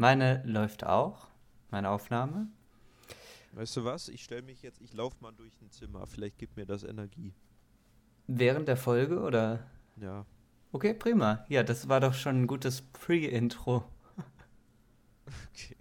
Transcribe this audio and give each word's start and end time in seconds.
Meine 0.00 0.42
läuft 0.46 0.86
auch, 0.86 1.26
meine 1.70 1.90
Aufnahme. 1.90 2.46
Weißt 3.52 3.76
du 3.76 3.84
was? 3.84 4.08
Ich 4.08 4.24
stelle 4.24 4.40
mich 4.40 4.62
jetzt, 4.62 4.80
ich 4.80 4.94
laufe 4.94 5.18
mal 5.20 5.32
durch 5.32 5.52
ein 5.60 5.70
Zimmer. 5.70 6.06
Vielleicht 6.06 6.38
gibt 6.38 6.56
mir 6.56 6.64
das 6.64 6.84
Energie. 6.84 7.34
Während 8.26 8.66
der 8.66 8.78
Folge 8.78 9.20
oder? 9.20 9.62
Ja. 9.96 10.24
Okay, 10.72 10.94
prima. 10.94 11.44
Ja, 11.50 11.62
das 11.62 11.90
war 11.90 12.00
doch 12.00 12.14
schon 12.14 12.44
ein 12.44 12.46
gutes 12.46 12.80
Pre-Intro. 12.80 13.84
Okay. 15.52 15.76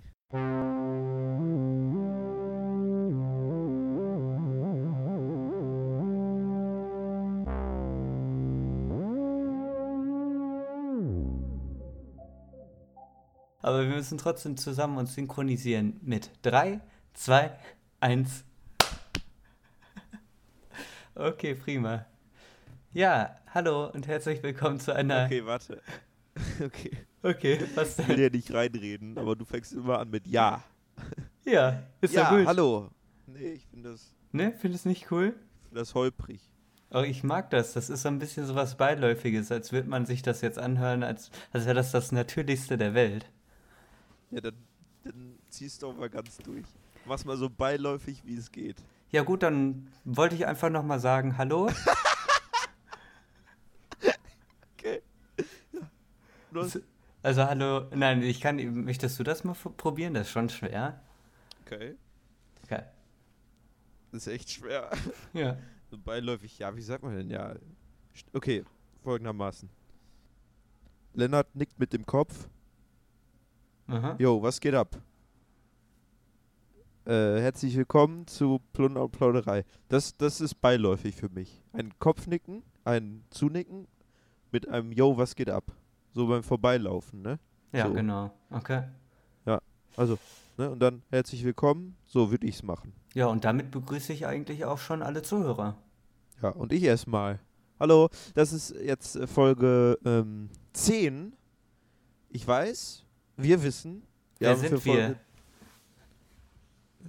Aber 13.61 13.81
wir 13.87 13.95
müssen 13.95 14.17
trotzdem 14.17 14.57
zusammen 14.57 14.97
uns 14.97 15.13
synchronisieren 15.15 15.99
mit 16.01 16.31
3, 16.43 16.79
2, 17.13 17.51
1. 17.99 18.45
Okay, 21.15 21.55
prima. 21.55 22.05
Ja, 22.93 23.37
hallo 23.53 23.87
und 23.89 24.07
herzlich 24.07 24.41
willkommen 24.41 24.79
zu 24.79 24.93
einer. 24.95 25.25
Okay, 25.25 25.45
warte. 25.45 25.81
Okay. 26.63 26.91
Okay, 27.21 27.59
was 27.75 27.99
Ich 27.99 28.07
will 28.07 28.15
denn? 28.15 28.23
ja 28.25 28.29
nicht 28.29 28.53
reinreden, 28.53 29.17
aber 29.17 29.35
du 29.35 29.43
fängst 29.43 29.73
immer 29.73 29.99
an 29.99 30.09
mit 30.09 30.25
Ja. 30.25 30.63
Ja, 31.43 31.83
ist 31.99 32.13
ja, 32.13 32.31
ja 32.31 32.37
gut. 32.37 32.47
hallo. 32.47 32.89
Nee, 33.27 33.53
ich 33.53 33.65
finde 33.67 33.91
das, 33.91 34.13
Ne, 34.31 34.53
findest 34.57 34.85
nicht 34.85 35.11
cool? 35.11 35.33
find 35.63 35.77
das 35.77 35.95
holprig. 35.95 36.39
Oh, 36.91 37.01
ich 37.01 37.23
mag 37.25 37.49
das. 37.49 37.73
Das 37.73 37.89
ist 37.89 38.03
so 38.03 38.07
ein 38.07 38.19
bisschen 38.19 38.45
so 38.45 38.55
was 38.55 38.77
Beiläufiges, 38.77 39.51
als 39.51 39.73
würde 39.73 39.89
man 39.89 40.05
sich 40.05 40.21
das 40.21 40.39
jetzt 40.39 40.57
anhören, 40.59 41.03
als, 41.03 41.29
als 41.51 41.65
wäre 41.65 41.75
das 41.75 41.91
das 41.91 42.13
Natürlichste 42.13 42.77
der 42.77 42.93
Welt. 42.93 43.25
Ja, 44.31 44.41
dann, 44.41 44.55
dann 45.03 45.39
ziehst 45.49 45.81
du 45.81 45.87
auch 45.87 45.95
mal 45.95 46.09
ganz 46.09 46.37
durch. 46.37 46.65
Mach's 47.05 47.25
mal 47.25 47.37
so 47.37 47.49
beiläufig, 47.49 48.23
wie 48.25 48.35
es 48.35 48.51
geht. 48.51 48.77
Ja 49.11 49.23
gut, 49.23 49.41
dann 49.43 49.87
wollte 50.05 50.35
ich 50.35 50.45
einfach 50.45 50.69
nochmal 50.69 50.99
sagen, 50.99 51.37
hallo. 51.37 51.69
Okay. 54.77 55.01
Ja. 55.73 55.81
Los. 56.51 56.79
Also 57.21 57.43
hallo, 57.43 57.87
nein, 57.93 58.23
ich 58.23 58.39
kann, 58.39 58.55
möchtest 58.85 59.19
du 59.19 59.23
das 59.23 59.43
mal 59.43 59.53
probieren? 59.53 60.13
Das 60.13 60.27
ist 60.27 60.31
schon 60.31 60.47
schwer. 60.47 61.01
Okay. 61.65 61.95
Okay. 62.63 62.83
Das 64.11 64.25
ist 64.25 64.33
echt 64.33 64.49
schwer. 64.49 64.89
Ja. 65.33 65.57
So 65.91 65.97
beiläufig, 65.97 66.57
ja, 66.59 66.75
wie 66.75 66.81
sagt 66.81 67.03
man 67.03 67.15
denn? 67.15 67.29
Ja. 67.29 67.55
Okay, 68.31 68.63
folgendermaßen. 69.03 69.69
Lennart 71.13 71.53
nickt 71.55 71.79
mit 71.79 71.91
dem 71.93 72.05
Kopf. 72.05 72.47
Aha. 73.89 74.15
Jo, 74.19 74.41
was 74.41 74.59
geht 74.59 74.75
ab? 74.75 74.97
Äh, 77.05 77.39
herzlich 77.41 77.75
willkommen 77.75 78.27
zu 78.27 78.59
Plunder 78.71 79.03
und 79.03 79.11
Plauderei. 79.11 79.65
Das, 79.87 80.15
das 80.15 80.41
ist 80.41 80.61
beiläufig 80.61 81.15
für 81.15 81.29
mich. 81.29 81.63
Ein 81.73 81.97
Kopfnicken, 81.97 82.61
ein 82.83 83.23
Zunicken 83.31 83.87
mit 84.51 84.67
einem 84.69 84.91
Jo, 84.91 85.17
was 85.17 85.35
geht 85.35 85.49
ab? 85.49 85.71
So 86.13 86.27
beim 86.27 86.43
Vorbeilaufen, 86.43 87.23
ne? 87.23 87.39
Ja, 87.71 87.87
So. 87.87 87.93
genau. 87.93 88.31
Okay. 88.51 88.83
Also, 89.97 90.17
ne? 90.57 90.69
Und 90.69 90.79
dann 90.79 91.01
herzlich 91.09 91.43
willkommen. 91.43 91.97
So 92.05 92.31
würde 92.31 92.45
ich's 92.47 92.63
machen. 92.63 92.93
Ja, 93.15 93.25
und 93.25 93.43
damit 93.43 93.71
begrüße 93.71 94.13
ich 94.13 94.27
eigentlich 94.27 94.63
auch 94.63 94.77
schon 94.77 95.01
alle 95.01 95.23
Zuhörer. 95.23 95.75
Ja, 96.41 96.49
und 96.49 96.71
ich 96.71 96.83
erstmal. 96.83 97.39
Hallo, 97.79 98.09
das 98.35 98.53
ist 98.53 98.69
jetzt 98.81 99.19
Folge 99.27 99.97
ähm, 100.05 100.51
10. 100.73 101.33
Ich 102.29 102.47
weiß, 102.47 103.03
wir 103.41 103.63
wissen. 103.63 104.03
Wer 104.39 104.51
haben 104.51 104.59
sind 104.59 104.85
wir? 104.85 105.19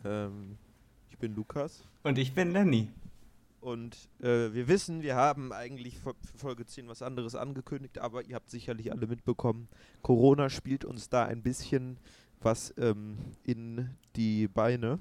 Ähm, 0.05 0.57
ich 1.11 1.19
bin 1.19 1.35
Lukas. 1.35 1.85
Und 2.03 2.19
ich 2.19 2.35
bin 2.35 2.53
Lenny. 2.53 2.89
Und 3.61 4.09
äh, 4.21 4.53
wir 4.55 4.69
wissen, 4.69 5.03
wir 5.03 5.17
haben 5.17 5.53
eigentlich 5.53 5.99
für 5.99 6.15
Folge 6.37 6.65
10 6.65 6.89
was 6.89 7.03
anderes 7.03 7.35
angekündigt, 7.35 7.99
aber 7.99 8.25
ihr 8.25 8.35
habt 8.35 8.51
sicherlich 8.51 8.91
alle 8.91 9.07
mitbekommen, 9.07 9.69
Corona 10.03 10.49
spielt 10.49 10.87
uns 10.87 11.11
da 11.11 11.27
ein 11.27 11.43
bisschen 11.43 11.99
was 12.41 12.73
ähm, 12.79 13.19
in 13.45 13.91
die 14.17 14.49
Beine. 14.49 14.99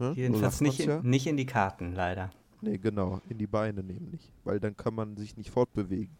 Ne? 0.00 0.12
Jedenfalls 0.16 0.60
nicht 0.60 0.80
in, 0.80 1.02
nicht 1.02 1.28
in 1.28 1.36
die 1.36 1.46
Karten, 1.46 1.94
leider. 1.94 2.32
Nee, 2.62 2.78
genau, 2.78 3.20
in 3.28 3.38
die 3.38 3.46
Beine 3.46 3.82
nämlich. 3.82 4.32
Weil 4.42 4.58
dann 4.58 4.76
kann 4.76 4.94
man 4.94 5.16
sich 5.16 5.36
nicht 5.36 5.50
fortbewegen. 5.50 6.10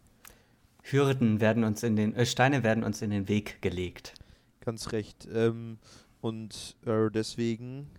Hürden 0.83 1.41
werden 1.41 1.63
uns 1.63 1.83
in 1.83 1.95
den, 1.95 2.15
äh, 2.15 2.25
Steine 2.25 2.63
werden 2.63 2.83
uns 2.83 3.01
in 3.01 3.11
den 3.11 3.27
Weg 3.27 3.61
gelegt. 3.61 4.13
Ganz 4.61 4.91
recht. 4.91 5.27
Ähm, 5.31 5.77
und 6.21 6.77
äh, 6.85 7.09
deswegen 7.11 7.89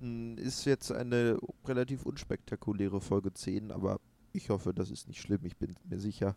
mh, 0.00 0.40
ist 0.40 0.64
jetzt 0.64 0.92
eine 0.92 1.38
relativ 1.64 2.04
unspektakuläre 2.04 3.00
Folge 3.00 3.32
10, 3.32 3.70
aber 3.70 4.00
ich 4.32 4.50
hoffe, 4.50 4.74
das 4.74 4.90
ist 4.90 5.08
nicht 5.08 5.20
schlimm. 5.20 5.40
Ich 5.44 5.56
bin 5.56 5.74
mir 5.88 6.00
sicher, 6.00 6.36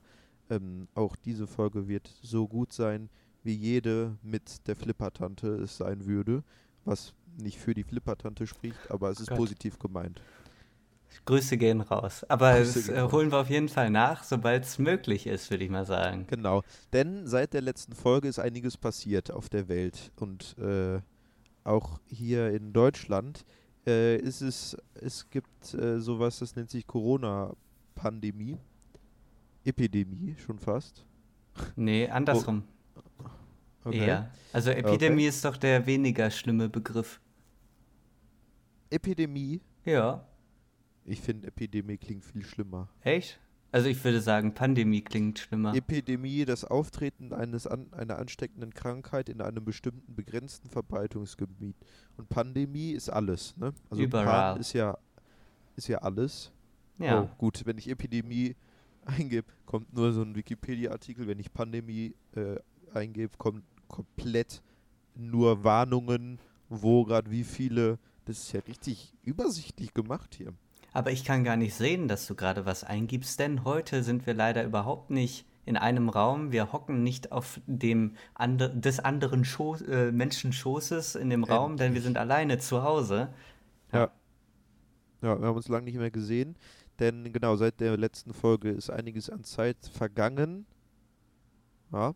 ähm, 0.50 0.88
auch 0.94 1.16
diese 1.16 1.48
Folge 1.48 1.88
wird 1.88 2.08
so 2.22 2.48
gut 2.48 2.72
sein, 2.72 3.10
wie 3.44 3.56
jede 3.56 4.18
mit 4.22 4.68
der 4.68 4.76
Flippertante 4.76 5.48
es 5.56 5.78
sein 5.78 6.06
würde. 6.06 6.44
Was 6.86 7.14
nicht 7.38 7.58
für 7.58 7.74
die 7.74 7.84
Flippertante 7.84 8.48
spricht, 8.48 8.90
aber 8.90 9.10
es 9.10 9.20
ist 9.20 9.30
Gott. 9.30 9.38
positiv 9.38 9.78
gemeint. 9.80 10.22
Grüße 11.26 11.58
gehen 11.58 11.82
raus. 11.82 12.24
Aber 12.30 12.58
Grüße 12.58 12.92
das 12.92 13.06
äh, 13.06 13.12
holen 13.12 13.32
wir 13.32 13.40
auf 13.40 13.50
jeden 13.50 13.70
Fall 13.70 13.90
nach, 13.90 14.24
sobald 14.24 14.64
es 14.64 14.80
möglich 14.80 15.28
ist, 15.28 15.50
würde 15.52 15.64
ich 15.64 15.70
mal 15.70 15.86
sagen. 15.86 16.26
Genau, 16.28 16.64
denn 16.94 17.28
seit 17.28 17.54
der 17.54 17.62
letzten 17.62 17.94
Folge 17.94 18.28
ist 18.28 18.40
einiges 18.40 18.78
passiert 18.78 19.32
auf 19.32 19.50
der 19.50 19.68
Welt 19.68 20.12
und 20.18 20.56
äh, 20.60 21.00
auch 21.64 22.00
hier 22.08 22.52
in 22.52 22.74
Deutschland 22.74 23.46
äh, 23.86 24.18
ist 24.18 24.42
es, 24.42 24.78
es 24.96 25.30
gibt 25.30 25.74
äh, 25.74 26.00
sowas, 26.00 26.40
das 26.40 26.56
nennt 26.56 26.70
sich 26.70 26.86
Corona-Pandemie, 26.88 28.58
Epidemie 29.64 30.36
schon 30.38 30.60
fast. 30.60 31.06
Nee, 31.76 32.08
andersrum. 32.10 32.64
Eher. 33.90 34.30
Also 34.52 34.72
Epidemie 34.72 35.26
ist 35.26 35.44
doch 35.46 35.56
der 35.56 35.86
weniger 35.86 36.30
schlimme 36.30 36.68
Begriff. 36.68 37.22
Epidemie, 38.90 39.62
Ja, 39.86 40.26
ich 41.08 41.22
finde 41.22 41.48
Epidemie 41.48 41.98
klingt 41.98 42.26
viel 42.26 42.46
schlimmer. 42.46 42.90
echt? 43.02 43.40
Also 43.70 43.90
ich 43.90 44.02
würde 44.04 44.22
sagen, 44.22 44.54
Pandemie 44.54 45.02
klingt 45.02 45.40
schlimmer. 45.40 45.76
Epidemie, 45.76 46.46
das 46.46 46.64
Auftreten 46.64 47.34
eines 47.34 47.68
an, 47.68 47.92
einer 47.92 48.18
ansteckenden 48.18 48.74
Krankheit 48.74 49.28
in 49.28 49.42
einem 49.42 49.66
bestimmten 49.66 50.16
begrenzten 50.16 50.70
Verbreitungsgebiet. 50.70 51.76
Und 52.16 52.30
Pandemie 52.30 52.92
ist 52.92 53.10
alles, 53.10 53.58
ne? 53.58 53.74
Also 53.90 54.02
Überall. 54.02 54.54
Pan 54.54 54.60
ist 54.62 54.72
ja 54.72 54.98
ist 55.76 55.88
ja 55.88 56.00
alles. 56.00 56.52
ja. 56.98 57.24
Oh, 57.24 57.30
gut, 57.38 57.66
wenn 57.66 57.78
ich 57.78 57.90
Epidemie 57.90 58.56
eingebe, 59.06 59.48
kommt 59.66 59.94
nur 59.94 60.12
so 60.12 60.22
ein 60.22 60.36
Wikipedia-Artikel. 60.36 61.28
Wenn 61.28 61.40
ich 61.40 61.54
Pandemie 61.54 62.16
äh, 62.36 62.58
eingebe, 62.94 63.38
kommt 63.38 63.64
komplett 63.88 64.62
nur 65.14 65.64
Warnungen, 65.64 66.40
wo 66.70 67.06
gerade 67.06 67.30
wie 67.32 67.44
viele. 67.44 68.00
Das 68.26 68.40
ist 68.40 68.52
ja 68.52 68.60
richtig 68.62 69.14
übersichtlich 69.24 69.94
gemacht 69.94 70.36
hier. 70.36 70.54
Aber 70.98 71.12
ich 71.12 71.24
kann 71.24 71.44
gar 71.44 71.58
nicht 71.58 71.76
sehen, 71.76 72.08
dass 72.08 72.26
du 72.26 72.34
gerade 72.34 72.66
was 72.66 72.84
eingibst, 72.84 73.40
denn 73.40 73.64
heute 73.64 74.02
sind 74.02 74.26
wir 74.26 74.34
leider 74.34 74.64
überhaupt 74.64 75.12
nicht 75.12 75.46
in 75.64 75.78
einem 75.78 76.10
Raum. 76.10 76.52
Wir 76.52 76.74
hocken 76.74 77.04
nicht 77.04 77.32
auf 77.32 77.62
dem 77.68 78.16
ande 78.34 78.72
des 78.72 79.00
anderen 79.00 79.46
Schoß, 79.46 79.84
äh, 79.84 80.12
Menschenschoßes 80.12 81.14
in 81.14 81.30
dem 81.30 81.44
Raum, 81.44 81.74
denn 81.74 81.78
wir 81.78 81.86
Endlich. 81.98 82.04
sind 82.04 82.18
alleine 82.18 82.58
zu 82.58 82.82
Hause. 82.82 83.32
Ja. 83.94 84.10
Ja, 85.22 85.40
wir 85.40 85.48
haben 85.48 85.56
uns 85.56 85.68
lange 85.68 85.86
nicht 85.86 86.00
mehr 86.00 86.10
gesehen, 86.10 86.56
denn 86.98 87.32
genau 87.32 87.58
seit 87.58 87.80
der 87.80 87.96
letzten 87.96 88.34
Folge 88.34 88.72
ist 88.72 88.90
einiges 88.90 89.30
an 89.30 89.44
Zeit 89.44 89.78
vergangen. 89.94 90.66
Ja. 91.94 92.16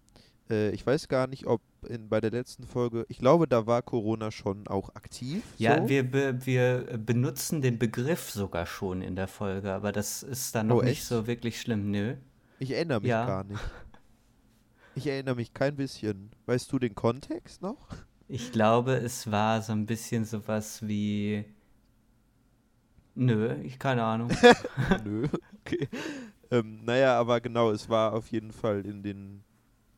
Äh, 0.52 0.72
ich 0.72 0.86
weiß 0.86 1.08
gar 1.08 1.28
nicht, 1.28 1.48
ob 1.48 1.62
in, 1.88 2.10
bei 2.10 2.22
der 2.22 2.32
letzten 2.32 2.64
Folge, 2.68 3.06
ich 3.10 3.18
glaube, 3.18 3.48
da 3.48 3.66
war 3.66 3.82
Corona 3.82 4.30
schon 4.32 4.68
auch 4.68 4.94
aktiv. 4.96 5.44
Ja, 5.58 5.82
so. 5.82 5.90
wir, 5.90 6.04
be 6.10 6.46
wir 6.46 6.98
benutzen 6.98 7.62
den 7.62 7.80
Begriff 7.80 8.30
sogar 8.30 8.66
schon 8.66 9.02
in 9.02 9.16
der 9.16 9.28
Folge, 9.28 9.72
aber 9.72 9.92
das 9.92 10.22
ist 10.24 10.54
dann 10.56 10.68
noch 10.68 10.78
Oh, 10.78 10.82
nicht 10.82 11.04
so 11.04 11.26
wirklich 11.26 11.60
schlimm, 11.62 11.90
nö. 11.90 12.16
Ich 12.60 12.72
erinnere 12.72 13.00
mich 13.02 13.10
Ja. 13.10 13.26
gar 13.26 13.44
nicht. 13.44 13.60
Ich 14.94 15.08
erinnere 15.08 15.36
mich 15.36 15.54
kein 15.54 15.78
bisschen. 15.78 16.32
Weißt 16.46 16.72
du 16.72 16.78
den 16.78 16.94
Kontext 16.96 17.62
noch? 17.62 17.88
Ich 18.28 18.52
glaube, 18.52 18.94
es 18.96 19.32
war 19.32 19.62
so 19.62 19.72
ein 19.72 19.86
bisschen 19.86 20.26
sowas 20.26 20.86
wie. 20.86 21.46
Nö, 23.16 23.56
ich 23.64 23.80
keine 23.80 24.04
Ahnung. 24.04 24.30
Nö, 25.06 25.28
okay. 25.66 25.88
Ähm, 26.50 26.84
naja, 26.84 27.18
aber 27.20 27.40
genau, 27.42 27.72
es 27.72 27.88
war 27.90 28.14
auf 28.14 28.28
jeden 28.32 28.52
Fall 28.52 28.86
in 28.86 29.04
den 29.04 29.44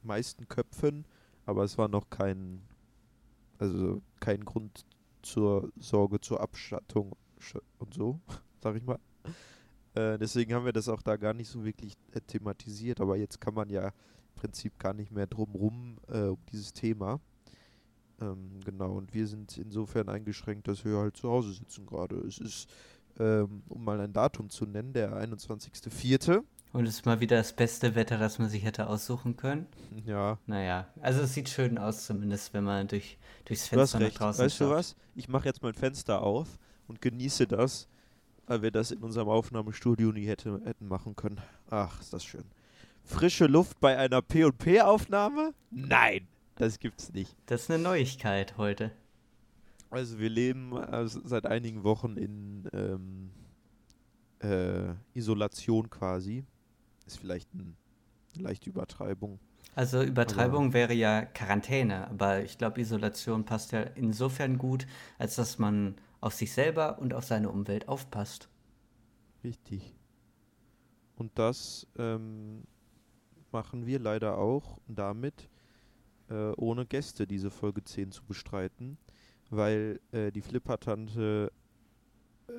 meisten 0.04 0.48
Köpfen, 0.48 1.06
aber 1.46 1.64
es 1.64 1.78
war 1.78 1.88
noch 1.88 2.10
kein, 2.10 2.62
also 3.60 4.02
kein 4.20 4.46
Grund 4.46 4.86
zur 5.22 5.72
Sorge, 5.78 6.20
zur 6.20 6.42
Abschattung 6.42 7.16
sch- 7.40 7.62
und 7.80 7.94
so, 7.94 8.20
sag 8.62 8.76
ich 8.76 8.84
mal. 8.84 9.00
Äh, 9.96 10.18
deswegen 10.18 10.54
haben 10.54 10.66
wir 10.66 10.74
das 10.74 10.90
auch 10.90 11.02
da 11.02 11.18
gar 11.18 11.34
nicht 11.34 11.50
so 11.50 11.64
wirklich 11.64 11.94
äh, 12.14 12.22
thematisiert, 12.22 13.00
aber 13.00 13.16
jetzt 13.18 13.40
kann 13.40 13.54
man 13.54 13.70
ja 13.70 13.88
im 13.88 14.36
Prinzip 14.36 14.80
gar 14.80 14.94
nicht 14.94 15.12
mehr 15.12 15.28
drum 15.28 15.52
rum 15.54 15.98
äh, 16.08 16.24
um 16.24 16.40
dieses 16.52 16.74
Thema. 16.74 17.20
Ähm, 18.22 18.60
genau, 18.66 18.94
und 18.94 19.14
wir 19.14 19.28
sind 19.28 19.58
insofern 19.58 20.10
eingeschränkt, 20.10 20.68
dass 20.68 20.86
wir 20.86 20.98
halt 20.98 21.18
zu 21.18 21.30
Hause 21.30 21.54
sitzen 21.54 21.86
gerade. 21.86 22.16
Es 22.18 22.40
ist, 22.40 22.70
ähm, 23.20 23.64
um 23.70 23.84
mal 23.84 24.00
ein 24.00 24.14
Datum 24.14 24.50
zu 24.50 24.66
nennen, 24.66 24.94
der 24.94 25.16
21.04. 25.16 26.44
Und 26.74 26.88
es 26.88 26.96
ist 26.96 27.06
mal 27.06 27.20
wieder 27.20 27.38
das 27.38 27.54
beste 27.54 27.94
Wetter, 27.94 28.18
das 28.18 28.40
man 28.40 28.50
sich 28.50 28.64
hätte 28.64 28.88
aussuchen 28.88 29.38
können. 29.38 29.68
Ja. 30.06 30.40
Naja, 30.48 30.88
also 31.02 31.22
es 31.22 31.36
sieht 31.36 31.48
schön 31.48 31.78
aus 31.78 32.08
zumindest, 32.08 32.52
wenn 32.56 32.64
man 32.64 32.88
durch, 32.88 33.20
durchs 33.46 33.70
Du 33.70 33.76
Fenster 33.76 34.00
nach 34.00 34.10
draußen 34.10 34.44
Weißt 34.44 34.60
du 34.60 34.66
schaut. 34.66 34.74
was? 34.74 34.96
Ich 35.14 35.30
mache 35.30 35.46
jetzt 35.46 35.62
mein 35.62 35.76
Fenster 35.76 36.24
auf 36.24 36.58
und 36.88 37.00
genieße 37.00 37.46
das, 37.46 37.88
weil 38.48 38.64
wir 38.64 38.72
das 38.72 38.90
in 38.90 39.04
unserem 39.04 39.30
Aufnahmestudio 39.30 40.12
nie 40.12 40.26
hätte, 40.26 40.62
hätten 40.66 40.88
machen 40.88 41.16
können. 41.16 41.40
Ach, 41.70 42.02
ist 42.02 42.12
das 42.12 42.26
schön. 42.26 42.44
Frische 43.04 43.46
Luft 43.46 43.80
bei 43.80 43.96
einer 43.96 44.24
P&P-Aufnahme? 44.24 45.54
Nein, 45.70 46.28
das 46.56 46.80
gibt's 46.80 47.14
nicht. 47.14 47.36
Das 47.46 47.64
ist 47.64 47.70
eine 47.70 47.84
Neuigkeit 47.84 48.58
heute. 48.58 48.92
Also 49.92 50.18
wir 50.18 50.30
leben 50.30 50.76
also 50.76 51.22
seit 51.24 51.46
einigen 51.46 51.84
Wochen 51.84 52.18
in 52.18 52.68
ähm, 52.74 53.30
äh, 54.40 54.96
Isolation 55.14 55.92
quasi. 55.92 56.46
Ist 57.06 57.20
vielleicht 57.20 57.54
ein, 57.54 57.76
eine 58.34 58.44
leichte 58.44 58.70
Übertreibung. 58.70 59.40
Also 59.76 60.04
Übertreibung 60.04 60.74
wäre 60.74 60.94
ja 60.94 61.26
Quarantäne, 61.26 62.08
aber 62.08 62.44
ich 62.44 62.58
glaube, 62.58 62.80
Isolation 62.80 63.44
passt 63.44 63.72
ja 63.72 63.82
insofern 63.82 64.58
gut, 64.58 64.86
als 65.18 65.36
dass 65.36 65.58
man 65.58 65.96
auf 66.22 66.34
sich 66.34 66.54
selber 66.54 67.00
und 67.00 67.14
auf 67.14 67.24
seine 67.26 67.50
Umwelt 67.50 67.88
aufpasst. 67.88 68.50
Richtig. 69.44 69.96
Und 71.16 71.32
das 71.36 71.88
ähm, 71.98 72.64
machen 73.52 73.86
wir 73.86 74.00
leider 74.00 74.38
auch 74.38 74.80
damit, 74.88 75.50
äh, 76.30 76.52
ohne 76.58 76.86
Gäste 76.86 77.28
diese 77.28 77.52
Folge 77.52 77.84
10 77.84 78.12
zu 78.12 78.24
bestreiten, 78.26 78.98
weil 79.50 80.00
äh, 80.12 80.32
die 80.32 80.42
Flippertante, 80.42 81.52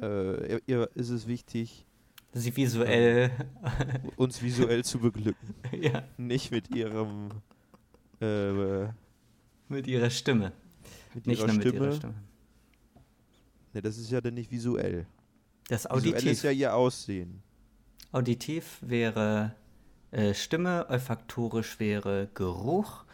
äh, 0.00 0.52
ihr, 0.52 0.61
ihr 0.67 0.90
ist 0.94 1.11
es 1.11 1.26
wichtig, 1.26 1.87
Sie 2.37 2.57
visuell, 2.57 3.31
uns 4.17 4.43
visuell 4.43 4.85
zu 4.85 4.99
beglücken. 4.99 5.55
ja, 5.73 6.03
Nicht 6.17 6.51
mit 6.51 6.75
ihrem, 6.75 7.31
äh, 8.21 8.89
mit 9.69 9.87
ihrer 9.87 10.11
Stimme. 10.11 10.53
mit 11.15 11.27
Nicht 11.29 11.39
ihrer 11.39 11.47
nur 11.47 11.57
mit 11.57 11.69
Stimme. 11.69 11.85
ihrer 11.87 11.95
Stimme. 11.95 12.15
Ne, 13.73 13.83
das 13.83 13.99
ist 13.99 14.11
ja 14.11 14.21
dann 14.21 14.35
nicht 14.35 14.51
visuell. 14.51 15.07
Das 15.69 15.85
Visuell 15.85 15.99
Auditiv. 15.99 16.33
ist 16.33 16.43
ja 16.43 16.51
ihr 16.51 16.75
Aussehen. 16.75 17.43
Auditiv 18.13 18.79
wäre 18.81 19.55
äh, 20.11 20.35
Stimme, 20.35 20.87
olfaktorisch 20.89 21.81
wäre 21.81 22.29
Geruch, 22.35 23.05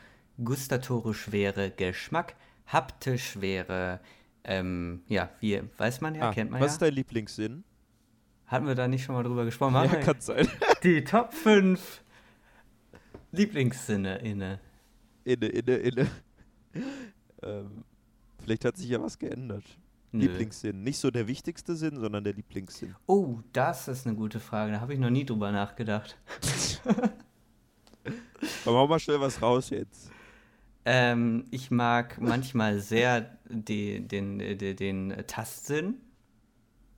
gustatorisch 0.43 1.31
wäre 1.31 1.71
Geschmack, 1.71 2.37
haptisch 2.67 3.41
wäre, 3.41 4.01
ähm, 4.45 5.03
ja, 5.09 5.31
wie 5.41 5.63
weiß 5.77 6.01
man 6.01 6.15
ja, 6.15 6.29
ah, 6.29 6.33
kennt 6.33 6.51
man 6.51 6.61
was 6.61 6.69
ja. 6.69 6.73
ist 6.73 6.83
dein 6.83 6.95
Lieblingssinn? 6.95 7.65
Hatten 8.51 8.67
wir 8.67 8.75
da 8.75 8.89
nicht 8.89 9.05
schon 9.05 9.15
mal 9.15 9.23
drüber 9.23 9.45
gesprochen? 9.45 9.75
Ja, 9.75 9.85
Machen 9.85 10.01
kann 10.01 10.21
sein. 10.21 10.49
die 10.83 11.05
Top 11.05 11.33
5 11.33 12.03
Lieblingssinne 13.31 14.19
inne. 14.19 14.59
Inne, 15.23 15.47
inne, 15.47 15.77
inne. 15.77 16.11
ähm, 17.45 17.85
vielleicht 18.43 18.65
hat 18.65 18.77
sich 18.77 18.89
ja 18.89 19.01
was 19.01 19.17
geändert. 19.21 19.63
Nö. 20.11 20.27
Lieblingssinn. 20.27 20.83
Nicht 20.83 20.99
so 20.99 21.13
der 21.13 21.29
wichtigste 21.29 21.77
Sinn, 21.77 22.01
sondern 22.01 22.25
der 22.25 22.33
Lieblingssinn. 22.33 22.97
Oh, 23.07 23.39
das 23.53 23.87
ist 23.87 24.05
eine 24.05 24.17
gute 24.17 24.41
Frage. 24.41 24.73
Da 24.73 24.81
habe 24.81 24.95
ich 24.95 24.99
noch 24.99 25.11
nie 25.11 25.25
drüber 25.25 25.53
nachgedacht. 25.53 26.19
Aber 28.67 28.79
hau 28.79 28.89
mal 28.89 28.99
schnell 28.99 29.21
was 29.21 29.41
raus 29.41 29.71
jetzt. 29.71 30.11
Ähm, 30.85 31.45
ich 31.53 31.71
mag 31.71 32.21
manchmal 32.21 32.81
sehr 32.81 33.39
die, 33.49 34.01
den, 34.01 34.41
den, 34.41 34.75
den 34.75 35.15
Tastsinn. 35.29 36.01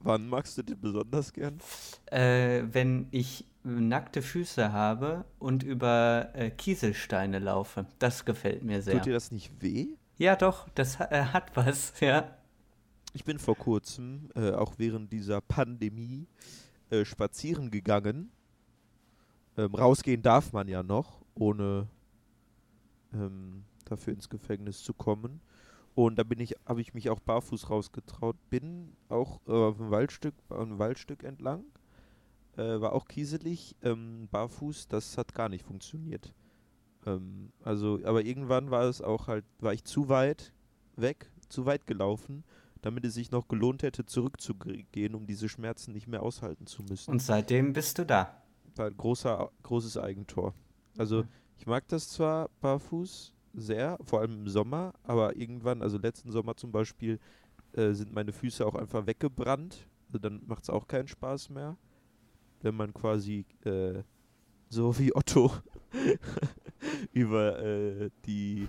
Wann 0.05 0.29
magst 0.29 0.59
du 0.59 0.63
den 0.63 0.81
besonders 0.81 1.33
gern? 1.33 1.59
Äh, 2.07 2.63
wenn 2.71 3.07
ich 3.11 3.47
nackte 3.65 4.23
Füße 4.23 4.73
habe 4.73 5.25
und 5.39 5.63
über 5.63 6.31
äh, 6.35 6.51
Kieselsteine 6.51 7.39
laufe. 7.39 7.87
Das 7.99 8.25
gefällt 8.25 8.65
mir 8.65 8.83
sehr. 8.83 8.95
Tut 8.95 9.07
dir 9.07 9.13
das 9.13 9.31
nicht 9.31 9.63
weh? 9.63 9.89
Ja, 10.19 10.37
doch, 10.37 10.69
das 10.75 11.01
äh, 11.01 11.25
hat 11.33 11.57
was, 11.57 11.93
ja. 12.01 12.37
Ich 13.15 13.25
bin 13.25 13.39
vor 13.39 13.57
kurzem, 13.57 14.31
äh, 14.35 14.53
auch 14.53 14.75
während 14.79 15.13
dieser 15.13 15.41
Pandemie, 15.41 16.27
äh, 16.91 17.05
spazieren 17.05 17.71
gegangen. 17.71 18.31
Ähm, 19.57 19.75
rausgehen 19.75 20.23
darf 20.23 20.53
man 20.53 20.67
ja 20.67 20.83
noch, 20.83 21.21
ohne 21.35 21.87
ähm, 23.13 23.65
dafür 23.85 24.15
ins 24.15 24.29
Gefängnis 24.29 24.83
zu 24.83 24.95
kommen. 24.95 25.41
Und 25.95 26.17
da 26.17 26.23
bin 26.23 26.41
ich, 26.41 26.55
habe 26.65 26.81
ich 26.81 26.95
mich 26.95 27.11
auch 27.11 27.21
barfuß 27.21 27.69
rausgetraut. 27.71 28.37
Bin 28.49 28.97
auch 29.09 29.41
äh, 29.47 29.51
auf 29.53 29.79
einem 29.81 29.91
Waldstück, 29.91 30.35
auf 30.49 30.59
einem 30.61 30.79
Waldstück 30.79 31.23
entlang. 31.23 31.65
Äh, 32.57 32.81
war 32.81 32.93
auch 32.93 33.07
kieselig, 33.07 33.77
ähm, 33.83 34.29
barfuß. 34.31 34.89
Das 34.89 35.19
hat 35.19 35.35
gar 35.35 35.49
nicht 35.49 35.65
funktioniert. 35.67 36.35
Ähm, 37.07 37.53
also, 37.63 38.01
aber 38.05 38.25
irgendwann 38.25 38.71
war 38.71 38.85
es 38.85 39.03
auch 39.03 39.27
halt, 39.27 39.45
war 39.59 39.73
ich 39.75 39.85
zu 39.85 40.09
weit 40.09 40.53
weg, 40.97 41.31
zu 41.49 41.67
weit 41.67 41.87
gelaufen, 41.87 42.45
damit 42.81 43.05
es 43.05 43.15
sich 43.15 43.31
noch 43.31 43.49
gelohnt 43.49 43.83
hätte, 43.83 44.05
zurückzugehen, 44.07 45.15
um 45.15 45.27
diese 45.27 45.49
Schmerzen 45.49 45.93
nicht 45.93 46.07
mehr 46.09 46.23
aushalten 46.23 46.67
zu 46.67 46.83
müssen. 46.83 47.11
Und 47.11 47.23
seitdem 47.23 47.73
bist 47.73 47.99
du 47.99 48.07
da. 48.07 48.43
war 48.77 48.87
ein 48.87 48.97
großer, 48.97 49.51
großes 49.63 49.99
Eigentor. 49.99 50.55
Also 50.97 51.21
Ja. 51.23 51.29
ich 51.59 51.67
mag 51.67 51.87
das 51.89 52.09
zwar 52.09 52.49
barfuß 52.61 53.33
sehr, 53.53 53.99
vor 54.03 54.21
allem 54.21 54.33
im 54.33 54.49
Sommer, 54.49 54.95
aber 55.03 55.37
irgendwann, 55.37 55.83
also 55.83 55.99
letzten 55.99 56.31
Sommer 56.31 56.57
zum 56.57 56.73
Beispiel, 56.73 57.19
äh, 57.73 57.93
sind 57.93 58.13
meine 58.13 58.33
Füße 58.33 58.67
auch 58.67 58.75
einfach 58.75 59.07
weggebrannt. 59.07 59.89
Also 60.09 60.19
dann 60.19 60.43
macht 60.47 60.65
es 60.65 60.71
auch 60.71 60.87
keinen 60.87 61.09
Spaß 61.09 61.51
mehr, 61.51 61.77
wenn 62.61 62.75
man 62.75 62.93
quasi 62.93 63.47
äh, 63.65 64.03
so 64.69 64.99
wie 64.99 65.15
Otto 65.15 65.51
über 67.13 67.59
äh, 67.63 68.11
die, 68.27 68.69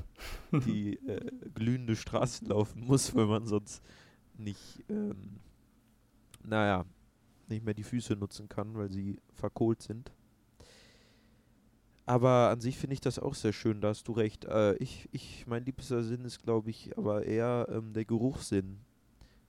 die 0.51 0.95
äh, 1.07 1.31
glühende 1.53 1.95
Straße 1.95 2.45
laufen 2.45 2.85
muss, 2.85 3.15
weil 3.15 3.25
man 3.25 3.45
sonst 3.45 3.81
nicht, 4.38 4.83
ähm, 4.89 5.39
naja, 6.44 6.85
nicht 7.47 7.63
mehr 7.63 7.74
die 7.74 7.83
Füße 7.83 8.15
nutzen 8.15 8.50
kann, 8.50 8.75
weil 8.75 8.89
sie 8.89 9.19
verkohlt 9.33 9.81
sind. 9.81 10.12
Aber 12.06 12.50
an 12.50 12.60
sich 12.60 12.78
finde 12.78 12.96
ich 12.96 13.02
das 13.02 13.18
auch 13.18 13.34
sehr 13.34 13.54
schön, 13.54 13.80
da 13.80 13.90
hast 13.90 14.08
du 14.08 14.12
recht. 14.12 14.46
Äh, 14.46 14.76
ich, 14.76 15.08
ich, 15.12 15.46
mein 15.48 15.64
liebster 15.64 16.04
Sinn 16.04 16.26
ist, 16.26 16.44
glaube 16.44 16.70
ich, 16.70 16.98
aber 16.98 17.26
eher 17.26 17.68
ähm, 17.70 17.94
der 17.94 18.04
Geruchssinn. 18.04 18.80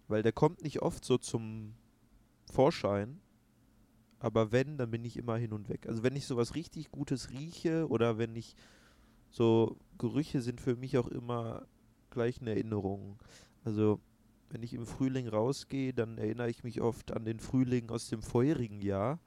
Weil 0.07 0.23
der 0.23 0.33
kommt 0.33 0.63
nicht 0.63 0.83
oft 0.83 1.05
so 1.05 1.19
zum 1.19 1.75
Vorschein. 2.53 3.21
Aber 4.21 4.53
wenn, 4.53 4.79
dann 4.79 4.91
bin 4.91 5.05
ich 5.05 5.17
immer 5.17 5.37
hin 5.37 5.53
und 5.53 5.69
weg. 5.69 5.87
Also 5.89 6.03
wenn 6.03 6.17
ich 6.17 6.27
sowas 6.27 6.55
richtig 6.55 6.91
Gutes 6.91 7.31
rieche 7.31 7.89
oder 7.89 8.19
wenn 8.19 8.37
ich 8.37 8.55
so 9.31 9.77
Gerüche 9.99 10.41
sind 10.41 10.61
für 10.61 10.77
mich 10.77 10.97
auch 10.97 11.09
immer 11.09 11.67
gleich 12.11 12.41
eine 12.41 12.51
Erinnerung. 12.51 13.19
Also 13.65 14.01
wenn 14.51 14.63
ich 14.63 14.73
im 14.73 14.87
Frühling 14.87 15.27
rausgehe, 15.27 15.93
dann 15.93 16.19
erinnere 16.19 16.49
ich 16.49 16.63
mich 16.63 16.81
oft 16.81 17.13
an 17.13 17.25
den 17.25 17.41
Frühling 17.41 17.91
aus 17.91 18.09
dem 18.09 18.23
vorherigen 18.23 18.81
Jahr 18.81 19.19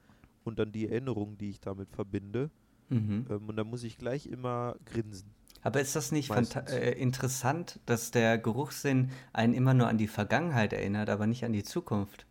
und 0.44 0.58
an 0.58 0.72
die 0.72 0.88
Erinnerungen, 0.88 1.36
die 1.36 1.50
ich 1.50 1.60
damit 1.60 1.90
verbinde. 1.90 2.50
Mhm. 2.88 3.26
Ähm, 3.30 3.48
und 3.48 3.56
da 3.56 3.64
muss 3.64 3.82
ich 3.82 3.98
gleich 3.98 4.26
immer 4.26 4.76
grinsen. 4.84 5.30
Aber 5.62 5.80
ist 5.80 5.96
das 5.96 6.12
nicht 6.12 6.30
äh, 6.30 6.92
interessant, 6.92 7.80
dass 7.86 8.10
der 8.10 8.38
Geruchssinn 8.38 9.10
einen 9.32 9.54
immer 9.54 9.74
nur 9.74 9.88
an 9.88 9.98
die 9.98 10.06
Vergangenheit 10.06 10.72
erinnert, 10.72 11.10
aber 11.10 11.26
nicht 11.26 11.44
an 11.44 11.52
die 11.52 11.64
Zukunft? 11.64 12.26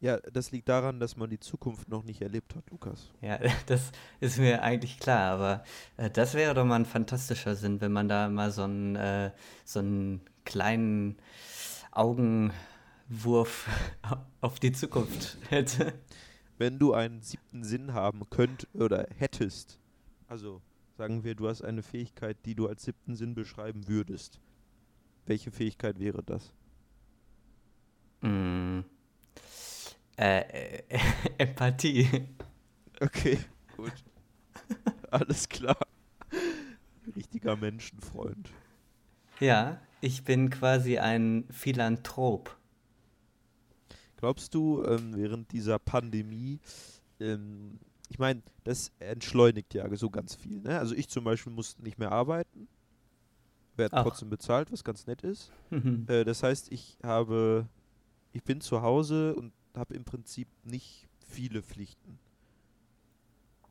Ja, 0.00 0.18
das 0.18 0.50
liegt 0.50 0.68
daran, 0.68 0.98
dass 0.98 1.16
man 1.16 1.28
die 1.28 1.40
Zukunft 1.40 1.88
noch 1.88 2.04
nicht 2.04 2.22
erlebt 2.22 2.54
hat, 2.54 2.70
Lukas. 2.70 3.10
Ja, 3.20 3.38
das 3.66 3.92
ist 4.20 4.38
mir 4.38 4.62
eigentlich 4.62 4.98
klar, 4.98 5.32
aber 5.32 5.64
äh, 5.96 6.10
das 6.10 6.34
wäre 6.34 6.54
doch 6.54 6.64
mal 6.64 6.76
ein 6.76 6.86
fantastischer 6.86 7.54
Sinn, 7.54 7.80
wenn 7.80 7.92
man 7.92 8.08
da 8.08 8.28
mal 8.28 8.50
so 8.50 8.62
einen, 8.62 8.96
äh, 8.96 9.30
so 9.64 9.80
einen 9.80 10.22
kleinen 10.44 11.16
Augenwurf 11.92 13.68
auf 14.40 14.58
die 14.58 14.72
Zukunft 14.72 15.36
hätte. 15.50 15.92
Wenn 16.56 16.78
du 16.78 16.94
einen 16.94 17.22
siebten 17.22 17.64
Sinn 17.64 17.92
haben 17.92 18.28
könnt 18.30 18.68
oder 18.74 19.06
hättest, 19.16 19.79
also 20.30 20.62
sagen 20.96 21.24
wir, 21.24 21.34
du 21.34 21.48
hast 21.48 21.62
eine 21.62 21.82
Fähigkeit, 21.82 22.36
die 22.44 22.54
du 22.54 22.68
als 22.68 22.84
siebten 22.84 23.16
Sinn 23.16 23.34
beschreiben 23.34 23.88
würdest. 23.88 24.40
Welche 25.26 25.50
Fähigkeit 25.50 25.98
wäre 25.98 26.22
das? 26.22 26.52
Mm. 28.20 28.80
Äh, 30.16 30.40
äh, 30.40 30.82
Empathie. 31.38 32.08
Okay, 33.00 33.38
gut. 33.76 33.92
Alles 35.10 35.48
klar. 35.48 35.78
Richtiger 37.16 37.56
Menschenfreund. 37.56 38.50
Ja, 39.40 39.80
ich 40.00 40.24
bin 40.24 40.50
quasi 40.50 40.98
ein 40.98 41.44
Philanthrop. 41.50 42.56
Glaubst 44.18 44.54
du, 44.54 44.84
ähm, 44.84 45.16
während 45.16 45.50
dieser 45.50 45.78
Pandemie, 45.78 46.60
ähm, 47.18 47.80
ich 48.10 48.18
meine, 48.18 48.42
das 48.64 48.90
entschleunigt 48.98 49.72
ja 49.72 49.88
so 49.94 50.10
ganz 50.10 50.34
viel. 50.34 50.60
Ne? 50.60 50.78
Also 50.78 50.94
ich 50.96 51.08
zum 51.08 51.22
Beispiel 51.22 51.52
muss 51.52 51.78
nicht 51.78 51.96
mehr 51.96 52.10
arbeiten, 52.10 52.66
werde 53.76 54.02
trotzdem 54.02 54.28
bezahlt, 54.28 54.72
was 54.72 54.82
ganz 54.82 55.06
nett 55.06 55.22
ist. 55.22 55.52
Mhm. 55.70 56.06
Äh, 56.08 56.24
das 56.24 56.42
heißt, 56.42 56.72
ich 56.72 56.98
habe, 57.04 57.68
ich 58.32 58.42
bin 58.42 58.60
zu 58.60 58.82
Hause 58.82 59.36
und 59.36 59.52
habe 59.76 59.94
im 59.94 60.04
Prinzip 60.04 60.48
nicht 60.64 61.08
viele 61.24 61.62
Pflichten. 61.62 62.18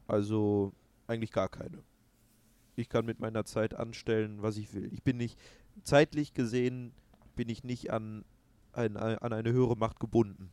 Also 0.07 0.71
eigentlich 1.05 1.31
gar 1.31 1.49
keine. 1.49 1.83
Ich 2.77 2.87
kann 2.87 3.05
mit 3.05 3.19
meiner 3.19 3.43
Zeit 3.43 3.73
anstellen, 3.73 4.41
was 4.41 4.55
ich 4.55 4.73
will. 4.73 4.89
Ich 4.93 5.03
bin 5.03 5.17
nicht, 5.17 5.37
zeitlich 5.83 6.33
gesehen, 6.33 6.93
bin 7.35 7.49
ich 7.49 7.65
nicht 7.65 7.91
an, 7.91 8.23
ein, 8.71 8.95
an 8.95 9.33
eine 9.33 9.51
höhere 9.51 9.75
Macht 9.75 9.99
gebunden. 9.99 10.49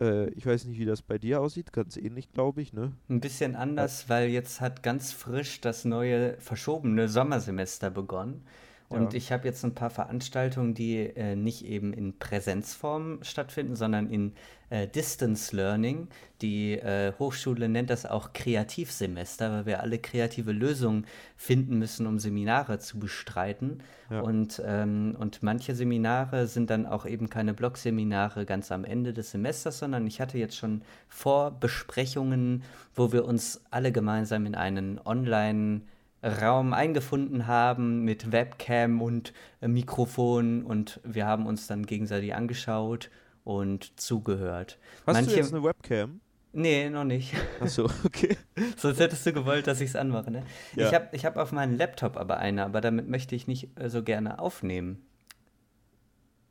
Äh, 0.00 0.30
ich 0.30 0.46
weiß 0.46 0.64
nicht, 0.64 0.78
wie 0.78 0.84
das 0.84 1.02
bei 1.02 1.18
dir 1.18 1.40
aussieht, 1.40 1.72
ganz 1.72 1.96
ähnlich, 1.96 2.32
glaube 2.32 2.62
ich, 2.62 2.72
ne? 2.72 2.92
Ein 3.08 3.20
bisschen 3.20 3.54
anders, 3.54 4.08
weil 4.08 4.28
jetzt 4.28 4.60
hat 4.60 4.82
ganz 4.82 5.12
frisch 5.12 5.60
das 5.60 5.84
neue 5.84 6.36
verschobene 6.40 7.08
Sommersemester 7.08 7.90
begonnen. 7.90 8.44
Und 8.90 9.12
Ja. 9.12 9.16
ich 9.18 9.30
habe 9.30 9.46
jetzt 9.46 9.64
ein 9.64 9.74
paar 9.74 9.88
Veranstaltungen, 9.88 10.74
die 10.74 10.98
äh, 10.98 11.36
nicht 11.36 11.64
eben 11.64 11.92
in 11.92 12.18
Präsenzform 12.18 13.20
stattfinden, 13.22 13.76
sondern 13.76 14.10
in 14.10 14.32
äh, 14.68 14.88
Distance 14.88 15.54
Learning. 15.54 16.08
Die 16.42 16.72
äh, 16.72 17.12
Hochschule 17.16 17.68
nennt 17.68 17.88
das 17.88 18.04
auch 18.04 18.32
Kreativsemester, 18.32 19.52
weil 19.52 19.66
wir 19.66 19.80
alle 19.80 19.98
kreative 19.98 20.50
Lösungen 20.50 21.06
finden 21.36 21.78
müssen, 21.78 22.04
um 22.08 22.18
Seminare 22.18 22.80
zu 22.80 22.98
bestreiten. 22.98 23.78
Ja. 24.10 24.22
Und, 24.22 24.60
ähm, 24.66 25.14
und 25.16 25.44
manche 25.44 25.76
Seminare 25.76 26.48
sind 26.48 26.68
dann 26.68 26.84
auch 26.84 27.06
eben 27.06 27.30
keine 27.30 27.54
Blogseminare 27.54 28.44
ganz 28.44 28.72
am 28.72 28.84
Ende 28.84 29.12
des 29.12 29.30
Semesters, 29.30 29.78
sondern 29.78 30.04
ich 30.08 30.20
hatte 30.20 30.36
jetzt 30.36 30.56
schon 30.56 30.82
Vorbesprechungen, 31.08 32.64
wo 32.96 33.12
wir 33.12 33.24
uns 33.24 33.60
alle 33.70 33.92
gemeinsam 33.92 34.46
in 34.46 34.56
einen 34.56 34.98
Online- 35.04 35.82
Raum 36.22 36.72
eingefunden 36.74 37.46
haben 37.46 38.04
mit 38.04 38.30
Webcam 38.32 39.00
und 39.00 39.32
äh, 39.60 39.68
Mikrofon 39.68 40.62
und 40.64 41.00
wir 41.04 41.26
haben 41.26 41.46
uns 41.46 41.66
dann 41.66 41.86
gegenseitig 41.86 42.34
angeschaut 42.34 43.10
und 43.44 43.98
zugehört. 43.98 44.78
Hast 45.06 45.14
Manche, 45.14 45.30
du 45.30 45.36
jetzt 45.36 45.54
eine 45.54 45.62
Webcam? 45.64 46.20
nee, 46.52 46.90
noch 46.90 47.04
nicht. 47.04 47.32
Achso, 47.60 47.84
okay. 48.04 48.36
Sonst 48.76 49.00
hättest 49.00 49.24
du 49.24 49.32
gewollt, 49.32 49.66
dass 49.66 49.80
ich 49.80 49.90
es 49.90 49.96
anmache, 49.96 50.30
ne? 50.30 50.44
Ja. 50.76 50.88
Ich 50.88 50.94
habe 50.94 51.08
ich 51.12 51.24
hab 51.24 51.36
auf 51.36 51.52
meinem 51.52 51.76
Laptop 51.76 52.16
aber 52.16 52.36
eine, 52.38 52.64
aber 52.64 52.80
damit 52.80 53.08
möchte 53.08 53.34
ich 53.34 53.46
nicht 53.46 53.68
äh, 53.80 53.88
so 53.88 54.02
gerne 54.02 54.38
aufnehmen. 54.38 55.02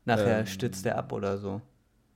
Nachher 0.05 0.39
Ähm. 0.39 0.45
stürzt 0.47 0.85
der 0.85 0.97
ab 0.97 1.11
oder 1.13 1.37
so. 1.37 1.61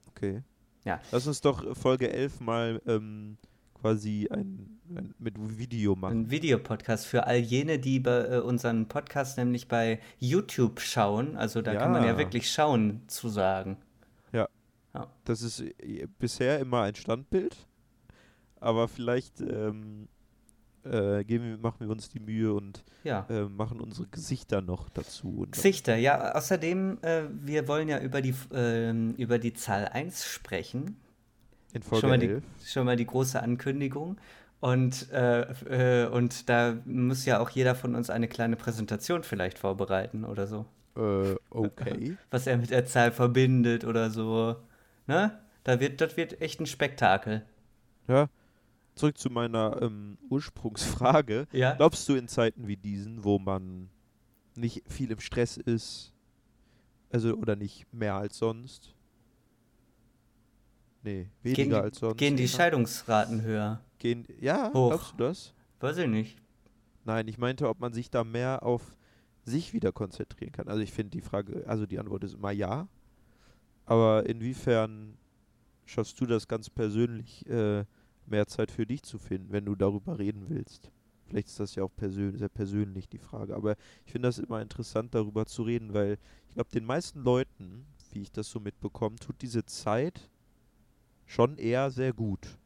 Okay. 0.07 0.41
Ja. 0.85 0.99
Lass 1.11 1.27
uns 1.27 1.41
doch 1.41 1.77
Folge 1.77 2.11
11 2.11 2.39
mal 2.39 2.81
ähm, 2.87 3.37
quasi 3.79 4.27
ein, 4.31 4.79
ein 4.89 5.12
mit 5.37 5.57
Video 5.57 5.95
machen. 5.95 6.21
Ein 6.21 6.31
Videopodcast 6.31 7.05
für 7.07 7.25
all 7.27 7.37
jene, 7.37 7.79
die 7.79 7.99
bei, 7.99 8.25
äh, 8.27 8.39
unseren 8.39 8.87
Podcast 8.87 9.37
nämlich 9.37 9.67
bei 9.67 9.99
YouTube 10.19 10.79
schauen. 10.79 11.35
Also 11.37 11.61
da 11.61 11.75
kann 11.75 11.91
man 11.91 12.03
ja 12.03 12.11
Ja. 12.11 12.17
wirklich 12.17 12.51
schauen, 12.51 13.01
zu 13.07 13.29
sagen. 13.29 13.77
Das 15.25 15.41
ist 15.41 15.59
äh, 15.61 16.07
bisher 16.19 16.59
immer 16.59 16.81
ein 16.83 16.93
Standbild, 16.93 17.55
aber 18.59 18.87
vielleicht 18.87 19.41
ähm, 19.41 20.07
äh, 20.85 21.23
wir, 21.27 21.57
machen 21.57 21.77
wir 21.79 21.89
uns 21.89 22.09
die 22.09 22.19
Mühe 22.19 22.53
und 22.53 22.83
Ja. 23.03 23.25
äh, 23.29 23.45
machen 23.45 23.79
unsere 23.81 24.07
Gesichter 24.09 24.61
noch 24.61 24.89
dazu. 24.89 25.47
Gesichter, 25.49 25.95
ja, 25.95 26.33
außerdem, 26.35 26.99
äh, 27.01 27.23
wir 27.31 27.67
wollen 27.67 27.87
ja 27.89 27.99
über 28.01 28.21
die, 28.21 28.35
ähm, 28.53 29.15
über 29.17 29.39
die 29.39 29.53
Zahl 29.53 29.87
1 29.87 30.25
sprechen. 30.25 30.97
in 31.73 31.81
Folge 31.81 32.01
schon, 32.01 32.09
mal 32.11 32.19
die, 32.19 32.27
11. 32.27 32.43
schon 32.63 32.85
mal 32.85 32.95
die 32.95 33.05
große 33.07 33.41
Ankündigung. 33.41 34.17
Und, 34.63 35.11
äh, 35.11 36.03
äh, 36.05 36.07
und 36.07 36.47
da 36.47 36.77
muss 36.85 37.25
ja 37.25 37.41
auch 37.41 37.49
jeder 37.49 37.75
von 37.75 37.95
uns 37.95 38.09
eine 38.09 38.29
kleine 38.29 38.55
Präsentation 38.55 39.23
vielleicht 39.23 39.59
vorbereiten 39.59 40.23
oder 40.23 40.47
so. 40.47 40.65
Äh, 40.95 41.35
okay. 41.49 42.15
Was 42.31 42.47
er 42.47 42.55
mit 42.55 42.69
der 42.69 42.85
Zahl 42.85 43.11
verbindet 43.11 43.83
oder 43.83 44.09
so. 44.09 44.55
Ne? 45.05 45.37
Da 45.65 45.81
wird, 45.81 45.99
das 45.99 46.15
wird 46.15 46.39
echt 46.41 46.61
ein 46.61 46.65
Spektakel. 46.65 47.45
ja. 48.07 48.29
Zurück 48.95 49.17
zu 49.17 49.29
meiner 49.29 49.81
ähm, 49.81 50.17
Ursprungsfrage. 50.29 51.47
Ja. 51.51 51.73
Glaubst 51.73 52.07
du 52.07 52.15
in 52.15 52.29
Zeiten 52.29 52.65
wie 52.65 52.77
diesen, 52.77 53.25
wo 53.25 53.39
man 53.39 53.89
nicht 54.55 54.83
viel 54.87 55.11
im 55.11 55.19
Stress 55.19 55.57
ist, 55.57 56.13
also 57.11 57.33
oder 57.33 57.57
nicht 57.57 57.91
mehr 57.91 58.15
als 58.15 58.37
sonst? 58.37 58.95
Nee, 61.01 61.27
weniger 61.41 61.63
Gehen 61.63 61.73
als 61.73 61.99
sonst. 61.99 62.17
gehen 62.17 62.37
die. 62.37 62.47
Scheidungsraten 62.47 63.41
höher? 63.41 63.81
Gehen, 64.03 64.27
ja, 64.41 64.69
Hoch. 64.73 64.89
glaubst 64.89 65.13
du 65.13 65.17
das? 65.17 65.53
Weiß 65.79 65.97
ich 65.97 66.07
nicht. 66.07 66.37
Nein, 67.05 67.25
ich 67.29 67.37
meinte, 67.37 67.69
ob 67.69 67.79
man 67.79 67.93
sich 67.93 68.09
da 68.09 68.25
mehr 68.25 68.61
auf 68.63 68.97
sich 69.45 69.71
wieder 69.71 69.93
konzentrieren 69.93 70.51
kann. 70.51 70.67
Also 70.67 70.81
ich 70.81 70.91
finde 70.91 71.11
die 71.11 71.21
Frage, 71.21 71.63
also 71.67 71.85
die 71.85 71.97
Antwort 71.99 72.25
ist 72.25 72.33
immer 72.33 72.51
ja. 72.51 72.89
Aber 73.85 74.25
inwiefern 74.25 75.17
schaffst 75.85 76.19
du 76.19 76.25
das 76.25 76.49
ganz 76.49 76.69
persönlich, 76.69 77.47
äh, 77.49 77.85
mehr 78.25 78.45
Zeit 78.47 78.71
für 78.71 78.85
dich 78.85 79.03
zu 79.03 79.17
finden, 79.17 79.53
wenn 79.53 79.63
du 79.63 79.73
darüber 79.73 80.19
reden 80.19 80.49
willst? 80.49 80.91
Vielleicht 81.25 81.47
ist 81.47 81.61
das 81.61 81.75
ja 81.75 81.83
auch 81.83 81.95
persön 81.95 82.35
sehr 82.37 82.49
persönlich 82.49 83.07
die 83.07 83.19
Frage. 83.19 83.55
Aber 83.55 83.77
ich 84.05 84.11
finde 84.11 84.27
das 84.27 84.37
immer 84.37 84.61
interessant, 84.61 85.15
darüber 85.15 85.45
zu 85.45 85.63
reden, 85.63 85.93
weil 85.93 86.17
ich 86.49 86.55
glaube, 86.55 86.71
den 86.71 86.83
meisten 86.83 87.21
Leuten, 87.21 87.85
wie 88.11 88.23
ich 88.23 88.33
das 88.33 88.49
so 88.49 88.59
mitbekomme, 88.59 89.15
tut 89.15 89.41
diese 89.41 89.65
Zeit 89.65 90.29
schon 91.25 91.57
eher 91.57 91.89
sehr 91.89 92.11
gut. 92.11 92.57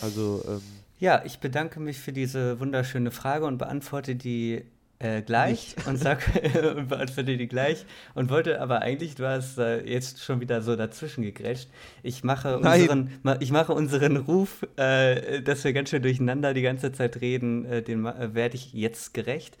Also, 0.00 0.42
ähm, 0.46 0.84
Ja, 0.98 1.22
ich 1.24 1.38
bedanke 1.40 1.80
mich 1.80 1.98
für 1.98 2.12
diese 2.12 2.60
wunderschöne 2.60 3.10
Frage 3.10 3.46
und 3.46 3.58
beantworte 3.58 4.16
die 4.16 4.64
äh, 4.98 5.22
gleich 5.22 5.76
und 5.86 5.96
sag 5.96 6.22
und 6.76 6.88
beantworte 6.88 7.36
die 7.38 7.48
gleich 7.48 7.86
und 8.14 8.28
wollte 8.30 8.60
aber 8.60 8.82
eigentlich, 8.82 9.14
du 9.14 9.26
hast 9.26 9.56
äh, 9.58 9.82
jetzt 9.88 10.22
schon 10.22 10.40
wieder 10.40 10.60
so 10.60 10.76
dazwischen 10.76 11.22
gegrätscht. 11.22 11.70
Ich 12.02 12.22
mache 12.22 12.58
unseren, 12.58 13.10
ma- 13.22 13.38
ich 13.40 13.50
mache 13.50 13.72
unseren 13.72 14.16
Ruf, 14.18 14.66
äh, 14.76 15.40
dass 15.42 15.64
wir 15.64 15.72
ganz 15.72 15.88
schön 15.90 16.02
durcheinander 16.02 16.52
die 16.52 16.62
ganze 16.62 16.92
Zeit 16.92 17.20
reden, 17.22 17.64
äh, 17.64 17.82
den 17.82 18.02
ma- 18.02 18.18
äh, 18.18 18.34
werde 18.34 18.56
ich 18.56 18.74
jetzt 18.74 19.14
gerecht. 19.14 19.56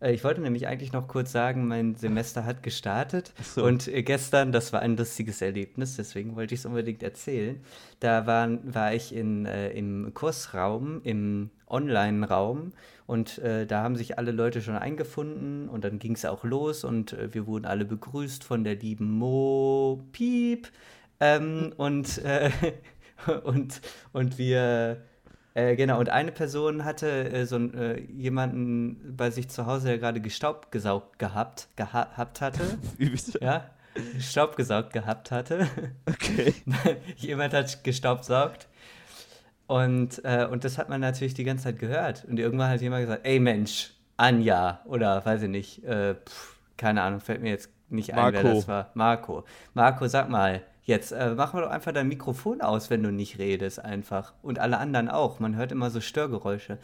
Äh, 0.00 0.12
Ich 0.14 0.24
wollte 0.24 0.40
nämlich 0.40 0.66
eigentlich 0.66 0.92
noch 0.92 1.08
kurz 1.08 1.32
sagen, 1.32 1.66
mein 1.68 1.96
Semester 1.96 2.44
hat 2.44 2.62
gestartet 2.62 3.32
so. 3.42 3.64
und 3.64 3.88
äh, 3.88 4.02
gestern, 4.02 4.52
das 4.52 4.72
war 4.72 4.80
ein 4.80 4.96
lustiges 4.96 5.42
Erlebnis, 5.42 5.96
deswegen 5.96 6.36
wollte 6.36 6.54
ich 6.54 6.60
es 6.60 6.66
unbedingt 6.66 7.02
erzählen. 7.02 7.60
Da 8.00 8.26
waren, 8.26 8.74
war 8.74 8.94
ich 8.94 9.14
in, 9.14 9.46
äh, 9.46 9.70
im 9.70 10.12
Kursraum, 10.14 11.00
im 11.04 11.50
Online-Raum 11.66 12.72
und 13.06 13.38
äh, 13.38 13.66
da 13.66 13.82
haben 13.82 13.96
sich 13.96 14.18
alle 14.18 14.32
Leute 14.32 14.62
schon 14.62 14.76
eingefunden 14.76 15.68
und 15.68 15.84
dann 15.84 15.98
ging 15.98 16.12
es 16.14 16.24
auch 16.24 16.44
los 16.44 16.84
und 16.84 17.12
äh, 17.12 17.32
wir 17.34 17.46
wurden 17.46 17.64
alle 17.66 17.84
begrüßt 17.84 18.44
von 18.44 18.64
der 18.64 18.76
lieben 18.76 19.10
Mo 19.18 20.02
Piep 20.12 20.68
ähm, 21.20 21.72
und, 21.76 22.18
äh, 22.18 22.50
und, 23.44 23.80
und 24.12 24.38
wir 24.38 25.02
äh, 25.58 25.74
genau, 25.74 25.98
und 25.98 26.08
eine 26.08 26.30
Person 26.30 26.84
hatte 26.84 27.08
äh, 27.32 27.44
so 27.44 27.56
äh, 27.58 28.00
jemanden 28.00 29.16
bei 29.16 29.30
sich 29.30 29.48
zu 29.48 29.66
Hause, 29.66 29.88
der 29.88 29.98
gerade 29.98 30.20
gestaubt 30.20 30.70
gesaugt 30.70 31.18
gehabt, 31.18 31.68
gehabt 31.74 32.40
hatte. 32.40 32.78
wie 32.96 33.10
bist 33.10 33.34
du? 33.34 33.44
ja, 33.44 33.68
Staub 34.20 34.54
gesaugt 34.54 34.92
gehabt 34.92 35.32
hatte. 35.32 35.66
Okay. 36.06 36.54
Jemand 37.16 37.54
hat 37.54 37.82
gestaubsaugt. 37.82 38.68
Und, 39.66 40.24
äh, 40.24 40.46
und 40.48 40.62
das 40.62 40.78
hat 40.78 40.88
man 40.88 41.00
natürlich 41.00 41.34
die 41.34 41.44
ganze 41.44 41.64
Zeit 41.64 41.80
gehört. 41.80 42.24
Und 42.24 42.38
irgendwann 42.38 42.70
hat 42.70 42.80
jemand 42.80 43.02
gesagt, 43.02 43.26
ey 43.26 43.40
Mensch, 43.40 43.94
Anja, 44.16 44.80
oder 44.84 45.26
weiß 45.26 45.42
ich 45.42 45.48
nicht, 45.48 45.84
äh, 45.84 46.14
pf, 46.14 46.56
keine 46.76 47.02
Ahnung, 47.02 47.18
fällt 47.18 47.42
mir 47.42 47.50
jetzt 47.50 47.70
nicht 47.88 48.14
ein, 48.14 48.32
wer 48.32 48.42
Marco. 48.42 48.54
das 48.54 48.68
war. 48.68 48.90
Marco. 48.94 49.44
Marco, 49.74 50.06
sag 50.06 50.30
mal, 50.30 50.62
jetzt 50.88 51.12
äh, 51.12 51.34
mach 51.36 51.52
mal 51.52 51.60
doch 51.62 51.70
einfach 51.70 51.92
dein 51.92 52.08
Mikrofon 52.08 52.60
aus, 52.60 52.90
wenn 52.90 53.02
du 53.04 53.12
nicht 53.12 53.38
redest, 53.38 53.78
einfach. 53.78 54.32
Und 54.42 54.58
alle 54.58 54.78
anderen 54.78 55.08
auch. 55.08 55.38
Man 55.38 55.54
hört 55.54 55.70
immer 55.70 55.90
so 55.90 56.00
Störgeräusche. 56.00 56.78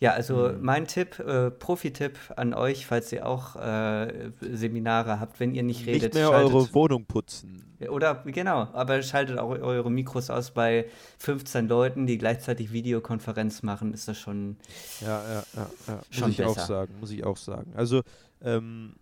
Ja, 0.00 0.12
also 0.12 0.50
Mhm. 0.50 0.58
mein 0.62 0.86
Tipp, 0.86 1.18
äh, 1.18 1.50
Profi-Tipp 1.50 2.16
an 2.36 2.54
euch, 2.54 2.86
falls 2.86 3.10
ihr 3.10 3.26
auch 3.26 3.56
äh, 3.56 4.30
Seminare 4.52 5.18
habt, 5.18 5.40
wenn 5.40 5.54
ihr 5.54 5.64
nicht 5.64 5.86
redet, 5.86 6.02
Nicht 6.02 6.14
mehr 6.14 6.28
schaltet, 6.28 6.54
eure 6.54 6.72
Wohnung 6.74 7.04
putzen. 7.06 7.64
oder 7.90 8.22
genau, 8.26 8.68
aber 8.74 9.02
schaltet 9.02 9.38
auch 9.40 9.48
eure 9.50 9.90
Mikros 9.90 10.30
aus 10.30 10.52
bei 10.52 10.86
15 11.18 11.66
Leuten, 11.66 12.06
die 12.06 12.16
gleichzeitig 12.16 12.70
Videokonferenz 12.72 13.62
machen, 13.64 13.92
ist 13.92 14.06
das 14.06 14.18
schon. 14.18 14.56
Ja, 15.00 15.20
ja, 15.20 15.42
ja, 15.56 15.66
ja. 15.88 16.00
Schon 16.10 16.28
muss 16.28 16.38
ich 16.38 16.44
auch 16.44 16.54
besser. 16.54 16.66
sagen, 16.66 16.94
muss 17.00 17.10
ich 17.10 17.24
auch 17.24 17.36
sagen. 17.36 17.72
Also, 17.74 18.02
ähm, 18.40 18.94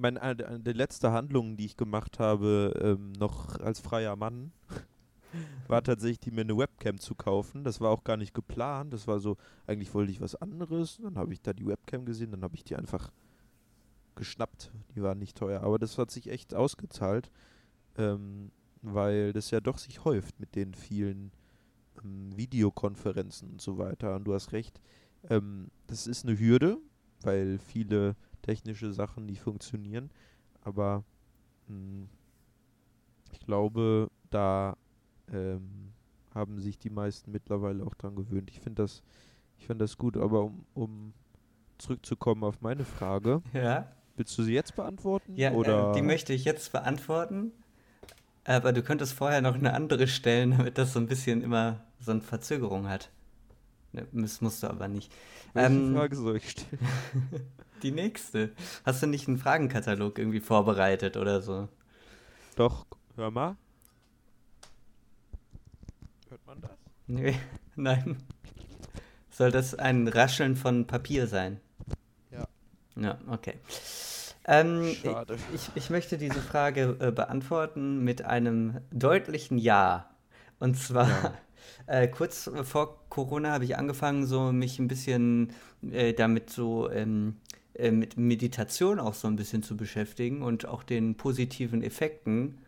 meine, 0.00 0.20
eine, 0.20 0.46
eine 0.46 0.60
der 0.60 0.74
letzte 0.74 1.12
Handlungen, 1.12 1.56
die 1.56 1.66
ich 1.66 1.76
gemacht 1.76 2.18
habe, 2.18 2.74
ähm, 2.82 3.12
noch 3.12 3.58
als 3.60 3.80
freier 3.80 4.16
Mann, 4.16 4.52
war 5.68 5.82
tatsächlich, 5.82 6.32
mir 6.32 6.42
eine 6.42 6.56
Webcam 6.56 6.98
zu 6.98 7.14
kaufen. 7.14 7.64
Das 7.64 7.80
war 7.80 7.90
auch 7.90 8.04
gar 8.04 8.16
nicht 8.16 8.34
geplant. 8.34 8.92
Das 8.92 9.06
war 9.06 9.20
so, 9.20 9.36
eigentlich 9.66 9.92
wollte 9.94 10.12
ich 10.12 10.20
was 10.20 10.34
anderes. 10.34 10.98
Dann 11.02 11.16
habe 11.16 11.32
ich 11.32 11.40
da 11.40 11.52
die 11.52 11.66
Webcam 11.66 12.04
gesehen, 12.04 12.30
dann 12.32 12.42
habe 12.42 12.56
ich 12.56 12.64
die 12.64 12.76
einfach 12.76 13.12
geschnappt. 14.16 14.72
Die 14.94 15.02
war 15.02 15.14
nicht 15.14 15.36
teuer, 15.36 15.62
aber 15.62 15.78
das 15.78 15.98
hat 15.98 16.10
sich 16.10 16.28
echt 16.28 16.54
ausgezahlt, 16.54 17.30
ähm, 17.96 18.50
weil 18.82 19.32
das 19.32 19.50
ja 19.50 19.60
doch 19.60 19.78
sich 19.78 20.04
häuft 20.04 20.40
mit 20.40 20.56
den 20.56 20.74
vielen 20.74 21.32
ähm, 22.02 22.36
Videokonferenzen 22.36 23.50
und 23.50 23.60
so 23.60 23.78
weiter. 23.78 24.16
Und 24.16 24.24
du 24.24 24.34
hast 24.34 24.52
recht, 24.52 24.80
ähm, 25.28 25.70
das 25.86 26.06
ist 26.06 26.26
eine 26.26 26.38
Hürde, 26.38 26.78
weil 27.22 27.58
viele 27.58 28.16
technische 28.42 28.92
Sachen 28.92 29.26
nicht 29.26 29.40
funktionieren. 29.40 30.10
Aber 30.62 31.04
mh, 31.68 31.74
hm, 31.74 32.08
ich 33.32 33.40
glaube, 33.40 34.10
da 34.30 34.76
ähm, 35.32 35.92
haben 36.34 36.60
sich 36.60 36.78
die 36.78 36.90
meisten 36.90 37.30
mittlerweile 37.30 37.84
auch 37.84 37.94
dran 37.94 38.16
gewöhnt. 38.16 38.50
Ich 38.50 38.60
finde 38.60 38.82
das, 38.82 39.02
ich 39.58 39.66
finde 39.66 39.84
das 39.84 39.96
gut, 39.96 40.16
aber 40.16 40.44
um, 40.44 40.64
um 40.74 41.12
zurückzukommen 41.78 42.44
auf 42.44 42.60
meine 42.60 42.84
Frage. 42.84 43.42
Ja. 43.52 43.92
Willst 44.16 44.36
du 44.36 44.42
sie 44.42 44.52
jetzt 44.52 44.76
beantworten? 44.76 45.34
Ja, 45.34 45.52
oder? 45.52 45.90
Äh, 45.90 45.94
die 45.94 46.02
möchte 46.02 46.34
ich 46.34 46.44
jetzt 46.44 46.72
beantworten. 46.72 47.52
Aber 48.44 48.72
du 48.72 48.82
könntest 48.82 49.14
vorher 49.14 49.40
noch 49.40 49.54
eine 49.54 49.72
andere 49.72 50.08
stellen, 50.08 50.50
damit 50.50 50.76
das 50.76 50.92
so 50.92 50.98
ein 50.98 51.06
bisschen 51.06 51.40
immer 51.40 51.84
so 52.00 52.10
eine 52.10 52.20
Verzögerung 52.20 52.86
hat. 52.88 53.10
Ne, 53.92 54.06
das 54.12 54.40
musst 54.40 54.62
du 54.62 54.68
aber 54.68 54.88
nicht. 54.88 55.12
Welche 55.52 55.72
ähm, 55.72 55.94
Frage 55.94 56.16
soll 56.16 56.36
ich 56.36 56.50
stellen? 56.50 56.88
die 57.82 57.90
nächste. 57.90 58.52
Hast 58.84 59.02
du 59.02 59.06
nicht 59.06 59.26
einen 59.26 59.38
Fragenkatalog 59.38 60.18
irgendwie 60.18 60.40
vorbereitet 60.40 61.16
oder 61.16 61.40
so? 61.40 61.68
Doch, 62.56 62.86
hör 63.16 63.30
mal. 63.30 63.56
Hört 66.28 66.46
man 66.46 66.60
das? 66.60 66.70
Nee, 67.06 67.34
nein. 67.76 68.16
Soll 69.30 69.50
das 69.50 69.74
ein 69.74 70.06
Rascheln 70.06 70.54
von 70.54 70.86
Papier 70.86 71.26
sein? 71.26 71.60
Ja. 72.30 72.46
Ja, 72.96 73.18
okay. 73.28 73.54
Ähm, 74.44 74.94
Schade. 75.02 75.38
Ich, 75.54 75.70
ich, 75.74 75.90
möchte 75.90 76.18
diese 76.18 76.40
Frage 76.40 76.96
äh, 77.00 77.10
beantworten 77.10 78.04
mit 78.04 78.24
einem 78.24 78.80
deutlichen 78.90 79.58
Ja. 79.58 80.10
Und 80.58 80.76
zwar, 80.76 81.08
ja. 81.08 81.34
Äh, 81.86 82.08
kurz 82.08 82.50
vor 82.64 82.98
Corona 83.08 83.52
habe 83.52 83.64
ich 83.64 83.76
angefangen, 83.76 84.26
so 84.26 84.52
mich 84.52 84.78
ein 84.78 84.88
bisschen 84.88 85.52
äh, 85.90 86.12
damit 86.12 86.50
so 86.50 86.90
ähm, 86.90 87.36
äh, 87.74 87.90
mit 87.90 88.16
Meditation 88.16 88.98
auch 88.98 89.14
so 89.14 89.28
ein 89.28 89.36
bisschen 89.36 89.62
zu 89.62 89.76
beschäftigen 89.76 90.42
und 90.42 90.66
auch 90.66 90.82
den 90.82 91.16
positiven 91.16 91.82
Effekten. 91.82 92.58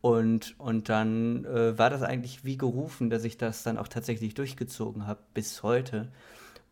Und, 0.00 0.58
und 0.58 0.88
dann 0.88 1.44
äh, 1.44 1.78
war 1.78 1.88
das 1.88 2.02
eigentlich 2.02 2.44
wie 2.44 2.56
gerufen, 2.56 3.08
dass 3.08 3.24
ich 3.24 3.38
das 3.38 3.62
dann 3.62 3.78
auch 3.78 3.88
tatsächlich 3.88 4.34
durchgezogen 4.34 5.06
habe 5.06 5.20
bis 5.32 5.62
heute. 5.62 6.08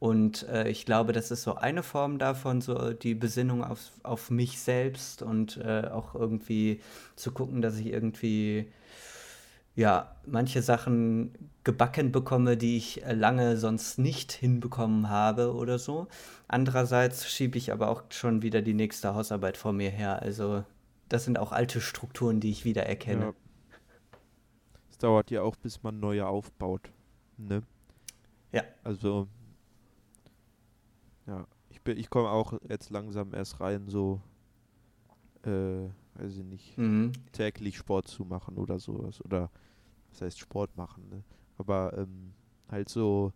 Und 0.01 0.49
äh, 0.49 0.69
ich 0.69 0.87
glaube, 0.87 1.13
das 1.13 1.31
ist 1.31 1.43
so 1.43 1.55
eine 1.55 1.83
Form 1.83 2.19
davon, 2.19 2.61
so 2.61 2.93
die 2.93 3.15
Besinnung 3.15 3.63
auf, 3.63 3.93
auf 4.03 4.31
mich 4.31 4.59
selbst 4.59 5.23
und 5.23 5.59
äh, 5.59 5.89
auch 5.93 6.15
irgendwie 6.15 6.81
zu 7.17 7.33
gucken, 7.33 7.61
dass 7.61 7.79
ich 7.79 7.87
irgendwie 7.87 8.67
ja, 9.75 10.17
manche 10.27 10.63
Sachen 10.63 11.33
gebacken 11.65 12.11
bekomme, 12.13 12.57
die 12.57 12.77
ich 12.77 13.05
äh, 13.05 13.13
lange 13.13 13.57
sonst 13.57 13.99
nicht 13.99 14.33
hinbekommen 14.33 15.09
habe 15.09 15.55
oder 15.55 15.79
so. 15.79 16.09
Andererseits 16.49 17.31
schiebe 17.31 17.59
ich 17.59 17.73
aber 17.73 17.89
auch 17.89 18.03
schon 18.11 18.43
wieder 18.43 18.63
die 18.63 18.75
nächste 18.75 19.15
Hausarbeit 19.15 19.57
vor 19.57 19.73
mir 19.73 19.91
her. 19.91 20.23
Also 20.23 20.65
das 21.09 21.25
sind 21.25 21.39
auch 21.39 21.53
alte 21.53 21.81
Strukturen, 21.81 22.41
die 22.41 22.51
ich 22.51 22.65
wieder 22.65 22.85
erkenne. 22.85 23.27
Ja. 23.27 23.33
Es 24.91 24.99
dauert 24.99 25.31
ja 25.31 25.43
auch, 25.43 25.57
bis 25.57 25.83
man 25.83 26.01
neue 26.01 26.27
aufbaut. 26.27 26.91
Ne? 27.37 27.63
Ja. 28.53 28.63
Also 28.83 29.29
ja, 31.27 31.47
ich, 31.69 31.81
ich 31.87 32.11
komme 32.11 32.31
auch 32.31 32.55
jetzt 32.69 32.91
langsam 32.91 33.35
erst 33.35 33.61
rein, 33.61 33.89
so, 33.89 34.21
äh, 35.45 35.89
weiß 36.15 36.37
ich 36.37 36.45
nicht, 36.45 36.79
mhm. 36.79 37.13
täglich 37.33 37.77
Sport 37.77 38.09
zu 38.09 38.25
machen 38.25 38.57
oder 38.57 38.79
sowas. 38.79 39.25
Oder, 39.25 39.51
was 40.11 40.23
heißt 40.23 40.39
Sport 40.39 40.77
machen, 40.77 41.09
ne? 41.09 41.23
Aber 41.59 41.97
ähm, 41.97 42.33
halt 42.69 42.89
so 42.89 43.33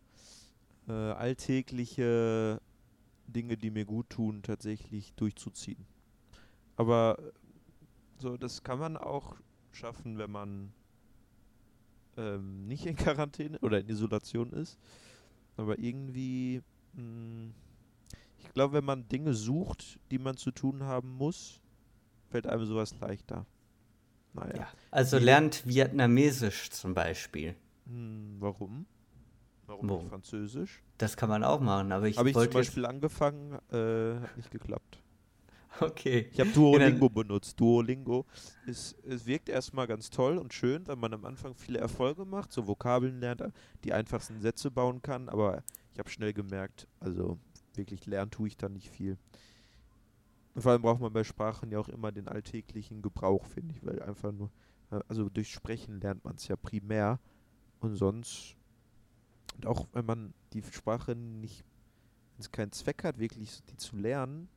äh, 0.88 0.92
alltägliche 0.92 2.60
Dinge, 3.26 3.56
die 3.56 3.70
mir 3.70 3.84
gut 3.84 4.10
tun, 4.10 4.42
tatsächlich 4.42 5.12
durchzuziehen. 5.14 5.86
Aber 6.76 7.18
so, 8.18 8.36
das 8.36 8.62
kann 8.62 8.78
man 8.78 8.96
auch 8.96 9.36
schaffen, 9.72 10.18
wenn 10.18 10.30
man 10.30 10.72
ähm, 12.16 12.66
nicht 12.66 12.86
in 12.86 12.96
Quarantäne 12.96 13.58
oder 13.60 13.80
in 13.80 13.88
Isolation 13.88 14.52
ist. 14.52 14.78
Aber 15.56 15.78
irgendwie 15.78 16.62
mh, 16.94 17.02
hm, 17.02 17.54
ich 18.44 18.52
glaube, 18.52 18.74
wenn 18.74 18.84
man 18.84 19.08
Dinge 19.08 19.34
sucht, 19.34 19.98
die 20.10 20.18
man 20.18 20.36
zu 20.36 20.50
tun 20.50 20.82
haben 20.84 21.16
muss, 21.16 21.60
fällt 22.34 22.48
einem 22.48 22.66
sowas 22.66 22.92
leichter. 23.00 23.46
Naja. 24.32 24.56
Ja, 24.56 24.68
also 24.90 25.18
lernt 25.18 25.64
Vietnamesisch 25.64 26.68
zum 26.70 26.92
Beispiel. 26.92 27.54
Hm, 27.86 28.38
warum? 28.40 28.86
Warum 29.66 29.86
nicht 29.86 30.08
Französisch? 30.08 30.82
Das 30.98 31.16
kann 31.16 31.28
man 31.28 31.44
auch 31.44 31.60
machen, 31.60 31.92
aber 31.92 32.08
ich 32.08 32.18
Habe 32.18 32.30
ich 32.30 32.36
zum 32.36 32.50
Beispiel 32.50 32.86
angefangen, 32.86 33.52
äh, 33.70 34.20
hat 34.20 34.36
nicht 34.36 34.50
geklappt. 34.50 35.00
Okay. 35.78 36.28
Ich 36.32 36.40
habe 36.40 36.50
Duolingo 36.50 37.08
benutzt. 37.08 37.58
Duolingo 37.60 38.26
ist, 38.66 38.96
es 39.04 39.26
wirkt 39.26 39.48
erstmal 39.48 39.86
ganz 39.86 40.10
toll 40.10 40.38
und 40.38 40.52
schön, 40.52 40.88
wenn 40.88 40.98
man 40.98 41.12
am 41.14 41.24
Anfang 41.24 41.54
viele 41.54 41.78
Erfolge 41.78 42.24
macht, 42.24 42.52
so 42.52 42.66
Vokabeln 42.66 43.20
lernt, 43.20 43.44
die 43.84 43.92
einfachsten 43.92 44.40
Sätze 44.40 44.72
bauen 44.72 45.02
kann, 45.02 45.28
aber 45.28 45.62
ich 45.92 46.00
habe 46.00 46.10
schnell 46.10 46.32
gemerkt, 46.32 46.88
also 46.98 47.38
wirklich 47.74 48.06
lernen 48.06 48.32
tue 48.32 48.48
ich 48.48 48.56
da 48.56 48.68
nicht 48.68 48.90
viel. 48.90 49.18
Und 50.54 50.62
vor 50.62 50.72
allem 50.72 50.82
braucht 50.82 51.00
man 51.00 51.12
bei 51.12 51.24
Sprachen 51.24 51.70
ja 51.70 51.78
auch 51.78 51.88
immer 51.88 52.12
den 52.12 52.28
alltäglichen 52.28 53.02
Gebrauch, 53.02 53.44
finde 53.46 53.74
ich, 53.74 53.84
weil 53.84 54.00
einfach 54.02 54.32
nur, 54.32 54.50
äh, 54.90 55.00
also 55.08 55.28
durch 55.28 55.52
Sprechen 55.52 56.00
lernt 56.00 56.24
man 56.24 56.36
es 56.36 56.46
ja 56.46 56.56
primär 56.56 57.18
und 57.80 57.96
sonst, 57.96 58.56
und 59.56 59.66
auch 59.66 59.88
wenn 59.92 60.06
man 60.06 60.34
die 60.52 60.62
Sprache 60.62 61.16
nicht, 61.16 61.64
wenn 62.34 62.40
es 62.40 62.52
keinen 62.52 62.72
Zweck 62.72 63.04
hat, 63.04 63.18
wirklich 63.18 63.62
die 63.64 63.76
zu 63.76 63.96
lernen, 63.96 64.48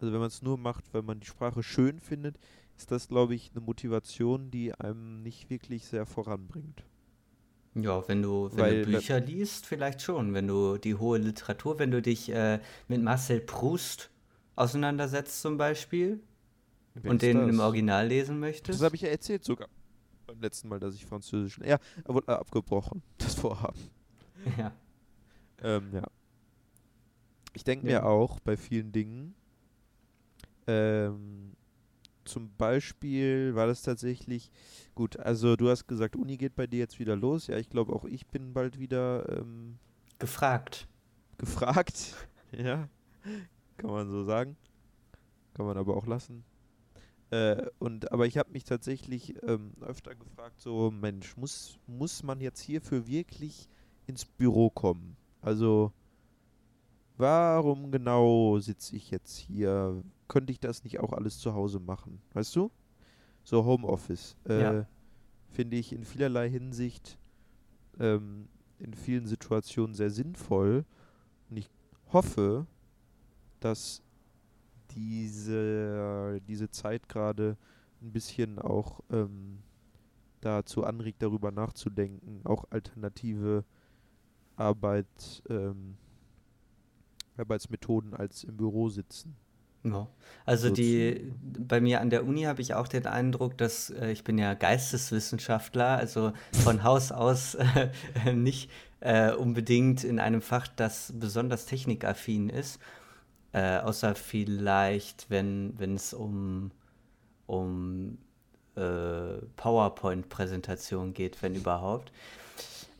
also 0.00 0.12
wenn 0.12 0.20
man 0.20 0.28
es 0.28 0.40
nur 0.40 0.56
macht, 0.56 0.94
weil 0.94 1.02
man 1.02 1.20
die 1.20 1.26
Sprache 1.26 1.62
schön 1.62 2.00
findet, 2.00 2.38
ist 2.76 2.90
das, 2.90 3.08
glaube 3.08 3.34
ich, 3.34 3.50
eine 3.52 3.60
Motivation, 3.60 4.50
die 4.50 4.72
einem 4.74 5.22
nicht 5.22 5.50
wirklich 5.50 5.84
sehr 5.84 6.06
voranbringt. 6.06 6.84
Ja, 7.74 8.06
wenn 8.08 8.22
du, 8.22 8.50
wenn 8.52 8.58
Weil, 8.58 8.84
du 8.84 8.92
Bücher 8.92 9.20
liest, 9.20 9.66
vielleicht 9.66 10.02
schon. 10.02 10.32
Wenn 10.32 10.48
du 10.48 10.78
die 10.78 10.94
hohe 10.94 11.18
Literatur, 11.18 11.78
wenn 11.78 11.90
du 11.90 12.02
dich 12.02 12.30
äh, 12.32 12.60
mit 12.88 13.02
Marcel 13.02 13.40
Proust 13.40 14.10
auseinandersetzt 14.60 15.40
zum 15.40 15.56
Beispiel 15.56 16.20
und 17.02 17.22
den 17.22 17.38
das? 17.38 17.48
im 17.48 17.60
Original 17.60 18.06
lesen 18.06 18.38
möchtest. 18.38 18.80
Das 18.80 18.84
habe 18.84 18.96
ich 18.96 19.02
ja 19.02 19.08
erzählt 19.08 19.44
sogar 19.44 19.68
beim 20.26 20.40
letzten 20.40 20.68
Mal, 20.68 20.78
dass 20.78 20.94
ich 20.94 21.06
Französisch... 21.06 21.58
Ja, 21.58 21.78
er 22.04 22.14
wurde 22.14 22.28
abgebrochen, 22.28 23.02
das 23.18 23.34
Vorhaben. 23.34 23.80
Ja. 24.56 24.72
Ähm, 25.62 25.90
ja. 25.92 26.04
Ich 27.52 27.64
denke 27.64 27.90
ja. 27.90 28.00
mir 28.00 28.06
auch 28.06 28.38
bei 28.40 28.56
vielen 28.56 28.92
Dingen, 28.92 29.34
ähm, 30.66 31.52
zum 32.24 32.54
Beispiel 32.56 33.54
war 33.56 33.66
das 33.66 33.82
tatsächlich, 33.82 34.52
gut, 34.94 35.18
also 35.18 35.56
du 35.56 35.68
hast 35.68 35.88
gesagt, 35.88 36.14
Uni 36.14 36.36
geht 36.36 36.54
bei 36.54 36.66
dir 36.66 36.78
jetzt 36.78 37.00
wieder 37.00 37.16
los. 37.16 37.48
Ja, 37.48 37.56
ich 37.56 37.68
glaube 37.68 37.92
auch 37.92 38.04
ich 38.04 38.26
bin 38.28 38.52
bald 38.52 38.78
wieder 38.78 39.28
ähm, 39.28 39.78
gefragt. 40.18 40.86
Gefragt, 41.38 42.14
ja, 42.52 42.88
kann 43.80 43.90
man 43.90 44.10
so 44.10 44.24
sagen. 44.24 44.56
Kann 45.54 45.66
man 45.66 45.76
aber 45.76 45.96
auch 45.96 46.06
lassen. 46.06 46.44
Äh, 47.30 47.66
und 47.78 48.10
aber 48.12 48.26
ich 48.26 48.38
habe 48.38 48.50
mich 48.50 48.64
tatsächlich 48.64 49.40
ähm, 49.42 49.72
öfter 49.80 50.14
gefragt, 50.14 50.60
so 50.60 50.90
Mensch, 50.90 51.36
muss, 51.36 51.78
muss 51.86 52.22
man 52.22 52.40
jetzt 52.40 52.60
hierfür 52.60 53.06
wirklich 53.06 53.68
ins 54.06 54.24
Büro 54.24 54.70
kommen? 54.70 55.16
Also 55.40 55.92
warum 57.16 57.90
genau 57.90 58.58
sitze 58.58 58.96
ich 58.96 59.10
jetzt 59.10 59.36
hier? 59.36 60.02
Könnte 60.28 60.52
ich 60.52 60.60
das 60.60 60.84
nicht 60.84 61.00
auch 61.00 61.12
alles 61.12 61.38
zu 61.38 61.54
Hause 61.54 61.80
machen? 61.80 62.20
Weißt 62.32 62.54
du? 62.56 62.70
So 63.44 63.64
Homeoffice. 63.64 64.36
Äh, 64.48 64.62
ja. 64.62 64.86
Finde 65.48 65.76
ich 65.76 65.92
in 65.92 66.04
vielerlei 66.04 66.48
Hinsicht 66.48 67.18
ähm, 67.98 68.48
in 68.78 68.94
vielen 68.94 69.26
Situationen 69.26 69.94
sehr 69.94 70.10
sinnvoll. 70.10 70.84
Und 71.48 71.56
ich 71.56 71.70
hoffe, 72.12 72.66
dass 73.60 74.02
diese, 74.90 76.40
diese 76.48 76.70
Zeit 76.70 77.08
gerade 77.08 77.56
ein 78.02 78.12
bisschen 78.12 78.58
auch 78.58 79.00
ähm, 79.10 79.58
dazu 80.40 80.84
anregt, 80.84 81.22
darüber 81.22 81.50
nachzudenken, 81.50 82.40
auch 82.44 82.64
alternative 82.70 83.64
Arbeit 84.56 85.42
ähm, 85.48 85.96
Arbeitsmethoden 87.36 88.14
als 88.14 88.44
im 88.44 88.56
Büro 88.56 88.88
sitzen. 88.88 89.36
Ja. 89.82 90.08
Also 90.44 90.68
so 90.68 90.74
die 90.74 91.32
bei 91.40 91.80
mir 91.80 92.02
an 92.02 92.10
der 92.10 92.26
Uni 92.26 92.42
habe 92.42 92.60
ich 92.60 92.74
auch 92.74 92.86
den 92.86 93.06
Eindruck, 93.06 93.56
dass 93.56 93.88
äh, 93.88 94.10
ich 94.10 94.24
bin 94.24 94.36
ja 94.36 94.52
Geisteswissenschaftler, 94.52 95.96
also 95.96 96.32
von 96.52 96.82
Haus 96.84 97.12
aus 97.12 97.54
äh, 97.54 97.88
nicht 98.34 98.70
äh, 99.00 99.32
unbedingt 99.32 100.04
in 100.04 100.18
einem 100.18 100.42
Fach, 100.42 100.68
das 100.68 101.14
besonders 101.18 101.64
technikaffin 101.64 102.50
ist, 102.50 102.78
äh, 103.52 103.78
außer 103.78 104.14
vielleicht, 104.14 105.28
wenn 105.30 105.74
es 105.94 106.14
um 106.14 106.70
um 107.50 108.18
äh, 108.76 109.42
PowerPoint-Präsentation 109.56 111.12
geht, 111.12 111.42
wenn 111.42 111.56
überhaupt. 111.56 112.12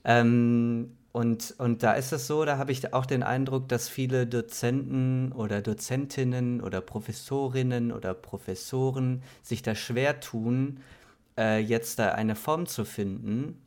Ähm, 0.05 0.97
und, 1.13 1.55
und 1.59 1.83
da 1.83 1.93
ist 1.93 2.13
es 2.13 2.27
so, 2.27 2.45
da 2.45 2.59
habe 2.59 2.73
ich 2.73 2.93
auch 2.93 3.07
den 3.07 3.23
Eindruck, 3.23 3.69
dass 3.69 3.89
viele 3.89 4.27
Dozenten 4.27 5.33
oder 5.33 5.63
Dozentinnen 5.63 6.61
oder 6.61 6.81
Professorinnen 6.81 7.93
oder 7.93 8.15
Professoren 8.15 9.23
sich 9.43 9.63
da 9.63 9.75
schwer 9.75 10.21
tun, 10.21 10.81
äh, 11.39 11.59
jetzt 11.59 11.99
da 11.99 12.13
eine 12.13 12.35
Form 12.35 12.67
zu 12.67 12.85
finden, 12.85 13.61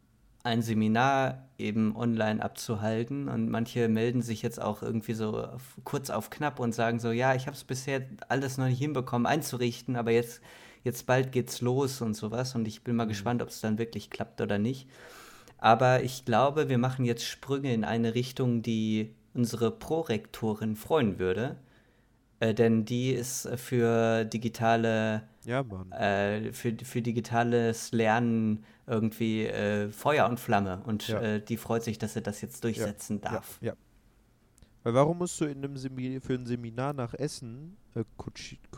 ein 0.43 0.61
Seminar 0.61 1.47
eben 1.57 1.95
online 1.95 2.43
abzuhalten. 2.43 3.29
Und 3.29 3.49
manche 3.49 3.87
melden 3.87 4.21
sich 4.21 4.41
jetzt 4.41 4.61
auch 4.61 4.81
irgendwie 4.81 5.13
so 5.13 5.37
auf, 5.37 5.77
kurz 5.85 6.09
auf 6.09 6.29
knapp 6.29 6.59
und 6.59 6.75
sagen 6.75 6.99
so, 6.99 7.11
ja, 7.11 7.33
ich 7.33 7.47
habe 7.47 7.55
es 7.55 7.63
bisher 7.63 8.01
alles 8.27 8.57
noch 8.57 8.67
nicht 8.67 8.79
hinbekommen 8.79 9.25
einzurichten, 9.25 9.95
aber 9.95 10.11
jetzt, 10.11 10.41
jetzt 10.83 11.05
bald 11.05 11.31
geht's 11.31 11.61
los 11.61 12.01
und 12.01 12.13
sowas. 12.15 12.55
Und 12.55 12.67
ich 12.67 12.83
bin 12.83 12.95
mal 12.95 13.05
mhm. 13.05 13.09
gespannt, 13.09 13.41
ob 13.41 13.49
es 13.49 13.61
dann 13.61 13.77
wirklich 13.77 14.09
klappt 14.09 14.41
oder 14.41 14.59
nicht. 14.59 14.89
Aber 15.57 16.03
ich 16.03 16.25
glaube, 16.25 16.67
wir 16.67 16.77
machen 16.77 17.05
jetzt 17.05 17.23
Sprünge 17.23 17.73
in 17.73 17.85
eine 17.85 18.15
Richtung, 18.15 18.61
die 18.61 19.15
unsere 19.33 19.71
Prorektorin 19.71 20.75
freuen 20.75 21.19
würde. 21.19 21.55
Äh, 22.43 22.53
denn 22.53 22.83
die 22.83 23.11
ist 23.11 23.47
für 23.55 24.25
digitale 24.25 25.23
ja, 25.45 25.63
äh, 25.91 26.51
für, 26.51 26.75
für 26.83 27.01
digitales 27.01 27.93
Lernen 27.93 28.65
irgendwie 28.85 29.45
äh, 29.45 29.89
Feuer 29.91 30.27
und 30.27 30.39
Flamme 30.41 30.81
und 30.85 31.07
ja. 31.07 31.21
Äh, 31.21 31.41
die 31.41 31.55
freut 31.55 31.83
sich, 31.83 31.97
dass 31.99 32.15
sie 32.15 32.21
das 32.21 32.41
jetzt 32.41 32.63
durchsetzen 32.65 33.21
ja, 33.23 33.31
darf. 33.31 33.57
Ja, 33.61 33.73
Weil 34.83 34.93
warum 34.93 35.19
musst 35.19 35.39
du 35.39 35.45
in 35.45 35.59
einem 35.59 35.77
Seminar, 35.77 36.19
für 36.19 36.33
ein 36.33 36.45
Seminar 36.45 36.91
nach 36.91 37.13
Essen 37.13 37.77
äh, 37.95 38.03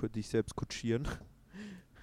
dich 0.09 0.29
selbst 0.29 0.55
kutschieren, 0.55 1.07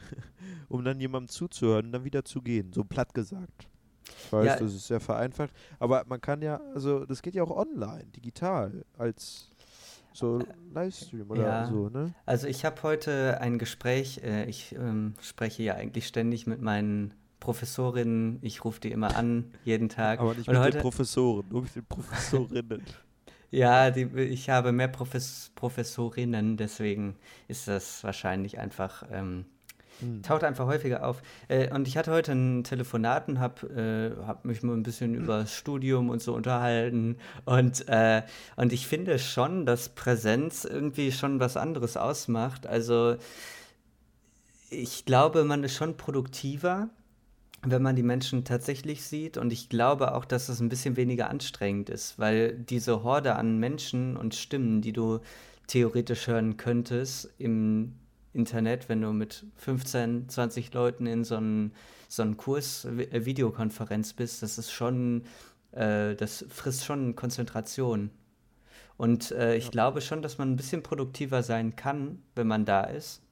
um 0.68 0.85
dann 0.85 0.98
jemandem 0.98 1.29
zuzuhören 1.29 1.87
und 1.87 1.92
dann 1.92 2.05
wieder 2.05 2.25
zu 2.25 2.42
gehen, 2.42 2.72
so 2.72 2.83
platt 2.83 3.14
gesagt. 3.14 3.68
Ich 4.25 4.33
weiß, 4.33 4.46
ja. 4.46 4.57
das 4.57 4.75
ist 4.75 4.88
sehr 4.88 5.01
vereinfacht. 5.01 5.53
Aber 5.79 6.05
man 6.09 6.20
kann 6.20 6.42
ja, 6.42 6.61
also 6.75 7.07
das 7.07 7.22
geht 7.22 7.37
ja 7.37 7.44
auch 7.44 7.57
online, 7.57 8.07
digital, 8.07 8.85
als 8.98 9.53
so 10.12 10.40
äh, 10.40 10.44
Livestream 10.72 11.31
oder 11.31 11.42
ja. 11.42 11.66
so, 11.66 11.88
ne? 11.88 12.14
Also 12.27 12.46
ich 12.46 12.64
habe 12.64 12.83
heute 12.83 13.40
ein 13.40 13.59
Gespräch, 13.59 14.20
äh, 14.22 14.44
ich 14.44 14.75
ähm, 14.75 15.14
spreche 15.20 15.62
ja 15.62 15.75
eigentlich 15.75 16.07
ständig 16.07 16.46
mit 16.46 16.61
meinen 16.61 17.14
Professorinnen, 17.40 18.38
ich 18.42 18.64
rufe 18.64 18.81
die 18.81 18.92
immer 18.92 19.16
an, 19.16 19.53
jeden 19.64 19.88
Tag. 19.88 20.20
Aber 20.20 20.35
nicht 20.35 20.48
Und 20.48 20.55
mit 20.55 20.62
heute, 20.62 20.79
den 20.79 20.83
Professoren, 20.83 21.44
nur 21.51 21.62
mit 21.62 21.75
den 21.75 21.85
Professorinnen. 21.85 22.83
ja, 23.51 23.90
die, 23.90 24.05
ich 24.05 24.48
habe 24.48 24.72
mehr 24.72 24.88
Profes 24.88 25.51
Professorinnen, 25.55 26.57
deswegen 26.57 27.16
ist 27.48 27.66
das 27.66 28.05
wahrscheinlich 28.05 28.59
einfach 28.59 29.05
ähm, 29.11 29.46
Mhm. 30.03 30.23
Taucht 30.23 30.45
einfach 30.45 30.67
häufiger 30.67 31.07
auf. 31.07 31.23
Äh, 31.49 31.73
und 31.73 31.88
ich 31.88 31.97
hatte 31.97 32.11
heute 32.11 32.33
ein 32.33 32.65
Telefonat 32.65 33.29
und 33.29 33.41
habe 33.41 34.17
äh, 34.21 34.27
hab 34.27 34.45
mich 34.45 34.62
mal 34.62 34.75
ein 34.75 34.83
bisschen 34.83 35.15
über 35.15 35.38
das 35.38 35.55
Studium 35.55 36.11
und 36.11 36.21
so 36.21 36.35
unterhalten. 36.35 37.17
Und, 37.45 37.88
äh, 37.88 38.23
und 38.57 38.73
ich 38.73 38.87
finde 38.87 39.19
schon, 39.19 39.67
dass 39.67 39.88
Präsenz 39.91 40.65
irgendwie 40.65 41.12
schon 41.12 41.41
was 41.41 41.57
anderes 41.57 41.97
ausmacht. 41.97 42.67
Also 42.67 43.17
ich 44.71 45.05
glaube, 45.05 45.45
man 45.45 45.65
ist 45.65 45.75
schon 45.75 45.97
produktiver, 45.97 46.88
wenn 47.65 47.83
man 47.83 47.95
die 47.95 48.03
Menschen 48.03 48.45
tatsächlich 48.45 49.05
sieht. 49.05 49.37
Und 49.37 49.53
ich 49.53 49.69
glaube 49.69 50.15
auch, 50.15 50.25
dass 50.25 50.49
es 50.49 50.61
ein 50.61 50.69
bisschen 50.69 50.97
weniger 50.97 51.31
anstrengend 51.31 51.91
ist, 51.91 52.19
weil 52.19 52.55
diese 52.55 53.03
Horde 53.03 53.37
an 53.37 53.59
Menschen 53.59 54.17
und 54.17 54.35
Stimmen, 54.35 54.81
die 54.81 54.93
du 54.93 55.21
theoretisch 55.69 56.27
hören 56.27 56.57
könntest 56.57 57.31
im 57.38 57.95
Internet, 58.35 58.88
wenn 58.88 59.01
du 59.01 59.12
mit 59.12 59.45
15, 59.57 60.29
20 60.29 60.73
Leuten 60.73 61.07
in 61.07 61.25
so 61.25 61.37
einem 61.37 61.73
so 62.09 62.25
Kurs, 62.33 62.85
äh, 62.85 63.25
Videokonferenz 63.25 64.12
bist, 64.12 64.42
das 64.42 64.59
ist 64.59 64.71
schon, 64.71 65.25
äh, 65.73 66.14
das 66.14 66.45
frisst 66.49 66.85
schon 66.85 67.14
Konzentration. 67.16 68.11
Und 68.97 69.31
äh, 69.33 69.57
ich 69.57 69.66
ja. 69.66 69.71
glaube 69.71 70.01
schon, 70.01 70.23
dass 70.23 70.38
man 70.38 70.53
ein 70.53 70.57
bisschen 70.57 70.83
produktiver 70.83 71.42
sein 71.42 71.77
kann, 71.77 72.23
wenn 72.35 72.47
man 72.47 72.64
da 72.64 72.85
ist. 72.85 73.23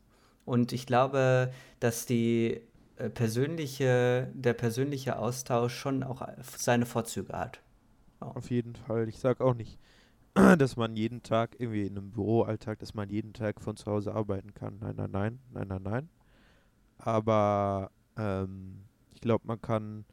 Und 0.45 0.73
ich 0.73 0.87
glaube, 0.87 1.53
dass 1.79 2.07
die 2.07 2.61
äh, 2.97 3.09
persönliche, 3.09 4.29
der 4.35 4.55
persönliche 4.55 5.19
Austausch 5.19 5.75
schon 5.75 6.03
auch 6.03 6.27
seine 6.57 6.87
Vorzüge 6.87 7.35
hat. 7.35 7.61
Auf 8.21 8.51
jeden 8.51 8.75
Fall. 8.75 9.09
Ich 9.09 9.19
sage 9.19 9.45
auch 9.45 9.55
nicht, 9.55 9.79
dass 10.59 10.77
man 10.77 10.97
jeden 10.97 11.23
Tag 11.23 11.57
irgendwie 11.59 11.87
in 11.87 11.97
einem 11.97 12.11
Büroalltag, 12.11 12.79
dass 12.79 12.95
man 12.95 13.11
jeden 13.11 13.33
Tag 13.33 13.61
von 13.61 13.77
zu 13.77 13.87
Hause 13.87 14.15
arbeiten 14.15 14.55
kann. 14.55 14.79
Nein, 14.81 14.97
nein, 14.97 15.11
nein, 15.11 15.39
nein, 15.53 15.69
nein, 15.69 15.83
nein. 15.83 16.09
Aber 16.99 17.91
ähm, 18.17 18.85
ich 19.13 19.21
glaube, 19.21 19.47
man 19.47 19.61
kann 19.61 20.05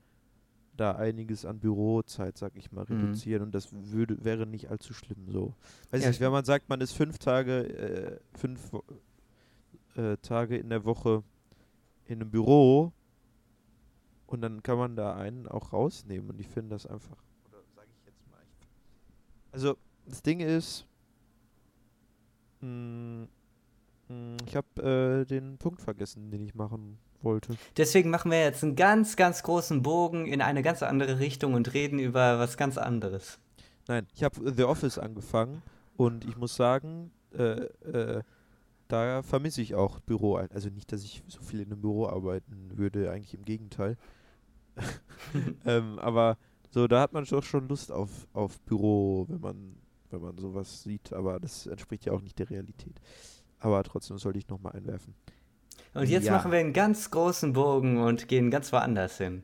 da 0.76 0.92
einiges 0.92 1.44
an 1.46 1.60
Bürozeit, 1.60 2.38
sag 2.38 2.56
ich 2.56 2.72
mal, 2.72 2.86
mhm. 2.88 3.02
reduzieren 3.02 3.44
und 3.44 3.56
das 3.56 3.70
würde 3.72 4.24
wäre 4.24 4.46
nicht 4.46 4.70
allzu 4.70 4.94
schlimm 4.94 5.30
so. 5.30 5.56
Weiß 5.92 6.04
ja, 6.04 6.10
nicht, 6.10 6.20
wenn 6.20 6.32
man 6.32 6.46
sagt, 6.46 6.70
man 6.70 6.82
ist 6.82 6.94
fünf 6.94 7.18
Tage, 7.18 7.68
äh, 7.78 8.20
fünf 8.38 8.72
äh, 9.96 10.18
Tage 10.18 10.58
in 10.58 10.70
der 10.70 10.86
Woche 10.86 11.24
in 12.06 12.22
einem 12.22 12.30
Büro 12.30 12.94
und 14.28 14.42
dann 14.42 14.64
kann 14.64 14.78
man 14.78 14.96
da 14.96 15.16
einen 15.16 15.48
auch 15.48 15.74
rausnehmen 15.74 16.30
und 16.30 16.40
ich 16.40 16.48
finde 16.48 16.76
das 16.76 16.86
einfach, 16.86 17.18
oder 17.50 17.64
sage 17.76 17.88
ich 17.92 18.06
jetzt 18.06 18.30
mal, 18.30 18.40
ich, 18.60 18.68
also 19.52 19.78
das 20.08 20.22
Ding 20.22 20.40
ist, 20.40 20.86
mh, 22.62 22.68
hm, 22.68 23.22
mh, 23.22 23.28
hm, 24.08 24.38
ich 24.46 24.56
habe 24.56 25.22
äh, 25.22 25.26
den 25.26 25.58
Punkt 25.58 25.82
vergessen, 25.82 26.32
den 26.32 26.42
ich 26.42 26.56
machen 26.56 26.98
wollte. 27.22 27.56
Deswegen 27.76 28.10
machen 28.10 28.32
wir 28.32 28.42
jetzt 28.42 28.64
einen 28.64 28.76
ganz, 28.76 29.16
ganz 29.16 29.44
großen 29.44 29.82
Bogen 29.82 30.26
in 30.28 30.42
eine 30.42 30.62
ganz 30.62 30.84
andere 30.84 31.20
Richtung 31.20 31.54
und 31.54 31.74
reden 31.74 32.00
über 32.00 32.40
was 32.40 32.58
ganz 32.58 32.78
anderes. 32.78 33.40
Nein, 33.88 34.08
ich 34.14 34.24
habe 34.24 34.54
The 34.54 34.64
Office 34.64 34.98
angefangen 34.98 35.62
und 35.96 36.26
ich 36.26 36.38
muss 36.38 36.56
sagen, 36.56 37.12
äh, 37.34 37.64
äh, 37.64 38.24
da 38.88 39.22
vermisse 39.22 39.62
ich 39.62 39.76
auch 39.76 40.00
Büro. 40.00 40.36
Also 40.36 40.70
nicht, 40.70 40.92
dass 40.92 41.04
ich 41.04 41.24
so 41.28 41.42
viel 41.42 41.62
in 41.62 41.72
einem 41.72 41.82
Büro 41.82 42.08
arbeiten 42.08 42.78
würde, 42.78 43.12
eigentlich 43.12 43.34
im 43.34 43.44
Gegenteil. 43.44 43.98
ähm, 45.66 46.00
aber 46.00 46.38
so, 46.70 46.88
da 46.88 47.02
hat 47.02 47.14
man 47.14 47.26
doch 47.26 47.44
schon 47.44 47.68
Lust 47.68 47.92
auf, 47.92 48.28
auf 48.34 48.60
Büro, 48.62 49.26
wenn 49.30 49.40
man 49.40 49.76
wenn 50.12 50.22
man 50.22 50.38
sowas 50.38 50.84
sieht, 50.84 51.14
aber 51.14 51.40
das 51.40 51.68
entspricht 51.68 52.06
ja 52.06 52.14
auch 52.14 52.22
nicht 52.22 52.40
der 52.40 52.50
Realität. 52.50 53.00
Aber 53.60 53.84
trotzdem 53.84 54.18
sollte 54.18 54.40
ich 54.40 54.48
nochmal 54.48 54.74
einwerfen. 54.74 55.16
Und 55.94 56.10
jetzt 56.10 56.26
ja. 56.26 56.34
machen 56.34 56.52
wir 56.52 56.60
einen 56.60 56.74
ganz 56.74 57.10
großen 57.10 57.54
Bogen 57.54 57.98
und 57.98 58.28
gehen 58.28 58.52
ganz 58.52 58.72
woanders 58.72 59.18
hin. 59.18 59.44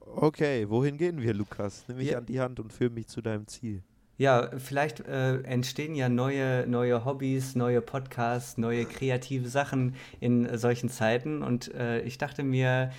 Okay, 0.00 0.68
wohin 0.68 0.96
gehen 0.96 1.20
wir, 1.20 1.34
Lukas? 1.34 1.84
Nimm 1.88 1.98
mich 1.98 2.10
ja. 2.10 2.18
an 2.18 2.26
die 2.26 2.40
Hand 2.40 2.60
und 2.60 2.72
führe 2.72 2.90
mich 2.90 3.08
zu 3.08 3.20
deinem 3.20 3.46
Ziel. 3.46 3.82
Ja, 4.16 4.50
vielleicht 4.58 5.00
äh, 5.06 5.42
entstehen 5.42 5.94
ja 5.94 6.08
neue, 6.08 6.66
neue 6.66 7.04
Hobbys, 7.04 7.54
neue 7.54 7.80
Podcasts, 7.80 8.58
neue 8.58 8.84
kreative 8.84 9.48
Sachen 9.48 9.94
in 10.18 10.58
solchen 10.58 10.88
Zeiten. 10.88 11.42
Und 11.42 11.72
äh, 11.74 12.00
ich 12.00 12.18
dachte 12.18 12.42
mir, 12.42 12.90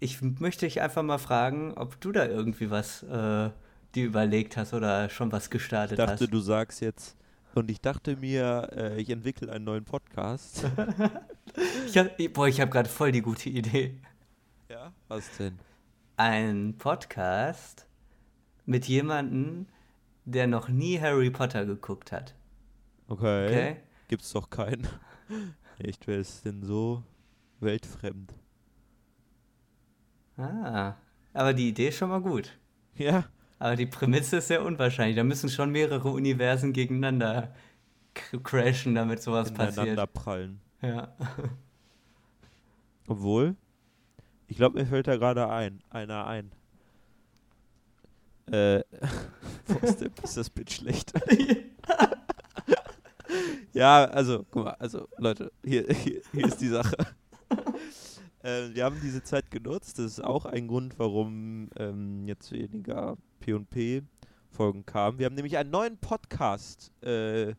ich 0.00 0.20
möchte 0.20 0.66
dich 0.66 0.80
einfach 0.80 1.04
mal 1.04 1.18
fragen, 1.18 1.74
ob 1.76 2.00
du 2.00 2.10
da 2.10 2.26
irgendwie 2.26 2.70
was 2.70 3.04
äh, 3.04 3.50
dir 3.94 4.06
überlegt 4.06 4.56
hast 4.56 4.74
oder 4.74 5.08
schon 5.08 5.32
was 5.32 5.50
gestartet 5.50 5.98
hast. 5.98 6.04
Ich 6.04 6.10
dachte, 6.10 6.24
hast. 6.24 6.32
du 6.32 6.40
sagst 6.40 6.80
jetzt. 6.80 7.16
Und 7.54 7.70
ich 7.70 7.80
dachte 7.80 8.16
mir, 8.16 8.68
äh, 8.72 9.00
ich 9.00 9.10
entwickle 9.10 9.50
einen 9.52 9.64
neuen 9.64 9.84
Podcast. 9.84 10.64
ich 11.86 11.96
hab, 11.96 12.16
boah, 12.32 12.48
ich 12.48 12.60
habe 12.60 12.70
gerade 12.70 12.88
voll 12.88 13.12
die 13.12 13.22
gute 13.22 13.48
Idee. 13.48 14.00
Ja, 14.68 14.92
was 15.06 15.36
denn? 15.36 15.58
Ein 16.16 16.76
Podcast 16.78 17.86
mit 18.66 18.86
jemandem, 18.86 19.66
der 20.24 20.46
noch 20.46 20.68
nie 20.68 21.00
Harry 21.00 21.30
Potter 21.30 21.64
geguckt 21.64 22.10
hat. 22.10 22.34
Okay. 23.06 23.46
okay? 23.46 23.76
Gibt's 24.08 24.32
doch 24.32 24.50
keinen. 24.50 24.88
Echt, 25.78 26.06
wer 26.06 26.18
ist 26.18 26.44
denn 26.44 26.62
so 26.62 27.02
weltfremd? 27.60 28.34
Ah, 30.36 30.94
aber 31.32 31.52
die 31.52 31.68
Idee 31.68 31.88
ist 31.88 31.98
schon 31.98 32.10
mal 32.10 32.20
gut. 32.20 32.58
Ja. 32.96 33.24
Aber 33.58 33.76
die 33.76 33.86
Prämisse 33.86 34.38
ist 34.38 34.48
sehr 34.48 34.64
unwahrscheinlich. 34.64 35.16
Da 35.16 35.24
müssen 35.24 35.48
schon 35.48 35.70
mehrere 35.70 36.08
Universen 36.08 36.72
gegeneinander 36.72 37.54
crashen, 38.42 38.94
damit 38.94 39.22
sowas 39.22 39.52
passiert. 39.52 40.12
prallen. 40.12 40.60
Ja. 40.82 41.14
Obwohl, 43.06 43.56
ich 44.48 44.56
glaube, 44.56 44.80
mir 44.80 44.86
fällt 44.86 45.06
da 45.06 45.16
gerade 45.16 45.48
ein, 45.48 45.82
einer 45.90 46.26
ein. 46.26 46.50
Äh, 48.50 48.80
ist 50.22 50.36
das 50.36 50.50
Bild 50.50 50.70
schlecht? 50.70 51.12
ja, 53.72 54.04
also, 54.04 54.44
guck 54.50 54.64
mal, 54.64 54.72
also, 54.72 55.08
Leute, 55.18 55.52
hier, 55.64 55.86
hier, 55.88 56.20
hier 56.32 56.46
ist 56.46 56.60
die 56.60 56.68
Sache. 56.68 56.96
äh, 58.42 58.74
wir 58.74 58.84
haben 58.84 59.00
diese 59.02 59.22
Zeit 59.22 59.50
genutzt. 59.50 59.98
Das 59.98 60.06
ist 60.06 60.24
auch 60.24 60.44
ein 60.44 60.68
Grund, 60.68 60.98
warum 60.98 61.68
ähm, 61.76 62.26
jetzt 62.26 62.52
weniger 62.52 63.16
P&P-Folgen 63.44 64.86
kamen. 64.86 65.18
Wir 65.18 65.26
haben 65.26 65.34
nämlich 65.34 65.58
einen 65.58 65.70
neuen 65.70 65.98
Podcast 65.98 66.90
äh, 67.02 67.50
äh, 67.50 67.54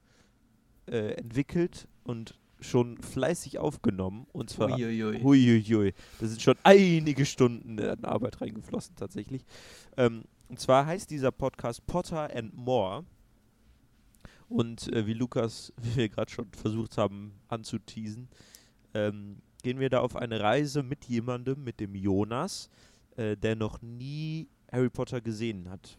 entwickelt 0.88 1.88
und 2.04 2.40
schon 2.60 2.98
fleißig 2.98 3.60
aufgenommen. 3.60 4.26
Und 4.32 4.50
zwar. 4.50 4.72
Uiuiui. 4.72 5.22
Huiuiui. 5.22 5.94
Da 6.20 6.28
sind 6.28 6.42
schon 6.42 6.56
einige 6.64 7.26
Stunden 7.26 7.80
an 7.80 8.04
Arbeit 8.04 8.42
reingeflossen, 8.42 8.96
tatsächlich. 8.96 9.46
Ähm, 9.98 10.24
und 10.50 10.60
zwar 10.60 10.86
heißt 10.88 11.12
dieser 11.12 11.32
Podcast 11.32 11.86
Potter 11.86 12.36
and 12.36 12.56
More. 12.56 13.06
Und 14.50 14.92
äh, 14.94 15.06
wie 15.06 15.14
Lukas, 15.14 15.72
wie 15.82 15.96
wir 15.96 16.10
gerade 16.10 16.32
schon 16.32 16.52
versucht 16.52 16.98
haben 16.98 17.34
anzuteasen, 17.48 18.30
ähm, 18.94 19.38
gehen 19.62 19.80
wir 19.80 19.90
da 19.90 20.00
auf 20.00 20.16
eine 20.16 20.40
Reise 20.40 20.82
mit 20.82 21.06
jemandem, 21.06 21.64
mit 21.64 21.80
dem 21.80 21.94
Jonas, 21.96 22.70
äh, 23.18 23.36
der 23.36 23.56
noch 23.56 23.82
nie 23.82 24.48
Harry 24.76 24.90
Potter 24.90 25.22
gesehen 25.22 25.70
hat. 25.70 25.98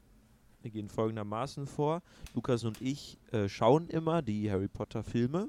Wir 0.61 0.71
gehen 0.71 0.89
folgendermaßen 0.89 1.67
vor. 1.67 2.03
Lukas 2.35 2.65
und 2.65 2.81
ich 2.83 3.19
äh, 3.33 3.49
schauen 3.49 3.89
immer 3.89 4.21
die 4.21 4.51
Harry 4.51 4.69
Potter 4.69 5.03
Filme, 5.03 5.49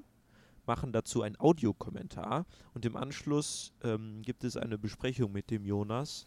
machen 0.65 0.93
dazu 0.93 1.23
einen 1.23 1.37
Audiokommentar 1.37 2.45
und 2.73 2.85
im 2.85 2.95
Anschluss 2.95 3.73
ähm, 3.83 4.21
gibt 4.21 4.45
es 4.45 4.55
eine 4.55 4.77
Besprechung 4.77 5.33
mit 5.33 5.51
dem 5.51 5.65
Jonas. 5.65 6.25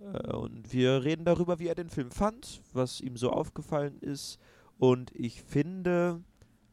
Äh, 0.00 0.32
und 0.32 0.72
wir 0.72 1.04
reden 1.04 1.24
darüber, 1.24 1.60
wie 1.60 1.68
er 1.68 1.76
den 1.76 1.90
Film 1.90 2.10
fand, 2.10 2.62
was 2.72 3.00
ihm 3.00 3.16
so 3.16 3.30
aufgefallen 3.30 3.98
ist. 4.00 4.40
Und 4.78 5.12
ich 5.14 5.42
finde, 5.42 6.20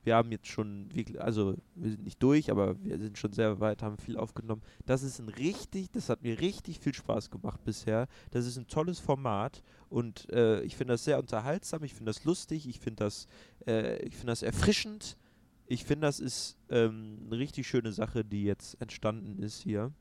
wir 0.04 0.16
haben 0.16 0.32
jetzt 0.32 0.48
schon, 0.48 0.90
also 1.18 1.56
wir 1.76 1.92
sind 1.92 2.04
nicht 2.04 2.22
durch, 2.22 2.52
aber 2.52 2.82
wir 2.84 2.98
sind 2.98 3.18
schon 3.18 3.32
sehr 3.32 3.60
weit, 3.60 3.82
haben 3.82 3.98
viel 3.98 4.18
aufgenommen. 4.18 4.62
Das 4.86 5.04
ist 5.04 5.20
ein 5.20 5.30
richtig, 5.30 5.92
das 5.92 6.10
hat 6.10 6.24
mir 6.24 6.40
richtig 6.40 6.80
viel 6.80 6.94
Spaß 6.94 7.30
gemacht 7.30 7.64
bisher. 7.64 8.08
Das 8.32 8.46
ist 8.46 8.58
ein 8.58 8.68
tolles 8.68 9.00
Format 9.00 9.64
und 9.90 10.30
äh, 10.32 10.62
ich 10.62 10.76
finde 10.76 10.96
das 10.96 11.04
sehr 11.06 11.20
unterhaltsam, 11.20 11.84
ich 11.84 11.94
finde 11.94 12.10
das 12.10 12.24
lustig, 12.26 12.68
ich 12.68 12.80
finde 12.80 13.06
das, 13.06 13.28
äh, 13.66 14.02
ich 14.04 14.16
finde 14.16 14.32
das 14.32 14.44
erfrischend. 14.44 15.18
Ich 15.66 15.86
finde, 15.86 16.08
das 16.08 16.20
ist 16.20 16.58
ähm, 16.70 17.20
eine 17.26 17.40
richtig 17.40 17.68
schöne 17.68 17.94
Sache, 17.94 18.26
die 18.26 18.44
jetzt 18.44 18.80
entstanden 18.82 19.42
ist 19.42 19.62
hier. 19.62 19.92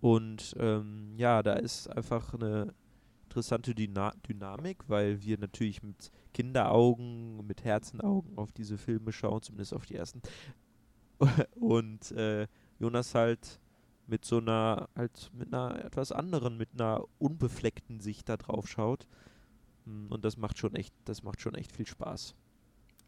Und 0.00 0.56
ähm, 0.58 1.14
ja, 1.16 1.42
da 1.42 1.52
ist 1.52 1.86
einfach 1.88 2.34
eine 2.34 2.74
interessante 3.32 3.74
Dyna 3.74 4.12
Dynamik, 4.28 4.84
weil 4.88 5.22
wir 5.22 5.38
natürlich 5.38 5.82
mit 5.82 6.10
Kinderaugen, 6.34 7.46
mit 7.46 7.64
Herzenaugen 7.64 8.36
auf 8.36 8.52
diese 8.52 8.76
Filme 8.76 9.10
schauen, 9.10 9.40
zumindest 9.40 9.72
auf 9.72 9.86
die 9.86 9.94
ersten. 9.94 10.20
Und 11.54 12.10
äh, 12.12 12.46
Jonas 12.78 13.14
halt 13.14 13.58
mit 14.06 14.26
so 14.26 14.36
einer, 14.36 14.90
halt 14.94 15.30
mit 15.32 15.54
einer 15.54 15.82
etwas 15.82 16.12
anderen, 16.12 16.58
mit 16.58 16.68
einer 16.74 17.04
unbefleckten 17.18 18.00
Sicht 18.00 18.28
da 18.28 18.36
drauf 18.36 18.68
schaut. 18.68 19.06
Hm, 19.86 20.08
und 20.10 20.24
das 20.24 20.36
macht 20.36 20.58
schon 20.58 20.74
echt, 20.74 20.94
das 21.06 21.22
macht 21.22 21.40
schon 21.40 21.54
echt 21.54 21.72
viel 21.72 21.86
Spaß. 21.86 22.34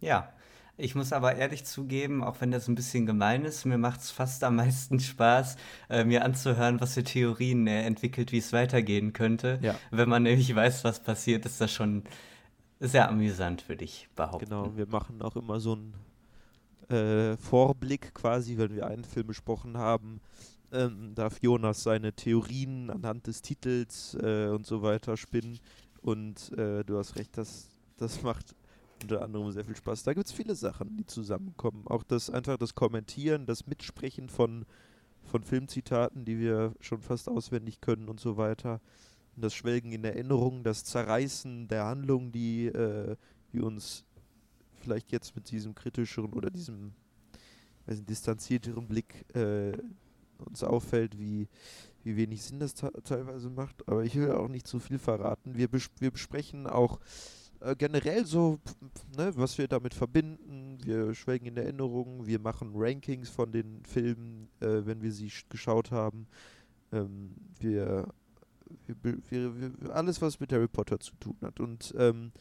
Ja, 0.00 0.32
ich 0.76 0.94
muss 0.94 1.12
aber 1.12 1.36
ehrlich 1.36 1.64
zugeben, 1.64 2.24
auch 2.24 2.40
wenn 2.40 2.50
das 2.50 2.68
ein 2.68 2.74
bisschen 2.74 3.06
gemein 3.06 3.44
ist, 3.44 3.64
mir 3.64 3.78
macht 3.78 4.00
es 4.00 4.10
fast 4.10 4.42
am 4.42 4.56
meisten 4.56 4.98
Spaß, 4.98 5.56
äh, 5.88 6.04
mir 6.04 6.24
anzuhören, 6.24 6.80
was 6.80 6.94
für 6.94 7.04
Theorien 7.04 7.66
er 7.66 7.86
entwickelt, 7.86 8.32
wie 8.32 8.38
es 8.38 8.52
weitergehen 8.52 9.12
könnte. 9.12 9.58
Ja. 9.62 9.76
Wenn 9.90 10.08
man 10.08 10.24
nämlich 10.24 10.54
weiß, 10.54 10.82
was 10.84 11.02
passiert, 11.02 11.46
ist 11.46 11.60
das 11.60 11.72
schon 11.72 12.02
sehr 12.80 13.08
amüsant, 13.08 13.68
würde 13.68 13.84
ich 13.84 14.08
behaupten. 14.16 14.46
Genau, 14.46 14.76
wir 14.76 14.86
machen 14.86 15.22
auch 15.22 15.36
immer 15.36 15.60
so 15.60 15.74
einen 15.74 15.94
äh, 16.88 17.36
Vorblick 17.36 18.12
quasi, 18.14 18.58
wenn 18.58 18.74
wir 18.74 18.86
einen 18.86 19.04
Film 19.04 19.28
besprochen 19.28 19.78
haben. 19.78 20.20
Ähm, 20.72 21.14
darf 21.14 21.40
Jonas 21.40 21.84
seine 21.84 22.12
Theorien 22.14 22.90
anhand 22.90 23.28
des 23.28 23.42
Titels 23.42 24.16
äh, 24.20 24.48
und 24.48 24.66
so 24.66 24.82
weiter 24.82 25.16
spinnen. 25.16 25.60
Und 26.02 26.52
äh, 26.58 26.84
du 26.84 26.98
hast 26.98 27.16
recht, 27.16 27.38
das, 27.38 27.68
das 27.96 28.22
macht 28.22 28.54
unter 29.04 29.22
anderem 29.22 29.50
sehr 29.52 29.64
viel 29.64 29.76
Spaß. 29.76 30.02
Da 30.02 30.14
gibt 30.14 30.26
es 30.26 30.32
viele 30.32 30.54
Sachen, 30.54 30.96
die 30.96 31.06
zusammenkommen. 31.06 31.86
Auch 31.86 32.02
das 32.02 32.30
einfach 32.30 32.56
das 32.56 32.74
Kommentieren, 32.74 33.46
das 33.46 33.66
Mitsprechen 33.66 34.28
von, 34.28 34.64
von 35.22 35.42
Filmzitaten, 35.42 36.24
die 36.24 36.38
wir 36.38 36.74
schon 36.80 37.02
fast 37.02 37.28
auswendig 37.28 37.80
können 37.80 38.08
und 38.08 38.18
so 38.18 38.36
weiter. 38.36 38.80
Das 39.36 39.54
Schwelgen 39.54 39.92
in 39.92 40.04
Erinnerungen, 40.04 40.64
das 40.64 40.84
Zerreißen 40.84 41.68
der 41.68 41.84
Handlung, 41.84 42.32
die, 42.32 42.66
äh, 42.66 43.16
die 43.52 43.60
uns 43.60 44.04
vielleicht 44.80 45.12
jetzt 45.12 45.34
mit 45.36 45.50
diesem 45.50 45.74
kritischeren 45.74 46.32
oder 46.32 46.50
diesem 46.50 46.92
nicht, 47.86 48.02
distanzierteren 48.04 48.88
Blick 48.88 49.26
äh, 49.34 49.72
uns 50.38 50.62
auffällt, 50.62 51.18
wie, 51.18 51.48
wie 52.04 52.16
wenig 52.16 52.42
Sinn 52.42 52.60
das 52.60 52.74
teilweise 52.74 53.50
macht. 53.50 53.86
Aber 53.88 54.04
ich 54.04 54.14
will 54.16 54.32
auch 54.32 54.48
nicht 54.48 54.66
zu 54.66 54.78
viel 54.80 54.98
verraten. 54.98 55.56
Wir, 55.56 55.68
bes 55.68 55.90
wir 55.98 56.10
besprechen 56.10 56.66
auch 56.66 57.00
äh, 57.64 57.74
generell 57.76 58.26
so, 58.26 58.58
ne, 59.16 59.32
was 59.36 59.56
wir 59.58 59.68
damit 59.68 59.94
verbinden. 59.94 60.78
Wir 60.84 61.14
schwelgen 61.14 61.46
in 61.46 61.56
Erinnerungen, 61.56 62.26
wir 62.26 62.38
machen 62.38 62.72
Rankings 62.74 63.30
von 63.30 63.52
den 63.52 63.82
Filmen, 63.84 64.48
äh, 64.60 64.84
wenn 64.84 65.02
wir 65.02 65.12
sie 65.12 65.32
geschaut 65.48 65.90
haben. 65.90 66.26
Ähm, 66.92 67.34
wir, 67.58 68.12
wir, 68.86 69.16
wir, 69.30 69.80
wir, 69.80 69.94
alles, 69.94 70.20
was 70.20 70.40
mit 70.40 70.52
Harry 70.52 70.68
Potter 70.68 71.00
zu 71.00 71.14
tun 71.16 71.36
hat. 71.40 71.58
Und 71.58 71.94
ähm, 71.96 72.32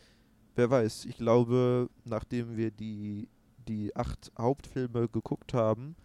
wer 0.55 0.69
weiß, 0.69 1.05
ich 1.05 1.17
glaube, 1.17 1.89
nachdem 2.03 2.57
wir 2.57 2.71
die, 2.71 3.29
die 3.67 3.95
acht 3.95 4.31
Hauptfilme 4.38 5.07
geguckt 5.07 5.53
haben, 5.53 5.95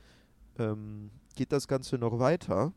ähm, 0.59 1.11
geht 1.35 1.53
das 1.53 1.67
Ganze 1.67 1.99
noch 1.99 2.19
weiter. 2.19 2.73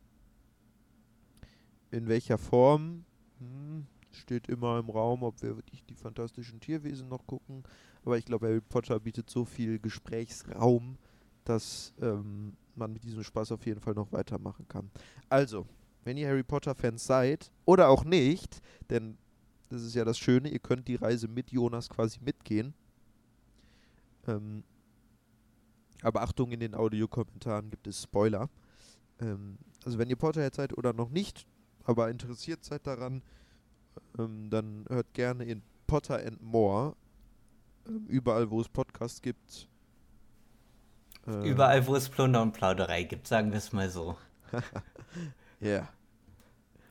In 1.92 2.08
welcher 2.08 2.38
Form? 2.38 3.04
Hm, 3.38 3.86
steht 4.16 4.48
immer 4.48 4.78
im 4.78 4.90
Raum, 4.90 5.22
ob 5.22 5.42
wir 5.42 5.56
wirklich 5.56 5.84
die 5.84 5.94
fantastischen 5.94 6.60
Tierwesen 6.60 7.08
noch 7.08 7.26
gucken. 7.26 7.62
Aber 8.04 8.18
ich 8.18 8.24
glaube, 8.24 8.46
Harry 8.46 8.60
Potter 8.60 8.98
bietet 9.00 9.30
so 9.30 9.44
viel 9.44 9.78
Gesprächsraum, 9.78 10.98
dass 11.44 11.92
ähm, 12.00 12.54
man 12.74 12.92
mit 12.92 13.04
diesem 13.04 13.22
Spaß 13.22 13.52
auf 13.52 13.66
jeden 13.66 13.80
Fall 13.80 13.94
noch 13.94 14.12
weitermachen 14.12 14.66
kann. 14.68 14.90
Also, 15.28 15.66
wenn 16.04 16.16
ihr 16.16 16.28
Harry 16.28 16.42
Potter-Fans 16.42 17.04
seid 17.04 17.50
oder 17.64 17.88
auch 17.88 18.04
nicht, 18.04 18.60
denn 18.90 19.16
das 19.68 19.82
ist 19.82 19.94
ja 19.94 20.04
das 20.04 20.18
Schöne, 20.18 20.48
ihr 20.48 20.58
könnt 20.58 20.88
die 20.88 20.96
Reise 20.96 21.28
mit 21.28 21.50
Jonas 21.50 21.88
quasi 21.88 22.18
mitgehen. 22.20 22.74
Ähm, 24.26 24.64
aber 26.02 26.22
Achtung, 26.22 26.50
in 26.52 26.60
den 26.60 26.74
Audiokommentaren 26.74 27.70
gibt 27.70 27.86
es 27.86 28.02
Spoiler. 28.02 28.50
Ähm, 29.20 29.58
also 29.84 29.98
wenn 29.98 30.10
ihr 30.10 30.16
Potterhead 30.16 30.54
seid 30.54 30.76
oder 30.76 30.92
noch 30.92 31.10
nicht, 31.10 31.46
aber 31.84 32.10
interessiert 32.10 32.64
seid 32.64 32.86
daran, 32.86 33.22
ähm, 34.18 34.50
dann 34.50 34.84
hört 34.88 35.12
gerne 35.14 35.44
in 35.44 35.62
Potter 35.86 36.18
and 36.24 36.42
More. 36.42 36.94
Ähm, 37.86 38.06
überall, 38.06 38.50
wo 38.50 38.60
es 38.60 38.68
Podcasts 38.68 39.20
gibt. 39.20 39.68
Äh, 41.26 41.48
überall, 41.48 41.86
wo 41.86 41.96
es 41.96 42.08
Plunder 42.08 42.42
und 42.42 42.52
Plauderei 42.52 43.04
gibt, 43.04 43.26
sagen 43.26 43.50
wir 43.50 43.58
es 43.58 43.72
mal 43.72 43.90
so. 43.90 44.16
Ja. 45.60 45.68
yeah. 45.68 45.88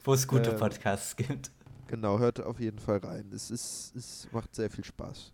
Wo 0.05 0.13
es 0.13 0.25
gute 0.25 0.51
ähm, 0.51 0.57
Podcasts 0.57 1.17
gibt. 1.17 1.51
Genau, 1.87 2.19
hört 2.19 2.39
auf 2.41 2.57
jeden 2.61 2.79
Fall 2.79 2.99
rein. 2.99 3.29
Es, 3.35 3.51
ist, 3.51 3.93
es 3.97 4.29
macht 4.31 4.55
sehr 4.55 4.69
viel 4.69 4.85
Spaß. 4.85 5.33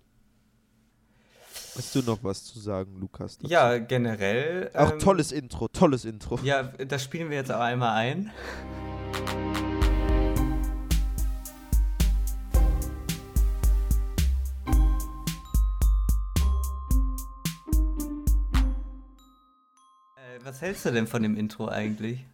Hast 1.75 1.93
du 1.93 2.01
noch 2.01 2.23
was 2.23 2.43
zu 2.43 2.59
sagen, 2.59 2.99
Lukas? 2.99 3.37
Dazu? 3.37 3.51
Ja, 3.51 3.77
generell. 3.77 4.71
Auch 4.73 4.93
ähm, 4.93 4.99
tolles 4.99 5.31
Intro, 5.31 5.67
tolles 5.67 6.03
Intro. 6.03 6.39
Ja, 6.41 6.63
das 6.63 7.03
spielen 7.03 7.29
wir 7.29 7.37
jetzt 7.37 7.51
auch 7.51 7.59
einmal 7.59 7.95
ein. 7.95 8.31
Was 20.57 20.63
hältst 20.63 20.85
du 20.87 20.91
denn 20.91 21.05
von 21.05 21.21
dem 21.21 21.37
Intro 21.37 21.67
eigentlich? 21.67 22.25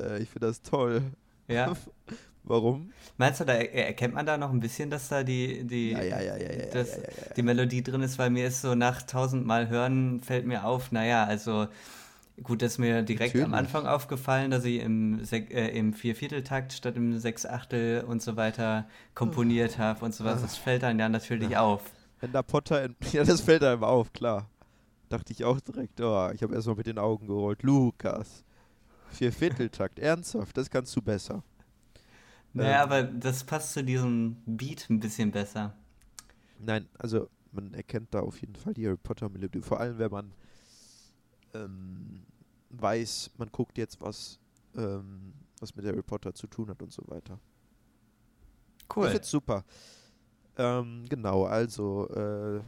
Äh, 0.00 0.22
ich 0.22 0.28
finde 0.28 0.48
das 0.48 0.60
toll. 0.60 1.02
Ja. 1.46 1.72
Warum? 2.42 2.92
Meinst 3.16 3.38
du, 3.38 3.44
da 3.44 3.52
erkennt 3.52 4.14
man 4.14 4.26
da 4.26 4.36
noch 4.36 4.50
ein 4.50 4.58
bisschen, 4.58 4.90
dass 4.90 5.08
da 5.08 5.22
die, 5.22 5.62
die, 5.62 5.92
ja, 5.92 6.02
ja, 6.02 6.36
ja, 6.36 6.66
dass 6.72 6.98
die 7.36 7.42
Melodie 7.42 7.84
drin 7.84 8.02
ist? 8.02 8.18
Weil 8.18 8.30
mir 8.30 8.48
ist 8.48 8.62
so 8.62 8.74
nach 8.74 9.02
tausendmal 9.02 9.68
hören, 9.68 10.20
fällt 10.20 10.46
mir 10.46 10.64
auf, 10.64 10.90
naja, 10.90 11.22
also 11.22 11.68
gut, 12.42 12.60
das 12.60 12.72
ist 12.72 12.78
mir 12.78 13.02
direkt 13.02 13.34
Natürlich. 13.34 13.46
am 13.46 13.54
Anfang 13.54 13.86
aufgefallen, 13.86 14.50
dass 14.50 14.64
ich 14.64 14.80
im, 14.80 15.22
äh, 15.30 15.68
im 15.68 15.92
Viervierteltakt 15.92 16.72
statt 16.72 16.96
im 16.96 17.20
Sechsachtel 17.20 18.02
und 18.02 18.20
so 18.20 18.34
weiter 18.34 18.88
komponiert 19.14 19.78
habe 19.78 20.04
und 20.04 20.12
sowas. 20.12 20.42
Das 20.42 20.56
fällt 20.56 20.82
dann 20.82 20.98
ja 20.98 21.08
natürlich 21.08 21.56
auf. 21.56 21.82
Wenn 22.18 22.32
da 22.32 22.42
Potter, 22.42 22.82
in, 22.84 22.96
ja, 23.12 23.22
das 23.22 23.42
fällt 23.42 23.62
einem 23.62 23.84
auf, 23.84 24.12
klar 24.12 24.48
dachte 25.10 25.32
ich 25.32 25.44
auch 25.44 25.60
direkt, 25.60 26.00
oh, 26.00 26.30
ich 26.32 26.42
habe 26.42 26.54
erstmal 26.54 26.76
mit 26.76 26.86
den 26.86 26.98
Augen 26.98 27.26
gerollt. 27.26 27.62
Lukas, 27.62 28.44
Viervierteltakt, 29.10 29.98
ernsthaft, 29.98 30.56
das 30.56 30.70
kannst 30.70 30.96
du 30.96 31.02
besser. 31.02 31.42
Naja, 32.52 32.76
ähm, 32.76 32.82
aber 32.82 33.02
das 33.02 33.44
passt 33.44 33.72
zu 33.72 33.84
diesem 33.84 34.36
Beat 34.46 34.88
ein 34.88 35.00
bisschen 35.00 35.30
besser. 35.30 35.74
Nein, 36.58 36.88
also 36.98 37.28
man 37.52 37.74
erkennt 37.74 38.14
da 38.14 38.20
auf 38.20 38.40
jeden 38.40 38.54
Fall 38.54 38.74
die 38.74 38.86
Harry 38.86 38.96
Potter 38.96 39.28
Melodie. 39.28 39.60
Vor 39.60 39.80
allem, 39.80 39.98
wenn 39.98 40.10
man 40.10 40.32
ähm, 41.54 42.22
weiß, 42.70 43.32
man 43.36 43.50
guckt 43.50 43.78
jetzt 43.78 44.00
was, 44.00 44.38
ähm, 44.76 45.32
was 45.58 45.74
mit 45.74 45.84
Harry 45.84 46.02
Potter 46.02 46.32
zu 46.34 46.46
tun 46.46 46.68
hat 46.70 46.82
und 46.82 46.92
so 46.92 47.02
weiter. 47.06 47.38
Cool. 48.94 49.06
Ich 49.06 49.12
find's 49.12 49.30
super. 49.30 49.64
Ähm, 50.56 51.04
genau, 51.08 51.44
also, 51.44 52.08
äh, 52.08 52.60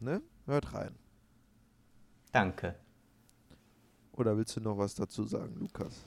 ne? 0.00 0.22
Hört 0.46 0.74
rein. 0.74 0.99
Danke. 2.32 2.76
Oder 4.12 4.36
willst 4.36 4.56
du 4.56 4.60
noch 4.60 4.76
was 4.78 4.94
dazu 4.94 5.24
sagen, 5.24 5.56
Lukas? 5.56 6.04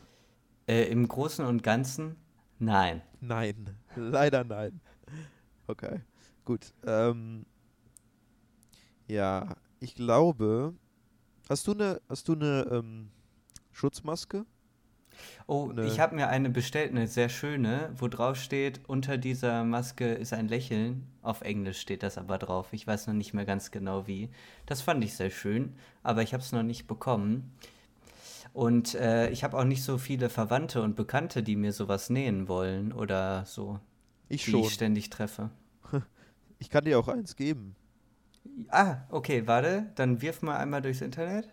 Äh, 0.67 0.83
Im 0.91 1.07
Großen 1.07 1.45
und 1.45 1.63
Ganzen, 1.63 2.15
nein. 2.59 3.01
Nein, 3.19 3.75
leider 3.95 4.43
nein. 4.43 4.79
Okay, 5.67 6.01
gut. 6.45 6.73
Ähm, 6.85 7.45
ja, 9.07 9.55
ich 9.79 9.95
glaube. 9.95 10.73
Hast 11.49 11.67
du 11.67 11.73
eine, 11.73 12.01
hast 12.07 12.27
du 12.29 12.33
eine 12.33 12.65
ähm, 12.71 13.11
Schutzmaske? 13.73 14.45
Oh, 15.47 15.67
Ne. 15.73 15.85
ich 15.85 15.99
habe 15.99 16.15
mir 16.15 16.27
eine 16.29 16.49
bestellt, 16.49 16.91
eine 16.91 17.07
sehr 17.07 17.29
schöne, 17.29 17.91
wo 17.97 18.07
drauf 18.07 18.37
steht, 18.37 18.81
unter 18.87 19.17
dieser 19.17 19.63
Maske 19.63 20.13
ist 20.13 20.33
ein 20.33 20.47
Lächeln. 20.47 21.07
Auf 21.21 21.41
Englisch 21.41 21.79
steht 21.79 22.03
das 22.03 22.17
aber 22.17 22.37
drauf. 22.37 22.67
Ich 22.71 22.85
weiß 22.87 23.07
noch 23.07 23.13
nicht 23.13 23.33
mehr 23.33 23.45
ganz 23.45 23.71
genau 23.71 24.07
wie. 24.07 24.29
Das 24.65 24.81
fand 24.81 25.03
ich 25.03 25.15
sehr 25.15 25.29
schön, 25.29 25.75
aber 26.03 26.21
ich 26.21 26.33
habe 26.33 26.43
es 26.43 26.51
noch 26.51 26.63
nicht 26.63 26.87
bekommen. 26.87 27.51
Und 28.53 28.93
äh, 28.95 29.29
ich 29.29 29.43
habe 29.43 29.57
auch 29.57 29.63
nicht 29.63 29.83
so 29.83 29.97
viele 29.97 30.29
Verwandte 30.29 30.81
und 30.83 30.95
Bekannte, 30.95 31.41
die 31.43 31.55
mir 31.55 31.73
sowas 31.73 32.09
nähen 32.09 32.47
wollen 32.47 32.93
oder 32.93 33.45
so, 33.45 33.79
Ich 34.29 34.45
die 34.45 34.51
schon. 34.51 34.59
ich 34.61 34.73
ständig 34.73 35.09
treffe. 35.09 35.49
Ich 36.59 36.69
kann 36.69 36.85
dir 36.85 36.97
auch 36.97 37.09
eins 37.09 37.35
geben. 37.35 37.75
Ah, 38.69 38.97
okay, 39.09 39.47
warte, 39.47 39.91
dann 39.95 40.21
wirf 40.21 40.41
mal 40.41 40.55
einmal 40.57 40.81
durchs 40.81 41.01
Internet. 41.01 41.49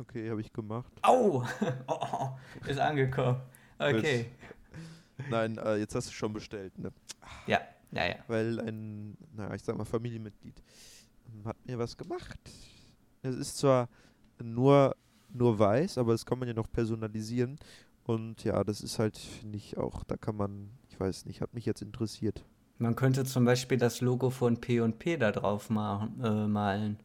Okay, 0.00 0.30
habe 0.30 0.40
ich 0.40 0.52
gemacht. 0.52 0.90
Au! 1.02 1.44
Oh, 1.86 2.30
ist 2.66 2.80
angekommen. 2.80 3.40
Okay. 3.78 4.30
Nein, 5.28 5.58
äh, 5.58 5.76
jetzt 5.76 5.94
hast 5.94 6.08
du 6.08 6.12
schon 6.12 6.32
bestellt, 6.32 6.78
ne? 6.78 6.90
Ja, 7.46 7.60
ja, 7.92 8.06
ja. 8.06 8.14
Weil 8.26 8.60
ein, 8.60 9.18
naja, 9.34 9.54
ich 9.54 9.62
sag 9.62 9.76
mal, 9.76 9.84
Familienmitglied 9.84 10.62
ähm, 11.28 11.44
hat 11.44 11.56
mir 11.66 11.78
was 11.78 11.96
gemacht. 11.98 12.38
Es 13.22 13.36
ist 13.36 13.58
zwar 13.58 13.90
nur, 14.42 14.96
nur 15.28 15.58
weiß, 15.58 15.98
aber 15.98 16.12
das 16.12 16.24
kann 16.24 16.38
man 16.38 16.48
ja 16.48 16.54
noch 16.54 16.70
personalisieren. 16.70 17.58
Und 18.04 18.42
ja, 18.44 18.64
das 18.64 18.80
ist 18.80 18.98
halt, 18.98 19.18
finde 19.18 19.58
ich 19.58 19.76
auch, 19.76 20.02
da 20.04 20.16
kann 20.16 20.36
man, 20.36 20.70
ich 20.88 20.98
weiß 20.98 21.26
nicht, 21.26 21.42
hat 21.42 21.52
mich 21.52 21.66
jetzt 21.66 21.82
interessiert. 21.82 22.42
Man 22.78 22.96
könnte 22.96 23.24
zum 23.24 23.44
Beispiel 23.44 23.76
das 23.76 24.00
Logo 24.00 24.30
von 24.30 24.58
P&P 24.58 25.18
da 25.18 25.30
drauf 25.30 25.68
ma 25.68 26.08
äh, 26.22 26.46
malen. 26.46 26.98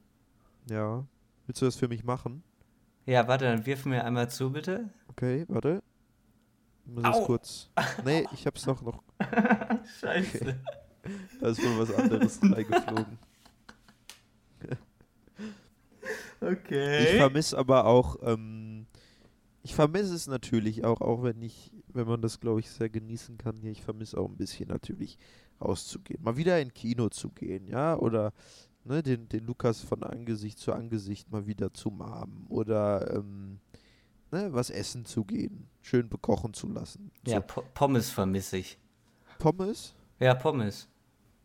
Ja. 0.70 1.06
Willst 1.46 1.62
du 1.62 1.66
das 1.66 1.76
für 1.76 1.90
mich 1.90 2.06
machen? 2.06 2.42
Ja, 3.06 3.28
warte, 3.28 3.46
dann 3.46 3.66
wirf 3.66 3.86
mir 3.86 4.04
einmal 4.04 4.30
zu, 4.30 4.52
bitte. 4.52 4.90
Okay, 5.10 5.46
warte. 5.48 5.84
Ich 6.86 6.92
muss 6.92 7.04
Au. 7.06 7.20
es 7.22 7.26
kurz. 7.26 7.70
Nee, 8.04 8.26
ich 8.34 8.46
hab's 8.48 8.66
noch, 8.66 8.82
noch. 8.82 9.04
Scheiße. 10.00 10.56
Da 11.40 11.50
ist 11.50 11.64
wohl 11.64 11.80
was 11.88 11.94
anderes 11.94 12.40
reingeflogen. 12.44 13.18
Ich 16.42 16.42
Okay. 16.42 17.18
vermisse 17.18 17.58
aber 17.58 17.86
auch, 17.86 18.18
ähm, 18.22 18.86
ich 19.64 19.74
vermisse 19.74 20.14
es 20.14 20.28
natürlich 20.28 20.84
auch, 20.84 21.02
auch 21.02 21.24
wenn 21.24 21.42
ich, 21.42 21.72
wenn 21.88 22.08
man 22.08 22.22
das, 22.22 22.40
glaube 22.40 22.60
ich, 22.60 22.70
sehr 22.70 22.90
genießen 22.90 23.38
kann 23.38 23.58
hier, 23.62 23.72
ich 23.72 23.82
vermisse 23.82 24.18
auch 24.20 24.28
ein 24.30 24.38
bisschen 24.38 24.70
natürlich 24.70 25.18
rauszugehen. 25.60 26.22
Mal 26.22 26.38
wieder 26.38 26.60
in 26.62 26.74
Kino 26.74 27.10
zu 27.10 27.30
gehen, 27.30 27.68
ja, 27.68 27.98
oder 27.98 28.32
ne, 28.86 29.04
den, 29.04 29.28
den 29.30 29.46
Lukas 29.46 29.82
von 29.82 30.04
Angesicht 30.04 30.58
zu 30.60 30.74
Angesicht 30.74 31.32
mal 31.32 31.46
wieder 31.48 31.74
zu 31.74 31.90
umarmen 31.90 32.46
oder 32.48 33.14
ähm, 33.16 33.60
ne, 34.32 34.54
was 34.54 34.70
essen 34.70 35.06
zu 35.06 35.26
gehen, 35.26 35.68
schön 35.82 36.08
bekochen 36.10 36.54
zu 36.54 36.68
lassen. 36.68 37.12
Ja, 37.28 37.38
So, 37.38 37.42
Po- 37.48 37.64
Pommes 37.74 38.10
vermisse 38.10 38.58
ich. 38.58 38.78
Pommes? 39.40 39.94
Ja, 40.20 40.34
Pommes. 40.34 40.88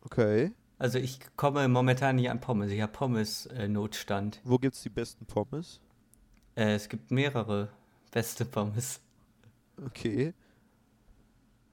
Okay. 0.02 0.52
Also 0.78 0.98
ich 0.98 1.18
komme 1.36 1.66
momentan 1.68 2.16
nicht 2.16 2.30
an 2.30 2.40
Pommes. 2.40 2.70
Ich 2.70 2.80
habe 2.80 2.92
Pommes-Notstand. 2.92 4.40
Wo 4.44 4.58
gibt's 4.58 4.82
die 4.82 4.88
besten 4.88 5.26
Pommes? 5.26 5.80
Äh, 6.54 6.74
es 6.74 6.88
gibt 6.88 7.10
mehrere 7.10 7.68
beste 8.12 8.44
Pommes. 8.44 9.00
Okay. 9.84 10.32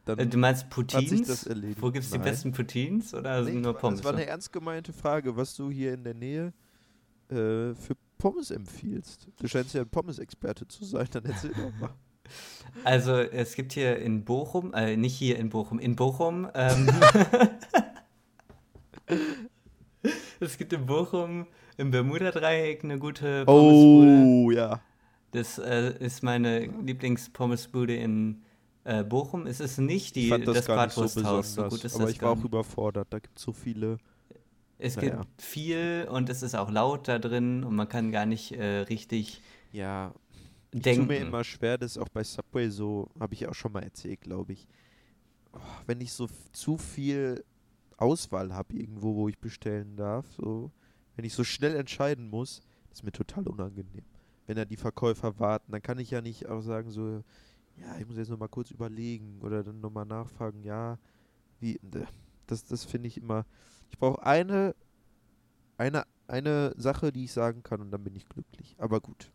Dann 0.08 0.20
Äh, 0.20 0.28
du 0.28 0.38
meinst 0.38 0.70
Poutines? 0.70 1.28
das. 1.28 1.50
Wo 1.80 1.92
gibt's 1.92 2.10
die 2.10 2.18
Nein. 2.18 2.26
besten 2.26 2.52
Poutines 2.54 3.14
oder 3.14 3.40
Nee, 3.42 3.52
sind 3.52 3.62
nur 3.62 3.74
das 3.74 3.82
Pommes? 3.82 4.04
war 4.04 4.14
eine 4.14 4.26
ernst 4.26 4.52
gemeinte 4.54 4.94
Frage, 4.94 5.36
was 5.36 5.56
du 5.56 5.70
hier 5.70 5.94
in 5.94 6.04
der 6.04 6.14
Nähe 6.14 6.54
äh, 7.30 7.74
für 7.76 7.96
Pommes 8.18 8.50
empfiehlst. 8.52 9.28
Du 9.40 9.48
scheinst 9.48 9.74
ja 9.76 9.82
ein 9.82 9.90
Pommes-Experte 9.90 10.68
zu 10.68 10.84
sein, 10.86 11.08
dann 11.12 11.26
erzähl 11.26 11.52
doch 11.52 11.80
mal. 11.80 11.90
Also 12.84 13.14
es 13.14 13.56
gibt 13.56 13.72
hier 13.72 13.98
in 14.00 14.26
Bochum, 14.26 14.74
äh, 14.74 14.98
nicht 14.98 15.16
hier 15.16 15.38
in 15.40 15.48
Bochum, 15.48 15.80
in 15.80 15.96
Bochum, 15.96 16.50
ähm, 16.56 16.90
es 20.42 20.58
gibt 20.58 20.74
in 20.74 20.86
Bochum 20.86 21.48
im 21.78 21.92
Bermuda-Dreieck 21.92 22.84
eine 22.84 23.00
gute 23.00 23.46
Pommesbude. 23.46 24.24
Oh, 24.26 24.52
ja. 24.52 24.82
Das 25.32 25.58
äh, 25.58 25.94
ist 26.00 26.24
meine 26.24 26.66
Lieblingspommes-Bude 26.66 27.96
in 27.96 28.42
äh, 28.88 29.04
Bochum. 29.04 29.46
Es 29.48 29.60
ist 29.60 29.78
nicht 29.80 30.16
die, 30.16 30.24
Ich 30.24 30.30
fand 30.30 30.48
das, 30.48 30.56
das 30.58 30.66
gar 30.68 30.86
nicht 30.86 30.96
so 30.96 31.02
Bratwursthaus, 31.02 31.54
besonders, 31.54 31.54
so 31.54 31.76
gut 31.76 31.84
ist 31.86 31.96
aber 31.96 32.06
das 32.06 32.14
ich 32.14 32.22
war 32.22 32.32
auch 32.32 32.44
überfordert. 32.44 33.08
Da 33.10 33.20
gibt 33.20 33.38
es 33.38 33.44
so 33.44 33.52
viele. 33.52 33.98
Es 34.80 34.96
naja. 34.96 35.18
gibt 35.22 35.42
viel 35.42 36.08
und 36.10 36.30
es 36.30 36.42
ist 36.42 36.56
auch 36.56 36.72
laut 36.72 37.08
da 37.08 37.20
drin 37.20 37.64
und 37.64 37.76
man 37.76 37.90
kann 37.90 38.12
gar 38.12 38.26
nicht 38.26 38.54
äh, 38.54 38.80
richtig 38.82 39.42
Ja, 39.74 40.14
ich 40.72 40.82
tue 40.82 40.82
denken. 40.82 41.08
mir 41.08 41.18
immer 41.18 41.44
schwer, 41.44 41.78
das 41.78 41.98
auch 41.98 42.10
bei 42.10 42.24
Subway 42.24 42.70
so, 42.70 43.10
habe 43.20 43.34
ich 43.34 43.48
auch 43.48 43.56
schon 43.56 43.72
mal 43.72 43.84
erzählt, 43.84 44.22
glaube 44.22 44.54
ich. 44.54 44.68
Oh, 45.52 45.60
wenn 45.88 46.00
ich 46.00 46.14
so 46.14 46.28
zu 46.54 46.78
viel 46.78 47.44
Auswahl 47.98 48.54
habe 48.54 48.76
irgendwo, 48.76 49.16
wo 49.16 49.28
ich 49.28 49.40
bestellen 49.40 49.98
darf, 49.98 50.26
so, 50.32 50.72
wenn 51.16 51.26
ich 51.26 51.34
so 51.34 51.44
schnell 51.44 51.76
entscheiden 51.76 52.30
muss, 52.30 52.62
ist 52.94 53.04
mir 53.04 53.12
total 53.12 53.48
unangenehm. 53.48 54.06
Wenn 54.46 54.56
da 54.56 54.64
die 54.64 54.78
Verkäufer 54.78 55.40
warten, 55.40 55.72
dann 55.72 55.82
kann 55.82 55.98
ich 56.00 56.12
ja 56.12 56.22
nicht 56.22 56.48
auch 56.48 56.62
sagen 56.62 56.92
so, 56.92 57.24
ja, 57.78 57.98
ich 58.00 58.08
muss 58.08 58.18
jetzt 58.18 58.30
noch 58.30 58.40
mal 58.40 58.48
kurz 58.48 58.72
überlegen 58.72 59.40
oder 59.42 59.64
dann 59.64 59.80
noch 59.80 59.92
mal 59.92 60.06
nachfragen, 60.06 60.64
ja, 60.64 60.98
wie, 61.60 61.80
das, 62.48 62.66
das 62.66 62.84
finde 62.84 63.08
ich 63.08 63.18
immer, 63.18 63.46
ich 63.90 63.98
brauche 63.98 64.24
eine, 64.24 64.76
eine, 65.78 66.06
eine 66.28 66.74
Sache, 66.78 67.12
die 67.12 67.26
ich 67.26 67.32
sagen 67.32 67.64
kann 67.64 67.82
und 67.82 67.92
dann 67.92 68.04
bin 68.04 68.16
ich 68.16 68.28
glücklich. 68.28 68.76
Aber 68.78 69.00
gut. 69.00 69.32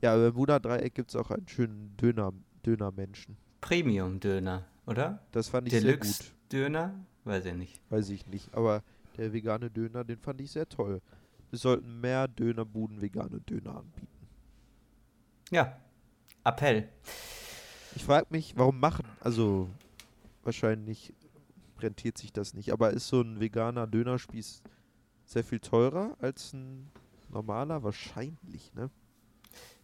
Ja, 0.00 0.12
beim 0.12 0.22
Bermuda-Dreieck 0.22 0.94
gibt 0.94 1.10
es 1.10 1.16
auch 1.16 1.30
einen 1.30 1.48
schönen 1.48 1.96
Döner, 1.96 2.32
Dönermenschen. 2.64 3.36
Premium-Döner, 3.60 4.66
oder? 4.86 5.20
Das 5.32 5.48
fand 5.48 5.68
ich 5.68 5.72
sehr 5.72 5.80
gut. 5.80 5.90
Deluxe-Döner? 6.02 6.94
Weiß 7.24 7.46
ich 7.46 7.54
nicht. 7.54 7.80
Weiß 7.90 8.10
ich 8.10 8.26
nicht. 8.26 8.54
Aber 8.54 8.82
der 9.16 9.32
vegane 9.32 9.70
Döner, 9.70 10.04
den 10.04 10.18
fand 10.18 10.40
ich 10.40 10.50
sehr 10.50 10.68
toll. 10.68 11.00
Wir 11.50 11.58
sollten 11.58 12.00
mehr 12.00 12.28
Dönerbuden 12.28 13.00
vegane 13.00 13.40
Döner 13.40 13.76
anbieten. 13.78 14.28
Ja, 15.50 15.78
Appell. 16.44 16.88
Ich 17.96 18.04
frage 18.04 18.26
mich, 18.30 18.54
warum 18.56 18.80
machen, 18.80 19.04
also 19.20 19.68
wahrscheinlich 20.42 21.14
rentiert 21.78 22.18
sich 22.18 22.32
das 22.32 22.54
nicht, 22.54 22.72
aber 22.72 22.90
ist 22.90 23.08
so 23.08 23.20
ein 23.20 23.40
veganer 23.40 23.86
Dönerspieß 23.86 24.62
sehr 25.26 25.44
viel 25.44 25.60
teurer 25.60 26.16
als 26.20 26.52
ein 26.52 26.90
normaler? 27.30 27.82
Wahrscheinlich, 27.82 28.72
ne? 28.74 28.90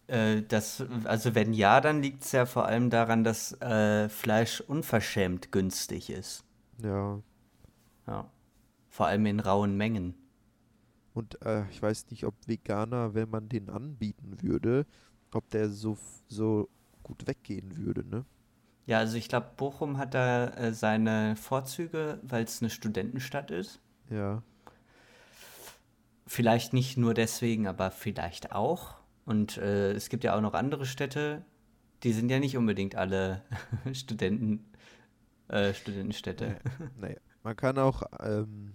Äh, 0.07 0.41
das, 0.43 0.83
also 1.05 1.35
wenn 1.35 1.53
ja, 1.53 1.79
dann 1.79 2.01
liegt 2.01 2.23
es 2.23 2.31
ja 2.31 2.45
vor 2.45 2.65
allem 2.65 2.89
daran, 2.89 3.23
dass 3.23 3.53
äh, 3.61 4.09
Fleisch 4.09 4.61
unverschämt 4.61 5.51
günstig 5.51 6.09
ist. 6.09 6.43
Ja. 6.83 7.21
Ja. 8.07 8.29
Vor 8.89 9.07
allem 9.07 9.25
in 9.25 9.39
rauen 9.39 9.77
Mengen. 9.77 10.15
Und 11.13 11.41
äh, 11.45 11.69
ich 11.69 11.81
weiß 11.81 12.09
nicht, 12.09 12.25
ob 12.25 12.35
Veganer, 12.45 13.13
wenn 13.13 13.29
man 13.29 13.47
den 13.47 13.69
anbieten 13.69 14.41
würde, 14.41 14.85
ob 15.31 15.49
der 15.49 15.69
so, 15.69 15.97
so 16.27 16.69
gut 17.03 17.27
weggehen 17.27 17.77
würde, 17.77 18.07
ne? 18.07 18.25
Ja, 18.85 18.97
also 18.97 19.17
ich 19.17 19.29
glaube, 19.29 19.51
Bochum 19.57 19.97
hat 19.97 20.13
da 20.13 20.47
äh, 20.47 20.73
seine 20.73 21.35
Vorzüge, 21.35 22.19
weil 22.23 22.43
es 22.43 22.61
eine 22.61 22.69
Studentenstadt 22.69 23.51
ist. 23.51 23.79
Ja. 24.09 24.41
Vielleicht 26.25 26.73
nicht 26.73 26.97
nur 26.97 27.13
deswegen, 27.13 27.67
aber 27.67 27.91
vielleicht 27.91 28.51
auch. 28.51 28.95
Und 29.25 29.57
äh, 29.57 29.91
es 29.91 30.09
gibt 30.09 30.23
ja 30.23 30.35
auch 30.35 30.41
noch 30.41 30.53
andere 30.53 30.85
Städte, 30.85 31.45
die 32.03 32.13
sind 32.13 32.29
ja 32.29 32.39
nicht 32.39 32.57
unbedingt 32.57 32.95
alle 32.95 33.43
Studenten, 33.93 34.65
äh, 35.47 35.73
Studentenstädte. 35.73 36.57
Naja, 36.99 37.17
man 37.43 37.55
kann 37.55 37.77
auch 37.77 38.03
ähm, 38.19 38.73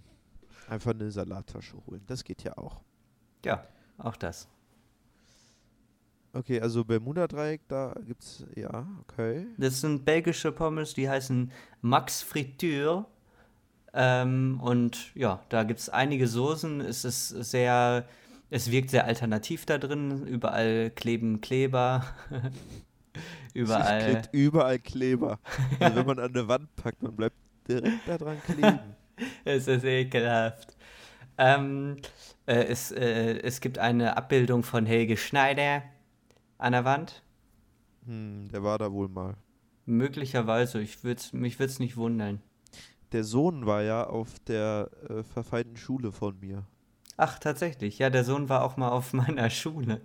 einfach 0.69 0.91
eine 0.91 1.11
Salattasche 1.11 1.77
holen. 1.85 2.03
Das 2.07 2.23
geht 2.23 2.43
ja 2.43 2.57
auch. 2.57 2.81
Ja, 3.43 3.67
auch 3.97 4.15
das. 4.15 4.47
Okay, 6.37 6.61
also 6.61 6.85
Bermuda-Dreieck, 6.85 7.61
da 7.67 7.95
gibt's, 8.05 8.45
ja, 8.55 8.85
okay. 9.01 9.47
Das 9.57 9.81
sind 9.81 10.05
belgische 10.05 10.51
Pommes, 10.51 10.93
die 10.93 11.09
heißen 11.09 11.51
Max 11.81 12.21
Friture. 12.21 13.05
Ähm, 13.91 14.59
und 14.61 15.15
ja, 15.15 15.41
da 15.49 15.63
gibt 15.63 15.79
es 15.79 15.89
einige 15.89 16.27
Soßen. 16.27 16.81
Es 16.81 17.05
ist 17.05 17.29
sehr, 17.29 18.05
es 18.51 18.69
wirkt 18.69 18.91
sehr 18.91 19.05
alternativ 19.05 19.65
da 19.65 19.79
drin. 19.79 20.27
Überall 20.27 20.91
kleben 20.91 21.41
Kleber. 21.41 22.05
Es 23.55 23.63
Überall. 23.63 24.03
klebt 24.03 24.29
überall 24.33 24.77
Kleber. 24.77 25.39
Also 25.79 25.95
wenn 25.95 26.05
man 26.05 26.19
an 26.19 26.33
der 26.33 26.47
Wand 26.47 26.75
packt, 26.75 27.01
man 27.01 27.15
bleibt 27.15 27.35
direkt 27.67 28.07
da 28.07 28.15
dran 28.15 28.37
kleben. 28.45 28.79
Es 29.43 29.67
ist 29.67 29.83
ekelhaft. 29.83 30.77
Ähm, 31.39 31.97
äh, 32.45 32.65
es, 32.65 32.91
äh, 32.91 33.39
es 33.39 33.59
gibt 33.59 33.79
eine 33.79 34.15
Abbildung 34.15 34.61
von 34.61 34.85
Helge 34.85 35.17
Schneider 35.17 35.81
an 36.57 36.73
der 36.73 36.85
Wand. 36.85 37.23
Hm, 38.05 38.49
der 38.51 38.63
war 38.63 38.77
da 38.77 38.91
wohl 38.91 39.09
mal. 39.09 39.35
Möglicherweise, 39.85 40.81
ich 40.81 41.03
würd's, 41.03 41.33
mich 41.33 41.59
würde 41.59 41.71
es 41.71 41.79
nicht 41.79 41.97
wundern. 41.97 42.41
Der 43.13 43.23
Sohn 43.23 43.65
war 43.65 43.83
ja 43.83 44.05
auf 44.05 44.39
der 44.39 44.89
äh, 45.09 45.23
verfeindeten 45.23 45.77
Schule 45.77 46.11
von 46.11 46.39
mir. 46.39 46.65
Ach, 47.15 47.39
tatsächlich. 47.39 47.99
Ja, 47.99 48.09
der 48.09 48.23
Sohn 48.23 48.49
war 48.49 48.63
auch 48.63 48.77
mal 48.77 48.89
auf 48.89 49.13
meiner 49.13 49.49
Schule. 49.49 50.01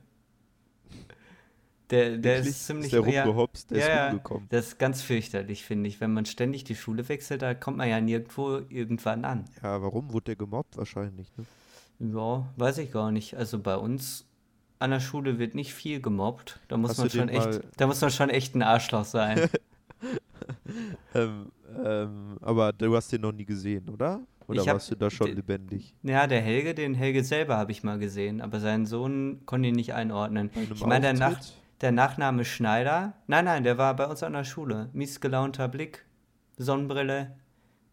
Der, 1.90 2.16
der 2.16 2.36
Wirklich? 2.36 2.48
ist 2.48 2.66
ziemlich. 2.66 2.92
Ist 2.92 3.04
der 3.04 3.12
ja, 3.12 3.24
rumgehopst, 3.24 3.70
der 3.70 3.78
ja, 3.78 3.86
ist 3.86 4.12
rumgekommen. 4.12 4.46
Das 4.48 4.68
ist 4.68 4.78
ganz 4.78 5.02
fürchterlich, 5.02 5.64
finde 5.64 5.88
ich. 5.88 6.00
Wenn 6.00 6.12
man 6.14 6.24
ständig 6.24 6.64
die 6.64 6.74
Schule 6.74 7.06
wechselt, 7.08 7.42
da 7.42 7.54
kommt 7.54 7.76
man 7.76 7.88
ja 7.88 8.00
nirgendwo 8.00 8.62
irgendwann 8.70 9.26
an. 9.26 9.44
Ja, 9.62 9.82
warum 9.82 10.12
wurde 10.12 10.24
der 10.24 10.36
gemobbt 10.36 10.78
wahrscheinlich? 10.78 11.30
Ne? 11.36 11.44
Ja, 12.14 12.48
weiß 12.56 12.78
ich 12.78 12.92
gar 12.92 13.10
nicht. 13.10 13.36
Also 13.36 13.58
bei 13.58 13.76
uns 13.76 14.26
an 14.82 14.90
der 14.90 15.00
Schule 15.00 15.38
wird 15.38 15.54
nicht 15.54 15.72
viel 15.72 16.00
gemobbt. 16.00 16.60
Da 16.68 16.76
muss 16.76 16.90
Hast 16.90 16.98
man 16.98 17.10
schon 17.10 17.28
echt, 17.28 17.60
da 17.76 17.86
muss 17.86 18.00
man 18.00 18.10
schon 18.10 18.30
echt 18.30 18.54
ein 18.54 18.62
Arschloch 18.62 19.04
sein. 19.04 19.48
Ähm, 21.14 21.52
ähm, 21.84 22.36
aber 22.40 22.72
du 22.72 22.94
hast 22.96 23.12
den 23.12 23.20
noch 23.20 23.32
nie 23.32 23.44
gesehen, 23.44 23.88
oder? 23.88 24.20
Oder 24.48 24.62
hab- 24.62 24.74
warst 24.74 24.90
du 24.90 24.96
da 24.96 25.10
schon 25.10 25.28
lebendig? 25.34 25.94
ja, 26.02 26.26
der 26.26 26.40
Helge, 26.40 26.74
den 26.74 26.94
Helge 26.94 27.22
selber 27.22 27.56
habe 27.56 27.70
ich 27.72 27.84
mal 27.84 27.98
gesehen, 27.98 28.40
aber 28.40 28.58
seinen 28.58 28.86
Sohn 28.86 29.42
konnte 29.46 29.68
ich 29.68 29.74
nicht 29.74 29.94
einordnen. 29.94 30.50
Ich 30.74 30.84
meine, 30.84 31.00
der, 31.02 31.12
Nach 31.14 31.38
der 31.80 31.92
Nachname 31.92 32.44
Schneider, 32.44 33.14
nein, 33.26 33.44
nein, 33.44 33.62
der 33.62 33.78
war 33.78 33.94
bei 33.94 34.06
uns 34.06 34.22
an 34.22 34.32
der 34.32 34.44
Schule. 34.44 34.88
Mies 34.92 35.20
gelaunter 35.20 35.68
Blick, 35.68 36.04
Sonnenbrille, 36.56 37.36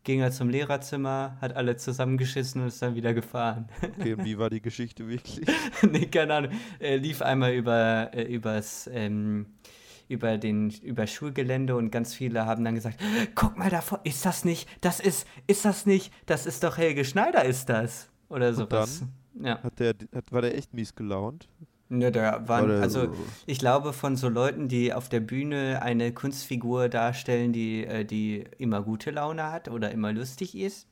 ging 0.03 0.21
er 0.21 0.31
zum 0.31 0.49
Lehrerzimmer, 0.49 1.37
hat 1.41 1.55
alle 1.55 1.75
zusammengeschissen 1.77 2.61
und 2.61 2.67
ist 2.67 2.81
dann 2.81 2.95
wieder 2.95 3.13
gefahren. 3.13 3.67
Okay, 3.99 4.13
und 4.13 4.23
wie 4.23 4.37
war 4.37 4.49
die 4.49 4.61
Geschichte 4.61 5.07
wirklich? 5.07 5.41
nee, 5.91 6.05
keine 6.05 6.33
Ahnung. 6.33 6.51
Er 6.79 6.97
lief 6.97 7.21
einmal 7.21 7.53
über, 7.53 8.11
äh, 8.13 8.23
übers, 8.23 8.89
ähm, 8.93 9.47
über 10.07 10.37
den 10.37 10.69
über 10.81 11.05
Schulgelände 11.05 11.75
und 11.75 11.91
ganz 11.91 12.13
viele 12.13 12.45
haben 12.45 12.63
dann 12.63 12.75
gesagt, 12.75 12.99
guck 13.35 13.57
mal 13.57 13.69
davor, 13.69 13.99
ist 14.03 14.25
das 14.25 14.45
nicht, 14.45 14.67
das 14.81 14.99
ist, 14.99 15.27
ist 15.47 15.65
das 15.65 15.85
nicht, 15.85 16.13
das 16.25 16.45
ist 16.45 16.63
doch 16.63 16.77
Helge 16.77 17.05
Schneider, 17.05 17.43
ist 17.45 17.69
das. 17.69 18.09
Oder 18.29 18.53
sowas. 18.53 19.03
Ja. 19.41 19.61
Hat 19.61 19.79
der, 19.79 19.95
hat, 20.13 20.31
war 20.31 20.41
der 20.41 20.57
echt 20.57 20.73
mies 20.73 20.95
gelaunt? 20.95 21.47
Ja, 21.89 22.11
da 22.11 22.47
waren, 22.47 22.71
also 22.71 23.05
so- 23.05 23.25
ich 23.47 23.59
glaube 23.59 23.93
von 23.93 24.15
so 24.15 24.29
Leuten, 24.29 24.67
die 24.67 24.93
auf 24.93 25.09
der 25.09 25.19
Bühne 25.21 25.81
eine 25.81 26.13
Kunstfigur 26.13 26.87
darstellen, 26.89 27.51
die, 27.53 27.85
äh, 27.85 28.05
die 28.05 28.43
immer 28.57 28.81
gute 28.83 29.11
Laune 29.11 29.51
hat 29.51 29.67
oder 29.69 29.91
immer 29.91 30.13
lustig 30.13 30.55
ist. 30.55 30.87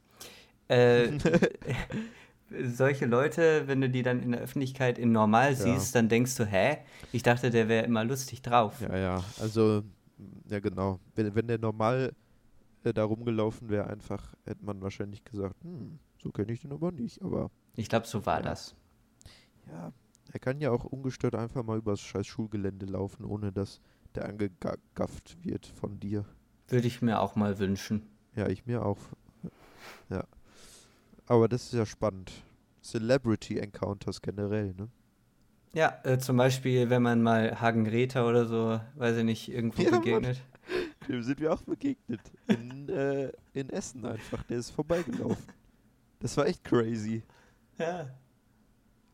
Äh, 0.69 1.11
solche 2.65 3.05
Leute, 3.05 3.67
wenn 3.67 3.81
du 3.81 3.89
die 3.89 4.03
dann 4.03 4.21
in 4.21 4.31
der 4.31 4.41
Öffentlichkeit 4.41 4.97
in 4.97 5.11
normal 5.11 5.55
siehst, 5.55 5.95
dann 5.95 6.09
denkst 6.09 6.35
du, 6.35 6.45
hä? 6.45 6.77
Ich 7.11 7.23
dachte, 7.23 7.49
der 7.49 7.67
wäre 7.67 7.85
immer 7.85 8.03
lustig 8.05 8.41
drauf. 8.41 8.79
Ja, 8.81 8.97
ja, 8.97 9.23
also, 9.39 9.83
ja 10.49 10.59
genau. 10.59 10.99
Wenn, 11.15 11.35
wenn 11.35 11.47
der 11.47 11.57
normal 11.59 12.13
äh, 12.83 12.93
da 12.93 13.03
rumgelaufen 13.03 13.69
wäre, 13.69 13.87
einfach, 13.87 14.33
hätte 14.45 14.63
man 14.63 14.81
wahrscheinlich 14.81 15.23
gesagt, 15.25 15.55
hm, 15.63 15.99
so 16.21 16.31
kenne 16.31 16.53
ich 16.53 16.61
den 16.61 16.71
aber 16.71 16.91
nicht. 16.91 17.21
Aber 17.21 17.51
Ich 17.75 17.89
glaube, 17.89 18.07
so 18.07 18.25
war 18.25 18.37
Ja. 18.39 18.43
das. 18.49 18.75
ja, 19.69 19.91
er 20.34 20.39
kann 20.39 20.59
ja 20.59 20.71
auch 20.71 20.84
ungestört 20.86 21.36
einfach 21.36 21.63
mal 21.63 21.78
übers 21.78 21.99
scheiß 22.01 22.25
Schulgelände 22.28 22.86
laufen, 22.86 23.25
ohne 23.25 23.51
dass 23.51 23.82
der 24.15 24.25
angegafft 24.28 25.38
wird 25.43 25.65
von 25.65 25.99
dir. 25.99 26.25
Würde 26.67 26.88
ich 26.88 27.01
mir 27.01 27.19
auch 27.21 27.36
mal 27.36 27.59
wünschen. 27.59 28.03
Ja, 28.36 28.47
ich 28.47 28.65
mir 28.65 28.86
auch. 28.86 28.97
Ja. 30.09 30.23
Aber 31.28 31.47
das 31.47 31.65
ist 31.65 31.73
ja 31.73 31.86
spannend. 31.86 32.32
Celebrity 32.82 33.57
Encounters 33.59 34.21
generell, 34.21 34.73
ne? 34.73 34.89
Ja, 35.73 35.99
äh, 36.03 36.17
zum 36.17 36.38
Beispiel, 36.38 36.89
wenn 36.89 37.01
man 37.03 37.21
mal 37.21 37.59
Hagen 37.59 37.84
Greta 37.84 38.28
oder 38.28 38.45
so, 38.45 38.80
weiß 38.95 39.17
ich 39.17 39.23
nicht, 39.25 39.49
irgendwo 39.51 39.82
Ja, 39.82 39.91
Mann. 39.91 40.01
begegnet. 40.01 40.41
Dem 41.07 41.21
sind 41.23 41.39
wir 41.39 41.53
auch 41.53 41.61
begegnet. 41.61 42.21
In, 42.47 42.89
äh, 42.89 43.32
in 43.53 43.69
Essen 43.69 44.05
einfach. 44.05 44.43
Der 44.43 44.57
ist 44.57 44.71
vorbeigelaufen. 44.71 45.43
Das 46.19 46.36
war 46.36 46.47
echt 46.47 46.63
crazy. 46.63 47.21
Ja. 47.78 48.09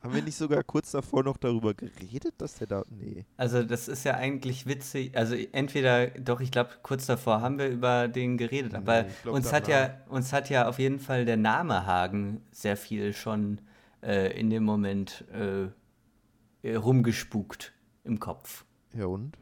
Haben 0.04 0.16
wir 0.16 0.22
nicht 0.22 0.36
sogar 0.36 0.64
kurz 0.64 0.92
davor 0.92 1.24
noch 1.24 1.38
darüber 1.38 1.74
geredet, 1.74 2.34
dass 2.38 2.56
der 2.56 2.68
da. 2.68 2.84
Nee. 2.90 3.26
Also 3.38 3.64
das 3.64 3.88
ist 3.88 4.04
ja 4.04 4.16
eigentlich 4.16 4.68
witzig. 4.68 5.16
Also 5.16 5.36
entweder, 5.54 6.08
doch, 6.08 6.42
ich 6.42 6.52
glaube, 6.52 6.72
kurz 6.84 7.06
davor 7.06 7.40
haben 7.40 7.58
wir 7.58 7.70
über 7.70 8.10
den 8.10 8.38
geredet, 8.38 8.76
aber 8.76 9.04
Nee, 9.04 9.10
glaub, 9.24 9.36
uns 9.36 9.54
hat 9.54 9.70
ja, 9.70 10.02
uns 10.10 10.34
hat 10.34 10.50
ja 10.50 10.68
auf 10.68 10.78
jeden 10.78 11.00
Fall 11.00 11.24
der 11.24 11.38
Name 11.38 11.86
Hagen 11.86 12.42
sehr 12.52 12.76
viel 12.76 13.14
schon 13.14 13.62
äh, 14.02 14.38
in 14.38 14.50
dem 14.50 14.66
Moment 14.66 15.24
äh, 15.32 16.76
rumgespukt 16.76 17.72
im 18.04 18.20
Kopf. 18.20 18.66
Ja 18.94 19.06
und? 19.06 19.38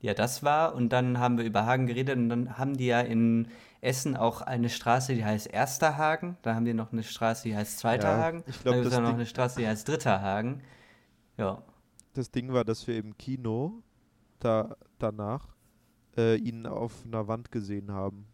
Ja, 0.00 0.14
das 0.14 0.44
war 0.44 0.76
und 0.76 0.90
dann 0.90 1.18
haben 1.18 1.36
wir 1.36 1.44
über 1.44 1.66
Hagen 1.66 1.88
geredet 1.88 2.16
und 2.16 2.28
dann 2.28 2.58
haben 2.58 2.76
die 2.76 2.86
ja 2.86 3.00
in 3.00 3.48
Essen 3.80 4.16
auch 4.16 4.40
eine 4.42 4.68
Straße, 4.68 5.14
die 5.14 5.24
heißt 5.24 5.46
Erster 5.48 5.96
Hagen, 5.96 6.36
dann 6.42 6.56
haben 6.56 6.64
die 6.64 6.74
noch 6.74 6.92
eine 6.92 7.02
Straße, 7.02 7.44
die 7.48 7.56
heißt 7.56 7.78
Zweiter 7.78 8.08
Ja, 8.10 8.16
Hagen, 8.18 8.44
ich 8.46 8.60
glaub, 8.62 8.74
dann 8.74 8.82
gibt 8.82 8.86
es 8.86 8.90
das 8.94 9.00
noch 9.02 9.14
eine 9.14 9.26
Straße, 9.26 9.60
die 9.60 9.66
heißt 9.66 9.86
Dritter 9.88 10.20
Hagen. 10.20 10.62
Ja, 11.36 11.62
Das 12.14 12.30
Ding 12.30 12.52
war, 12.52 12.64
dass 12.64 12.86
wir 12.86 12.96
im 12.96 13.16
Kino 13.18 13.82
da 14.38 14.76
danach 14.98 15.54
äh, 16.16 16.36
ihn 16.36 16.66
auf 16.66 17.04
einer 17.04 17.28
Wand 17.28 17.52
gesehen 17.52 17.90
haben. 17.92 18.26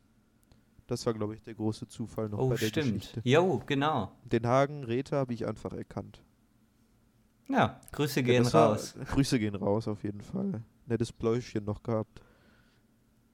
Das 0.87 1.05
war, 1.07 1.15
glaube 1.15 1.35
ich, 1.35 1.43
der 1.43 1.55
große 1.55 1.89
Zufall 1.89 2.29
noch 2.29 2.39
oh 2.39 2.49
bei 2.51 2.57
der 2.57 2.67
stimmt. 2.67 2.87
Geschichte. 3.01 3.21
Jo, 3.25 3.63
genau. 3.67 4.13
Den 4.25 4.47
Hagen 4.47 4.85
Räther 4.85 5.17
habe 5.19 5.33
ich 5.33 5.47
einfach 5.47 5.73
erkannt. 5.73 6.23
Ja, 7.49 7.81
Grüße 7.93 8.21
Ja, 8.21 8.27
gehen 8.27 8.53
war- 8.53 8.71
raus. 8.71 8.95
Grüße 9.11 9.39
gehen 9.39 9.55
raus, 9.55 9.89
auf 9.89 10.05
jeden 10.05 10.21
Fall. 10.21 10.63
Nettes 10.87 11.13
Bläuschen 11.13 11.65
noch 11.65 11.83
gehabt. 11.83 12.21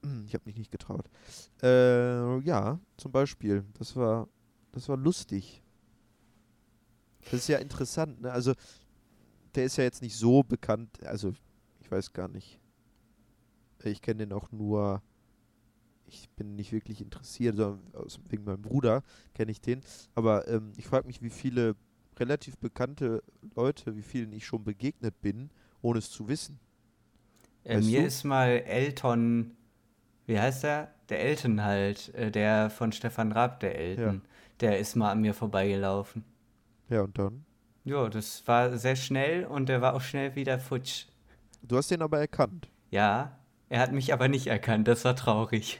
Hm, 0.03 0.25
Ich 0.27 0.33
habe 0.33 0.43
mich 0.45 0.57
nicht 0.57 0.71
getraut. 0.71 1.09
Äh, 1.61 2.39
ja, 2.41 2.79
zum 2.97 3.11
Beispiel. 3.11 3.65
Das 3.77 3.95
war, 3.95 4.27
das 4.71 4.87
war 4.89 4.97
lustig. 4.97 5.63
Das 7.25 7.33
ist 7.41 7.47
ja 7.47 7.57
interessant, 7.59 8.21
ne? 8.21 8.31
Also, 8.31 8.53
der 9.55 9.65
ist 9.65 9.77
ja 9.77 9.83
jetzt 9.83 10.01
nicht 10.01 10.15
so 10.15 10.43
bekannt. 10.43 11.03
Also, 11.05 11.33
ich 11.81 11.91
weiß 11.91 12.13
gar 12.13 12.27
nicht. 12.27 12.59
Ich 13.83 14.01
kenne 14.01 14.19
den 14.25 14.33
auch 14.33 14.51
nur. 14.51 15.01
Ich 16.05 16.29
bin 16.31 16.55
nicht 16.55 16.71
wirklich 16.71 17.01
interessiert, 17.01 17.55
sondern 17.55 17.93
aus, 17.93 18.19
wegen 18.29 18.43
meinem 18.43 18.61
Bruder 18.63 19.03
kenne 19.35 19.51
ich 19.51 19.61
den. 19.61 19.81
Aber 20.15 20.47
ähm, 20.47 20.73
ich 20.75 20.87
frage 20.87 21.05
mich, 21.07 21.21
wie 21.21 21.29
viele 21.29 21.75
relativ 22.17 22.57
bekannte 22.57 23.23
Leute, 23.55 23.95
wie 23.95 24.01
vielen 24.01 24.33
ich 24.33 24.45
schon 24.45 24.63
begegnet 24.63 25.21
bin, 25.21 25.51
ohne 25.81 25.99
es 25.99 26.09
zu 26.09 26.27
wissen. 26.27 26.59
Äh, 27.63 27.81
mir 27.81 28.01
du? 28.01 28.05
ist 28.05 28.23
mal 28.23 28.49
Elton, 28.65 29.55
wie 30.29 30.39
heißt 30.39 30.63
der? 30.63 30.91
Der 31.09 31.21
Elton 31.21 31.63
halt, 31.63 32.13
äh, 32.13 32.29
der 32.29 32.69
von 32.69 32.91
Stefan 32.91 33.31
Raab, 33.31 33.59
der 33.61 33.77
Elton. 33.77 34.21
Der 34.59 34.77
ist 34.77 34.95
mal 34.95 35.11
an 35.11 35.21
mir 35.21 35.33
vorbeigelaufen. 35.33 36.23
Ja, 36.87 37.01
und 37.01 37.17
dann? 37.17 37.45
Ja, 37.83 38.07
das 38.09 38.43
war 38.45 38.77
sehr 38.77 38.95
schnell 38.95 39.45
und 39.45 39.69
der 39.69 39.81
war 39.81 39.95
auch 39.95 40.01
schnell 40.01 40.35
wieder 40.35 40.59
futsch. 40.59 41.05
Du 41.63 41.77
hast 41.77 41.89
den 41.89 42.03
aber 42.03 42.19
erkannt. 42.19 42.69
Ja, 42.91 43.39
er 43.69 43.79
hat 43.79 43.91
mich 43.91 44.13
aber 44.13 44.27
nicht 44.27 44.47
erkannt, 44.47 44.87
das 44.87 45.03
war 45.03 45.15
traurig. 45.15 45.79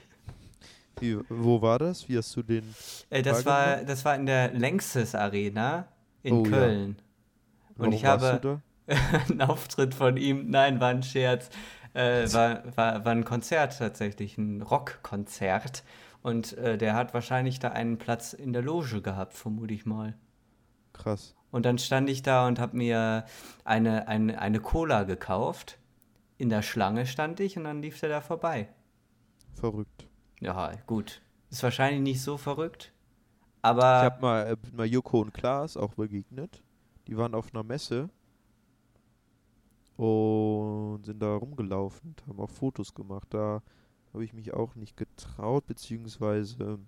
Wie, 0.98 1.18
wo 1.28 1.62
war 1.62 1.78
das? 1.78 2.08
Wie 2.08 2.18
hast 2.18 2.34
du 2.34 2.42
den? 2.42 2.74
Äh, 3.10 3.22
das, 3.22 3.46
war, 3.46 3.84
das 3.84 4.04
war 4.04 4.16
in 4.16 4.26
der 4.26 4.52
Längstes 4.52 5.14
Arena 5.14 5.86
in 6.22 6.34
Oh, 6.34 6.44
ja. 6.44 6.50
Köln. 6.50 6.96
Und 7.70 7.76
Warum 7.76 7.92
ich 7.92 8.04
habe 8.04 8.60
einen 9.28 9.42
Auftritt 9.42 9.94
von 9.94 10.16
ihm, 10.16 10.50
nein, 10.50 10.80
war 10.80 10.88
ein 10.88 11.02
Scherz, 11.04 11.50
äh, 11.94 12.32
war, 12.32 12.76
war, 12.76 13.04
war 13.04 13.12
ein 13.12 13.24
Konzert 13.24 13.78
tatsächlich, 13.78 14.38
ein 14.38 14.62
Rockkonzert. 14.62 15.84
Und 16.22 16.56
äh, 16.58 16.76
der 16.76 16.94
hat 16.94 17.14
wahrscheinlich 17.14 17.58
da 17.58 17.68
einen 17.68 17.98
Platz 17.98 18.32
in 18.32 18.52
der 18.52 18.62
Loge 18.62 19.00
gehabt, 19.00 19.34
vermute 19.34 19.74
ich 19.74 19.86
mal. 19.86 20.14
Krass. 20.92 21.34
Und 21.50 21.66
dann 21.66 21.78
stand 21.78 22.08
ich 22.08 22.22
da 22.22 22.46
und 22.46 22.58
habe 22.58 22.76
mir 22.76 23.24
eine, 23.64 24.06
eine, 24.06 24.38
eine 24.38 24.60
Cola 24.60 25.04
gekauft. 25.04 25.78
In 26.36 26.48
der 26.48 26.62
Schlange 26.62 27.06
stand 27.06 27.40
ich 27.40 27.56
und 27.56 27.64
dann 27.64 27.82
lief 27.82 27.98
der 28.00 28.08
da 28.08 28.20
vorbei. 28.20 28.68
Verrückt. 29.54 30.08
Ja, 30.40 30.72
gut. 30.86 31.22
Ist 31.50 31.62
wahrscheinlich 31.62 32.02
nicht 32.02 32.22
so 32.22 32.36
verrückt. 32.36 32.92
Ich 32.92 33.64
Aber 33.64 33.84
habe 33.84 34.20
mal, 34.20 34.46
äh, 34.46 34.56
mal 34.72 34.86
Joko 34.86 35.20
und 35.20 35.34
Klaas 35.34 35.76
auch 35.76 35.94
begegnet. 35.94 36.62
Die 37.08 37.16
waren 37.16 37.34
auf 37.34 37.52
einer 37.52 37.64
Messe 37.64 38.08
und 40.00 41.04
sind 41.04 41.20
da 41.20 41.34
rumgelaufen 41.36 42.10
und 42.10 42.26
haben 42.26 42.40
auch 42.40 42.50
Fotos 42.50 42.94
gemacht. 42.94 43.28
Da 43.34 43.62
habe 44.14 44.24
ich 44.24 44.32
mich 44.32 44.54
auch 44.54 44.74
nicht 44.74 44.96
getraut, 44.96 45.66
beziehungsweise 45.66 46.78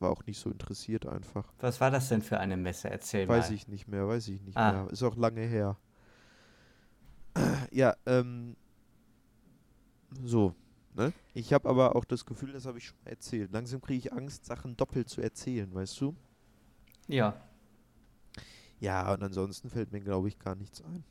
war 0.00 0.10
auch 0.10 0.26
nicht 0.26 0.38
so 0.40 0.50
interessiert 0.50 1.06
einfach. 1.06 1.52
was 1.60 1.80
war 1.80 1.90
das 1.90 2.08
denn 2.08 2.22
für 2.22 2.38
eine 2.40 2.56
Messe? 2.56 2.90
Erzähl 2.90 3.28
Weiß 3.28 3.48
mal. 3.50 3.54
ich 3.54 3.68
nicht 3.68 3.86
mehr, 3.88 4.08
weiß 4.08 4.28
ich 4.28 4.42
nicht 4.42 4.56
Ah. 4.56 4.72
mehr. 4.72 4.90
Ist 4.90 5.02
auch 5.02 5.16
lange 5.16 5.42
her. 5.42 5.76
Ja, 7.70 7.94
ähm. 8.06 8.56
So, 10.22 10.54
ne? 10.94 11.12
Ich 11.34 11.52
habe 11.52 11.68
aber 11.68 11.96
auch 11.96 12.04
das 12.04 12.24
Gefühl, 12.24 12.52
das 12.52 12.66
habe 12.66 12.78
ich 12.78 12.86
schon 12.86 12.98
erzählt. 13.04 13.52
Langsam 13.52 13.80
kriege 13.80 13.98
ich 13.98 14.12
Angst, 14.12 14.44
Sachen 14.44 14.76
doppelt 14.76 15.08
zu 15.08 15.20
erzählen, 15.20 15.72
weißt 15.74 16.00
du? 16.00 16.14
Ja. 17.08 17.34
Ja, 18.80 19.12
und 19.12 19.22
ansonsten 19.22 19.70
fällt 19.70 19.90
mir, 19.92 20.00
glaube 20.00 20.28
ich, 20.28 20.38
gar 20.38 20.54
nichts 20.54 20.82
ein. 20.82 21.04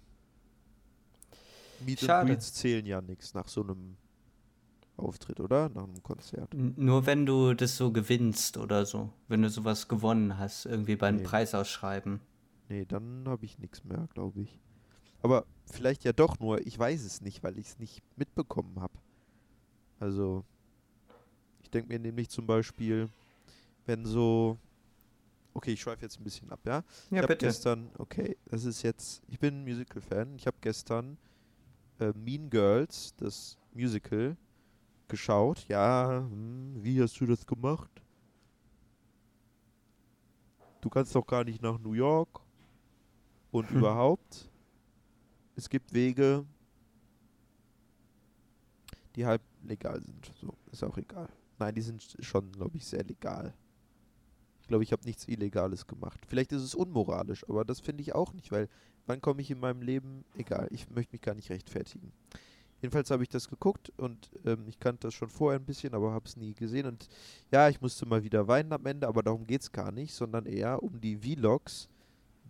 Meet 1.86 2.00
Schade. 2.02 2.20
and 2.22 2.30
Greets 2.30 2.54
zählen 2.54 2.86
ja 2.86 3.02
nichts 3.02 3.34
nach 3.34 3.48
so 3.48 3.62
einem 3.64 3.98
Auftritt, 4.98 5.40
oder? 5.40 5.70
Nach 5.70 5.84
einem 5.84 6.02
Konzert. 6.04 6.54
N- 6.54 6.74
Nur 6.78 7.06
wenn 7.06 7.26
du 7.26 7.54
das 7.54 7.78
so 7.78 7.92
gewinnst 7.92 8.58
oder 8.58 8.86
so. 8.86 9.12
Wenn 9.28 9.42
du 9.42 9.50
sowas 9.50 9.88
gewonnen 9.88 10.38
hast, 10.38 10.66
irgendwie 10.66 10.96
beim 10.96 11.18
Nee. 11.18 11.24
Preisausschreiben. 11.24 12.20
Nee, 12.70 12.86
dann 12.86 13.24
habe 13.28 13.46
ich 13.46 13.58
nichts 13.60 13.84
mehr, 13.84 14.08
glaube 14.14 14.42
ich. 14.42 14.60
Aber 15.22 15.46
vielleicht 15.72 16.04
ja 16.04 16.14
doch 16.14 16.40
nur, 16.40 16.66
ich 16.66 16.78
weiß 16.78 17.04
es 17.04 17.22
nicht, 17.22 17.44
weil 17.44 17.58
ich 17.58 17.68
es 17.68 17.80
nicht 17.80 18.04
mitbekommen 18.18 18.80
habe. 18.80 18.94
Also, 20.00 20.44
ich 21.62 21.70
denke 21.70 21.88
mir 21.94 22.00
nämlich 22.00 22.30
zum 22.30 22.46
Beispiel, 22.46 23.10
wenn 23.86 24.06
so. 24.06 24.58
Okay, 25.56 25.74
ich 25.74 25.82
schweife 25.82 26.02
jetzt 26.02 26.20
ein 26.20 26.24
bisschen 26.24 26.52
ab, 26.52 26.60
ja? 26.66 26.84
ich 27.06 27.12
Ja, 27.12 27.18
habe 27.18 27.28
bitte. 27.28 27.46
gestern, 27.46 27.92
okay, 28.00 28.38
das 28.46 28.66
ist 28.66 28.82
jetzt, 28.82 29.22
ich 29.28 29.40
bin 29.40 29.60
ein 29.60 29.64
Musical-Fan. 29.64 30.36
Ich 30.36 30.48
habe 30.48 30.58
gestern 30.62 31.16
äh, 32.00 32.14
Mean 32.14 32.50
Girls, 32.50 33.14
das 33.18 33.58
Musical, 33.74 34.38
geschaut. 35.08 35.66
Ja, 35.68 36.26
hm, 36.30 36.76
wie 36.84 37.02
hast 37.02 37.20
du 37.20 37.26
das 37.26 37.46
gemacht? 37.46 37.92
Du 40.82 40.90
kannst 40.90 41.16
doch 41.16 41.26
gar 41.26 41.44
nicht 41.44 41.62
nach 41.62 41.80
New 41.80 41.94
York. 41.94 42.42
Und 43.52 43.70
Hm. 43.70 43.78
überhaupt, 43.78 44.50
es 45.56 45.70
gibt 45.70 45.94
Wege, 45.94 46.46
die 49.16 49.26
halb 49.26 49.42
legal 49.64 50.02
sind. 50.02 50.32
So, 50.40 50.54
ist 50.72 50.84
auch 50.84 50.98
egal. 50.98 51.30
Nein, 51.60 51.76
die 51.76 51.82
sind 51.82 52.18
schon, 52.20 52.52
glaube 52.52 52.78
ich, 52.78 52.86
sehr 52.86 53.04
legal. 53.04 53.54
Ich 54.62 54.68
glaube, 54.68 54.84
ich 54.84 54.92
habe 54.92 55.04
nichts 55.06 55.28
Illegales 55.28 55.86
gemacht. 55.86 56.26
Vielleicht 56.26 56.52
ist 56.52 56.64
es 56.64 56.74
unmoralisch, 56.74 57.48
aber 57.48 57.64
das 57.66 57.80
finde 57.80 58.02
ich 58.02 58.16
auch 58.16 58.34
nicht, 58.34 58.52
weil 58.52 58.70
wann 59.06 59.22
komme 59.22 59.42
ich 59.42 59.52
in 59.52 59.60
meinem 59.60 59.82
Leben? 59.82 60.24
Egal, 60.36 60.68
ich 60.72 60.90
möchte 60.90 61.14
mich 61.14 61.22
gar 61.22 61.36
nicht 61.36 61.50
rechtfertigen. 61.50 62.12
Jedenfalls 62.82 63.12
habe 63.12 63.24
ich 63.24 63.30
das 63.30 63.48
geguckt 63.48 63.94
und 63.96 64.30
ähm, 64.46 64.66
ich 64.68 64.78
kannte 64.78 65.08
das 65.08 65.14
schon 65.14 65.30
vorher 65.30 65.58
ein 65.58 65.66
bisschen, 65.66 65.94
aber 65.94 66.12
habe 66.12 66.26
es 66.26 66.36
nie 66.36 66.54
gesehen. 66.54 66.86
Und 66.86 67.08
ja, 67.50 67.70
ich 67.70 67.80
musste 67.80 68.06
mal 68.06 68.24
wieder 68.24 68.48
weinen 68.50 68.74
am 68.74 68.86
Ende, 68.86 69.08
aber 69.08 69.24
darum 69.24 69.48
geht 69.48 69.62
es 69.62 69.72
gar 69.72 69.92
nicht, 69.92 70.14
sondern 70.14 70.46
eher 70.46 70.84
um 70.84 71.00
die 71.00 71.16
Vlogs, 71.16 71.88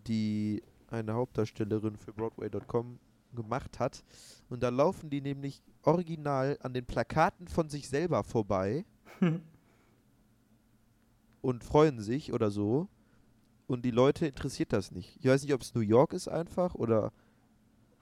die 0.07 0.63
eine 0.89 1.13
Hauptdarstellerin 1.13 1.97
für 1.97 2.13
Broadway.com 2.13 2.97
gemacht 3.35 3.79
hat. 3.79 4.03
Und 4.49 4.63
da 4.63 4.69
laufen 4.69 5.09
die 5.09 5.21
nämlich 5.21 5.61
original 5.83 6.57
an 6.61 6.73
den 6.73 6.85
Plakaten 6.85 7.47
von 7.47 7.69
sich 7.69 7.87
selber 7.87 8.23
vorbei 8.23 8.85
und 11.41 11.63
freuen 11.63 12.01
sich 12.01 12.33
oder 12.33 12.49
so. 12.49 12.87
Und 13.73 13.83
die 13.83 13.91
Leute 13.91 14.27
interessiert 14.27 14.71
das 14.71 14.91
nicht. 14.91 15.17
Ich 15.19 15.25
weiß 15.25 15.41
nicht, 15.43 15.53
ob 15.53 15.61
es 15.61 15.73
New 15.73 15.81
York 15.81 16.13
ist 16.13 16.27
einfach 16.27 16.75
oder 16.75 17.11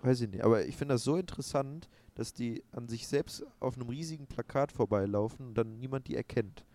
weiß 0.01 0.19
ich 0.21 0.29
nicht. 0.29 0.43
Aber 0.43 0.65
ich 0.65 0.75
finde 0.75 0.95
das 0.95 1.03
so 1.03 1.15
interessant, 1.15 1.87
dass 2.15 2.33
die 2.33 2.63
an 2.71 2.89
sich 2.89 3.07
selbst 3.07 3.45
auf 3.61 3.75
einem 3.75 3.87
riesigen 3.87 4.27
Plakat 4.27 4.73
vorbeilaufen 4.73 5.47
und 5.47 5.53
dann 5.57 5.79
niemand 5.79 6.07
die 6.07 6.15
erkennt. 6.15 6.65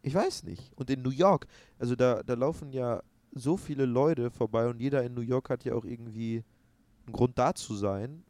Ich 0.00 0.14
weiß 0.14 0.44
nicht. 0.44 0.72
Und 0.76 0.88
in 0.88 1.02
New 1.02 1.10
York, 1.10 1.46
also 1.78 1.94
da, 1.94 2.22
da 2.22 2.34
laufen 2.34 2.72
ja 2.72 3.02
so 3.32 3.56
viele 3.58 3.84
Leute 3.84 4.30
vorbei 4.30 4.66
und 4.66 4.80
jeder 4.80 5.02
in 5.02 5.12
New 5.12 5.20
York 5.20 5.50
hat 5.50 5.64
ja 5.64 5.74
auch 5.74 5.84
irgendwie 5.84 6.42
einen 7.06 7.12
Grund 7.12 7.38
da 7.38 7.54
zu 7.54 7.74
sein. 7.74 8.24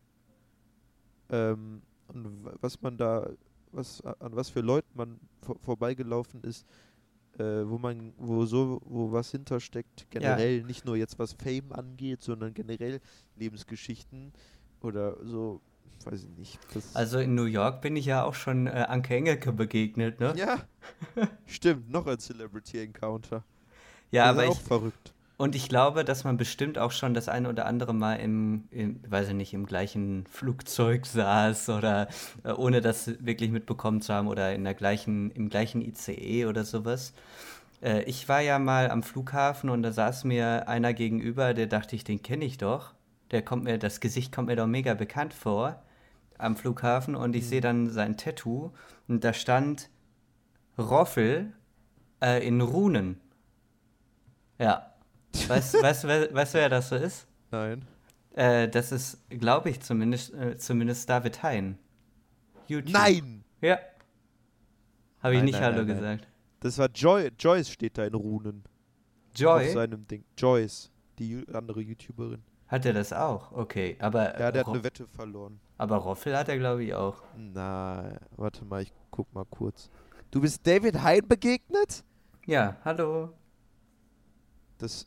Ähm, 1.31 1.83
und 2.09 2.45
was 2.61 2.81
man 2.83 2.97
da, 2.97 3.31
was 3.71 4.01
an 4.03 4.35
was 4.35 4.51
für 4.51 4.61
Leuten 4.63 4.91
man 4.95 5.21
vor, 5.41 5.59
vorbeigelaufen 5.61 6.43
ist, 6.43 6.67
äh, 7.39 7.69
wo 7.69 7.79
man, 7.79 8.13
wo 8.19 8.45
so, 8.45 8.81
wo 8.85 9.13
was 9.13 9.31
hintersteckt, 9.31 10.07
generell 10.11 10.63
nicht 10.63 10.85
nur 10.85 10.97
jetzt 10.97 11.19
was 11.19 11.33
Fame 11.33 11.73
angeht, 11.73 12.23
sondern 12.23 12.55
generell 12.55 13.01
Lebensgeschichten 13.37 14.33
oder 14.81 15.17
so, 15.25 15.61
weiß 16.05 16.25
ich 16.25 16.39
nicht. 16.39 16.59
Also 16.95 17.19
in 17.19 17.35
New 17.35 17.45
York 17.45 17.81
bin 17.81 17.97
ich 17.97 18.07
ja 18.07 18.25
auch 18.25 18.35
schon 18.35 18.67
äh, 18.67 18.87
Anke 18.89 19.15
Engelke 19.15 19.53
begegnet, 19.53 20.21
ne? 20.21 20.35
ja, 20.37 20.59
stimmt, 21.47 21.91
noch 21.91 22.07
ein 22.07 22.19
Celebrity 22.19 22.81
Encounter. 22.81 23.45
Ja, 24.11 24.25
das 24.25 24.31
aber 24.31 24.45
ist 24.45 24.51
auch 24.51 24.61
ich, 24.61 24.67
verrückt. 24.67 25.15
Und 25.43 25.57
ich 25.57 25.69
glaube, 25.69 26.05
dass 26.05 26.23
man 26.23 26.37
bestimmt 26.37 26.79
auch 26.79 26.93
schon 26.93 27.15
das 27.15 27.29
eine 27.29 27.49
oder 27.49 27.67
andere 27.67 27.93
Mal 27.93 28.15
im, 28.21 28.69
im 28.71 29.01
weiß 29.09 29.31
ich 29.31 29.35
nicht, 29.35 29.53
im 29.55 29.67
gleichen 29.67 30.25
Flugzeug 30.31 31.05
saß 31.05 31.69
oder 31.71 32.07
äh, 32.45 32.53
ohne 32.53 32.81
das 32.81 33.09
wirklich 33.27 33.51
mitbekommen 33.51 34.03
zu 34.03 34.15
haben 34.15 34.29
oder 34.29 34.55
in 34.55 34.63
der 34.63 34.75
gleichen, 34.75 35.33
im 35.33 35.49
gleichen 35.49 35.83
ICE 35.83 36.47
oder 36.47 36.63
sowas. 36.63 37.13
Äh, 37.83 38.05
ich 38.05 38.29
war 38.29 38.41
ja 38.41 38.61
mal 38.61 38.89
am 38.89 39.03
Flughafen 39.03 39.69
und 39.69 39.83
da 39.83 39.91
saß 39.91 40.23
mir 40.23 40.69
einer 40.69 40.95
gegenüber, 40.95 41.55
der 41.55 41.67
dachte 41.67 41.97
ich, 41.97 42.05
den 42.05 42.23
kenne 42.23 42.45
ich 42.45 42.59
doch. 42.59 42.95
Der 43.33 43.43
kommt 43.43 43.65
mir, 43.65 43.79
das 43.79 43.99
Gesicht 43.99 44.31
kommt 44.33 44.47
mir 44.47 44.55
doch 44.55 44.69
mega 44.69 44.95
bekannt 44.95 45.35
vor 45.35 45.83
am 46.39 46.55
Flughafen 46.55 47.17
und 47.17 47.35
ich 47.35 47.49
sehe 47.49 47.61
dann 47.61 47.91
sein 47.91 48.17
Tattoo 48.17 48.71
und 49.09 49.25
da 49.25 49.33
stand 49.33 49.91
Roffel 50.79 51.53
äh, 52.23 52.47
in 52.47 52.61
Runen. 52.61 53.21
Ja. 54.61 54.92
Weißt 55.49 55.75
du, 55.75 55.83
weißt, 55.83 56.05
wer, 56.05 56.33
weißt, 56.35 56.55
wer 56.55 56.69
das 56.69 56.89
so 56.89 56.97
ist? 56.97 57.27
Nein. 57.51 57.85
Äh, 58.35 58.69
das 58.69 58.93
ist, 58.93 59.19
glaube 59.31 59.71
ich, 59.71 59.81
zumindest, 59.81 60.33
äh, 60.35 60.57
zumindest 60.57 61.09
David 61.09 61.43
Hein. 61.43 61.79
YouTube. 62.69 62.93
Nein! 62.93 63.45
Ja. 63.61 63.79
Habe 65.23 65.35
ich 65.35 65.39
Nein, 65.39 65.45
nicht 65.47 65.55
nein, 65.55 65.63
Hallo 65.65 65.77
nein, 65.85 65.87
gesagt. 65.87 66.29
Das 66.61 66.79
war 66.79 66.89
Joy 66.95 67.31
Joyce 67.39 67.71
steht 67.71 67.99
da 67.99 68.05
in 68.05 68.15
Runen. 68.15 68.63
Auf 69.35 69.39
Joy? 69.41 69.71
seinem 69.71 70.07
Ding. 70.07 70.25
Joyce, 70.37 70.91
die 71.19 71.45
andere 71.53 71.81
YouTuberin. 71.81 72.43
Hat 72.69 72.87
er 72.87 72.93
das 72.95 73.13
auch? 73.13 73.53
Okay. 73.53 73.97
Aber, 73.99 74.39
Ja, 74.39 74.51
der 74.53 74.61
hat 74.61 74.67
Ro- 74.69 74.73
eine 74.73 74.85
Wette 74.85 75.07
verloren. 75.09 75.61
aber 75.79 75.97
Roffel 75.97 76.37
hat 76.37 76.49
er, 76.49 76.59
glaube 76.59 76.85
ich, 76.85 76.95
auch. 76.95 77.23
Na, 77.37 78.19
warte 78.37 78.65
mal, 78.65 78.83
ich 78.83 78.93
guck 79.11 79.33
mal 79.35 79.45
kurz. 79.45 79.91
Du 80.31 80.41
bist 80.41 80.67
David 80.67 81.03
Hein 81.03 81.27
begegnet? 81.29 82.05
Ja, 82.47 82.77
hallo. 82.85 83.31
Das 84.83 85.05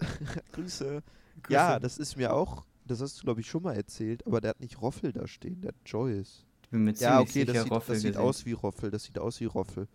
Grüße. 0.53 1.03
Grüße. 1.43 1.53
Ja, 1.53 1.79
das 1.79 1.97
ist 1.97 2.15
mir 2.15 2.33
auch, 2.33 2.65
das 2.85 3.01
hast 3.01 3.19
du 3.19 3.23
glaube 3.23 3.41
ich 3.41 3.47
schon 3.47 3.61
mal 3.61 3.75
erzählt, 3.75 4.25
aber 4.25 4.39
der 4.39 4.51
hat 4.51 4.61
nicht 4.61 4.81
Roffel 4.81 5.11
da 5.11 5.27
stehen, 5.27 5.59
der 5.59 5.69
hat 5.69 5.75
Joyce. 5.85 6.45
Ich 6.63 6.69
bin 6.69 6.85
mir 6.85 6.93
Ja, 6.93 7.19
okay, 7.19 7.45
sicher, 7.45 7.53
das 7.53 7.63
sieht, 7.63 7.89
das 7.89 8.01
sieht 8.01 8.17
aus 8.17 8.45
wie 8.45 8.53
Roffel, 8.53 8.89
das 8.89 9.03
sieht 9.03 9.19
aus 9.19 9.41
wie 9.41 9.45
Roffel. 9.45 9.89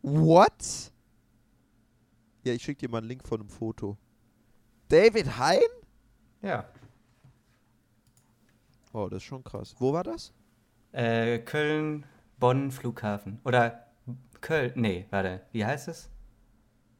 What? 0.00 0.92
Ja, 2.44 2.54
ich 2.54 2.62
schick 2.62 2.78
dir 2.78 2.88
mal 2.88 2.98
einen 2.98 3.08
Link 3.08 3.28
von 3.28 3.40
einem 3.40 3.50
Foto. 3.50 3.98
David 4.88 5.38
Hein? 5.38 5.60
Ja. 6.40 6.66
Oh, 8.94 9.08
das 9.08 9.18
ist 9.18 9.24
schon 9.24 9.44
krass. 9.44 9.74
Wo 9.78 9.92
war 9.92 10.04
das? 10.04 10.32
Äh, 10.92 11.38
Köln, 11.40 12.06
Bonn, 12.38 12.70
Flughafen. 12.70 13.40
Oder 13.44 13.88
Köln, 14.40 14.72
nee, 14.76 15.06
warte, 15.10 15.42
wie 15.52 15.64
heißt 15.64 15.88
es? 15.88 16.10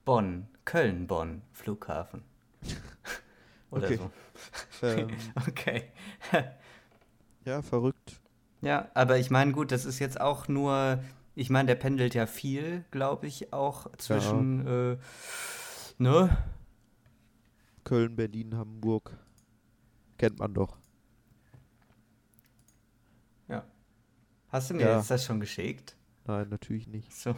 Bonn, 0.05 0.49
Köln, 0.67 1.07
Bonn, 1.07 1.43
Flughafen. 1.53 2.23
Oder 3.71 3.89
Okay. 3.89 3.97
so. 3.97 4.11
Ähm, 4.83 5.35
Okay. 5.49 5.91
ja, 7.45 7.63
verrückt. 7.63 8.21
Ja, 8.63 8.89
aber 8.95 9.19
ich 9.19 9.31
meine, 9.31 9.53
gut, 9.53 9.71
das 9.73 9.85
ist 9.85 9.99
jetzt 9.99 10.21
auch 10.21 10.49
nur, 10.49 11.03
ich 11.35 11.51
meine, 11.51 11.67
der 11.69 11.75
pendelt 11.75 12.15
ja 12.15 12.27
viel, 12.27 12.85
glaube 12.91 13.27
ich, 13.27 13.53
auch 13.53 13.95
zwischen, 13.99 14.67
äh, 14.67 14.97
ne? 15.99 16.37
Köln, 17.85 18.17
Berlin, 18.17 18.57
Hamburg. 18.57 19.17
Kennt 20.19 20.39
man 20.39 20.55
doch. 20.55 20.79
Ja. 23.49 23.65
Hast 24.51 24.71
du 24.71 24.75
mir 24.75 24.85
Ja. 24.85 24.91
jetzt 24.91 25.11
das 25.11 25.25
schon 25.25 25.41
geschickt? 25.41 25.97
Nein, 26.27 26.49
natürlich 26.51 26.87
nicht. 26.87 27.11
So. 27.11 27.35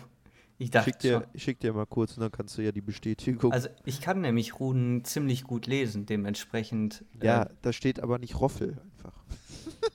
Ich 0.58 0.70
dachte 0.70 0.90
schick, 0.90 0.98
dir, 1.00 1.12
schon. 1.20 1.24
ich 1.34 1.42
schick 1.42 1.60
dir 1.60 1.72
mal 1.72 1.86
kurz 1.86 2.16
und 2.16 2.22
dann 2.22 2.32
kannst 2.32 2.56
du 2.56 2.62
ja 2.62 2.72
die 2.72 2.80
Bestätigung. 2.80 3.52
Also 3.52 3.68
ich 3.84 4.00
kann 4.00 4.22
nämlich 4.22 4.58
Runen 4.58 5.04
ziemlich 5.04 5.44
gut 5.44 5.66
lesen, 5.66 6.06
dementsprechend. 6.06 7.04
ja, 7.22 7.42
Äh, 7.42 7.48
da 7.62 7.72
steht 7.72 8.00
aber 8.00 8.18
nicht 8.18 8.40
Roffel 8.40 8.78
einfach. 8.82 9.12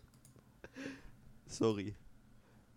Sorry. 1.48 1.96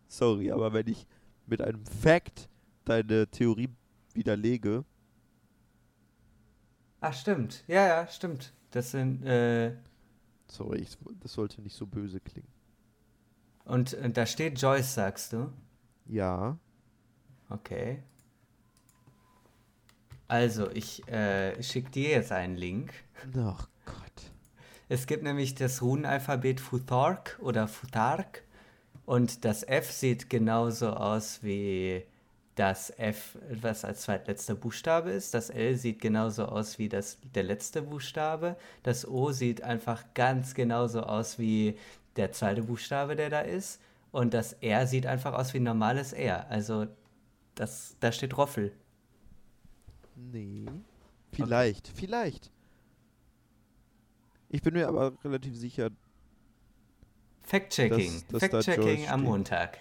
Sorry, 0.08 0.50
aber 0.52 0.72
wenn 0.72 0.88
ich 0.88 1.06
mit 1.46 1.60
einem 1.62 1.84
Fact 1.86 2.48
deine 2.84 3.28
Theorie 3.30 3.68
widerlege, 4.14 4.84
ach, 7.00 7.14
stimmt. 7.14 7.64
Ja, 7.68 7.86
ja, 7.86 8.06
stimmt. 8.08 8.52
Das 8.70 8.90
sind, 8.90 9.22
äh, 9.24 9.72
sorry, 10.48 10.78
ich, 10.80 10.96
das 11.20 11.32
sollte 11.34 11.62
nicht 11.62 11.76
so 11.76 11.86
böse 11.86 12.20
klingen. 12.20 12.48
und, 13.66 13.92
äh, 13.94 14.10
da 14.10 14.24
steht 14.26 14.60
Joyce, 14.60 14.94
sagst 14.94 15.32
du? 15.34 15.52
Ja, 16.06 16.58
Okay. 17.50 18.02
Also, 20.28 20.70
ich 20.70 21.06
äh, 21.08 21.62
schicke 21.62 21.90
dir 21.90 22.10
jetzt 22.10 22.32
einen 22.32 22.56
Link. 22.56 22.92
ach 23.36 23.68
Gott. 23.84 24.32
Es 24.88 25.06
gibt 25.06 25.22
nämlich 25.22 25.54
das 25.54 25.82
Runenalphabet 25.82 26.60
Futhark 26.60 27.38
oder 27.42 27.68
Futhark 27.68 28.42
und 29.06 29.44
das 29.44 29.62
F 29.62 29.90
sieht 29.92 30.30
genauso 30.30 30.90
aus 30.90 31.42
wie 31.42 32.04
das 32.54 32.90
F, 32.98 33.36
was 33.50 33.84
als 33.84 34.02
zweitletzter 34.02 34.54
Buchstabe 34.54 35.10
ist. 35.10 35.34
Das 35.34 35.50
L 35.50 35.74
sieht 35.76 36.00
genauso 36.00 36.46
aus 36.46 36.78
wie 36.78 36.88
das, 36.88 37.18
der 37.34 37.42
letzte 37.42 37.82
Buchstabe. 37.82 38.56
Das 38.82 39.06
O 39.06 39.32
sieht 39.32 39.62
einfach 39.62 40.04
ganz 40.14 40.54
genauso 40.54 41.02
aus 41.02 41.38
wie 41.38 41.76
der 42.16 42.32
zweite 42.32 42.62
Buchstabe, 42.62 43.16
der 43.16 43.30
da 43.30 43.40
ist. 43.40 43.80
Und 44.12 44.34
das 44.34 44.52
R 44.54 44.86
sieht 44.86 45.06
einfach 45.06 45.32
aus 45.34 45.52
wie 45.52 45.58
ein 45.58 45.64
normales 45.64 46.12
R. 46.12 46.48
Also 46.48 46.86
das, 47.54 47.96
da 48.00 48.12
steht 48.12 48.36
Roffel. 48.36 48.72
Nee. 50.16 50.66
Vielleicht, 51.32 51.88
okay. 51.88 51.96
vielleicht. 51.96 52.50
Ich 54.48 54.62
bin 54.62 54.74
mir 54.74 54.88
aber 54.88 55.12
relativ 55.24 55.56
sicher. 55.56 55.90
Fact-Checking. 57.42 58.22
Fact-Checking 58.38 59.08
am 59.08 59.22
Montag. 59.22 59.78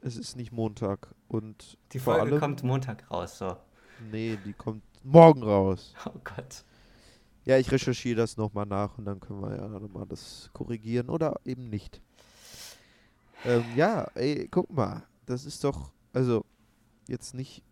Es 0.00 0.16
ist 0.16 0.36
nicht 0.36 0.52
Montag. 0.52 1.14
Und 1.28 1.78
die 1.92 1.98
Folge 1.98 2.22
allem, 2.22 2.38
kommt 2.38 2.62
Montag 2.62 3.10
raus, 3.10 3.38
so. 3.38 3.56
Nee, 4.12 4.38
die 4.44 4.52
kommt 4.52 4.82
morgen 5.02 5.42
raus. 5.42 5.94
Oh 6.06 6.18
Gott. 6.22 6.64
Ja, 7.44 7.58
ich 7.58 7.70
recherchiere 7.70 8.16
das 8.16 8.36
nochmal 8.36 8.66
nach 8.66 8.96
und 8.96 9.04
dann 9.04 9.20
können 9.20 9.40
wir 9.42 9.56
ja 9.56 9.68
nochmal 9.68 10.06
das 10.06 10.48
korrigieren 10.52 11.10
oder 11.10 11.40
eben 11.44 11.68
nicht. 11.68 12.00
Ähm, 13.44 13.64
ja, 13.76 14.04
ey, 14.14 14.48
guck 14.50 14.70
mal. 14.70 15.02
Das 15.26 15.44
ist 15.44 15.64
doch, 15.64 15.90
also, 16.14 16.44
jetzt 17.08 17.34
nicht, 17.34 17.62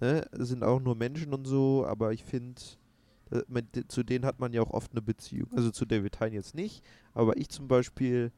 ne, 0.00 0.26
es 0.32 0.48
sind 0.48 0.64
auch 0.64 0.80
nur 0.80 0.96
Menschen 0.96 1.32
und 1.32 1.46
so, 1.46 1.86
aber 1.86 2.12
ich 2.12 2.24
finde, 2.24 2.60
äh, 3.30 3.42
zu 3.88 4.02
denen 4.02 4.24
hat 4.24 4.40
man 4.40 4.52
ja 4.52 4.62
auch 4.62 4.70
oft 4.70 4.92
eine 4.92 5.02
Beziehung. 5.02 5.52
Also 5.52 5.70
zu 5.70 5.84
David 5.84 6.18
Hein 6.20 6.32
jetzt 6.32 6.54
nicht, 6.54 6.84
aber 7.14 7.36
ich 7.36 7.48
zum 7.48 7.68
Beispiel 7.68 8.32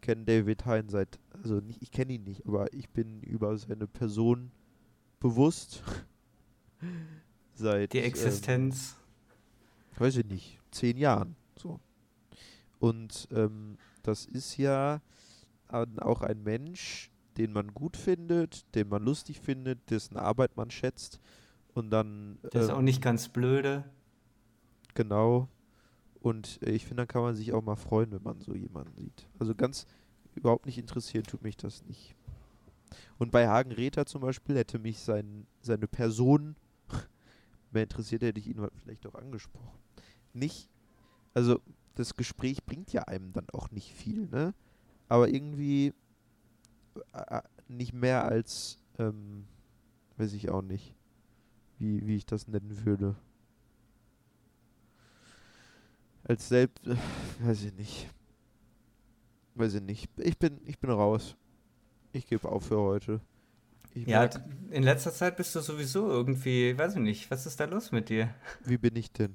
kenne 0.00 0.24
David 0.24 0.64
Hein 0.66 0.88
seit, 0.88 1.18
also 1.42 1.56
nicht, 1.56 1.82
ich 1.82 1.90
kenne 1.90 2.14
ihn 2.14 2.24
nicht, 2.24 2.46
aber 2.46 2.72
ich 2.72 2.88
bin 2.90 3.22
über 3.22 3.56
seine 3.58 3.86
Person 3.86 4.50
bewusst. 5.20 5.82
seit. 7.54 7.92
Die 7.92 8.00
Existenz. 8.00 8.96
Ähm, 9.92 10.00
weiß 10.00 10.16
ich 10.18 10.26
nicht, 10.26 10.60
zehn 10.70 10.96
Jahren. 10.96 11.36
So. 11.58 11.80
Und 12.78 13.28
ähm, 13.32 13.78
das 14.02 14.26
ist 14.26 14.56
ja 14.56 15.00
auch 15.68 16.20
ein 16.20 16.44
Mensch, 16.44 17.10
den 17.36 17.52
man 17.52 17.74
gut 17.74 17.96
findet, 17.96 18.74
den 18.74 18.88
man 18.88 19.02
lustig 19.02 19.40
findet, 19.40 19.90
dessen 19.90 20.16
Arbeit 20.16 20.56
man 20.56 20.70
schätzt. 20.70 21.20
Und 21.74 21.90
dann. 21.90 22.38
Der 22.52 22.62
ist 22.62 22.68
ähm, 22.70 22.76
auch 22.76 22.82
nicht 22.82 23.02
ganz 23.02 23.28
blöde. 23.28 23.84
Genau. 24.94 25.48
Und 26.20 26.60
äh, 26.62 26.70
ich 26.70 26.84
finde, 26.84 27.02
dann 27.02 27.08
kann 27.08 27.22
man 27.22 27.36
sich 27.36 27.52
auch 27.52 27.62
mal 27.62 27.76
freuen, 27.76 28.10
wenn 28.12 28.22
man 28.22 28.40
so 28.40 28.54
jemanden 28.54 28.96
sieht. 28.98 29.28
Also 29.38 29.54
ganz 29.54 29.86
überhaupt 30.34 30.66
nicht 30.66 30.78
interessieren 30.78 31.24
tut 31.24 31.42
mich 31.42 31.56
das 31.56 31.84
nicht. 31.84 32.14
Und 33.18 33.30
bei 33.30 33.48
Hagen 33.48 33.72
Räther 33.72 34.06
zum 34.06 34.22
Beispiel 34.22 34.56
hätte 34.56 34.78
mich 34.78 34.98
sein, 34.98 35.46
seine 35.60 35.88
Person 35.88 36.56
mehr 37.72 37.82
interessiert, 37.82 38.22
hätte 38.22 38.40
ich 38.40 38.46
ihn 38.46 38.66
vielleicht 38.82 39.06
auch 39.06 39.14
angesprochen. 39.14 39.78
Nicht, 40.32 40.68
also 41.34 41.60
das 41.94 42.14
Gespräch 42.14 42.64
bringt 42.64 42.92
ja 42.92 43.02
einem 43.02 43.32
dann 43.32 43.48
auch 43.50 43.70
nicht 43.70 43.92
viel, 43.92 44.28
ne? 44.28 44.54
Aber 45.08 45.28
irgendwie 45.28 45.86
äh, 45.86 45.90
äh 45.90 45.92
nicht 47.68 47.92
mehr 47.92 48.24
als, 48.24 48.78
ähm, 48.98 49.46
weiß 50.16 50.32
ich 50.32 50.50
auch 50.50 50.62
nicht, 50.62 50.94
wie, 51.78 52.06
wie 52.06 52.16
ich 52.16 52.26
das 52.26 52.48
nennen 52.48 52.84
würde 52.84 53.16
als 56.28 56.48
selbst, 56.48 56.86
äh, 56.86 56.96
weiß 57.40 57.64
ich 57.64 57.74
nicht. 57.74 58.08
Weiß 59.54 59.74
ich 59.74 59.82
nicht. 59.82 60.10
Ich 60.18 60.38
bin, 60.38 60.60
ich 60.66 60.78
bin 60.78 60.90
raus. 60.90 61.36
Ich 62.12 62.26
gebe 62.26 62.48
auf 62.48 62.66
für 62.66 62.78
heute. 62.78 63.20
Ich 63.94 64.06
ja, 64.06 64.28
in 64.70 64.82
letzter 64.82 65.12
Zeit 65.12 65.36
bist 65.36 65.54
du 65.54 65.60
sowieso 65.60 66.10
irgendwie, 66.10 66.76
weiß 66.78 66.96
ich 66.96 67.00
nicht, 67.00 67.30
was 67.30 67.46
ist 67.46 67.58
da 67.58 67.64
los 67.64 67.92
mit 67.92 68.10
dir? 68.10 68.34
Wie 68.64 68.76
bin 68.76 68.94
ich 68.96 69.10
denn? 69.10 69.32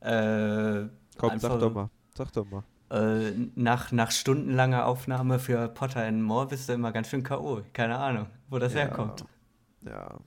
Äh, 0.00 0.88
Komm, 1.18 1.38
sag 1.38 1.60
doch 1.60 1.72
mal. 1.72 1.90
Sag 2.16 2.32
doch 2.32 2.50
mal. 2.50 2.64
Äh, 2.90 3.32
nach, 3.54 3.92
nach 3.92 4.10
stundenlanger 4.10 4.86
Aufnahme 4.86 5.38
für 5.38 5.68
Potter 5.68 6.04
and 6.04 6.22
More 6.22 6.48
bist 6.48 6.68
du 6.68 6.72
immer 6.72 6.90
ganz 6.90 7.08
schön 7.08 7.22
K.O. 7.22 7.62
Keine 7.72 7.96
Ahnung, 7.96 8.26
wo 8.48 8.58
das 8.58 8.74
ja, 8.74 8.80
herkommt. 8.80 9.24
Ja. 9.82 10.18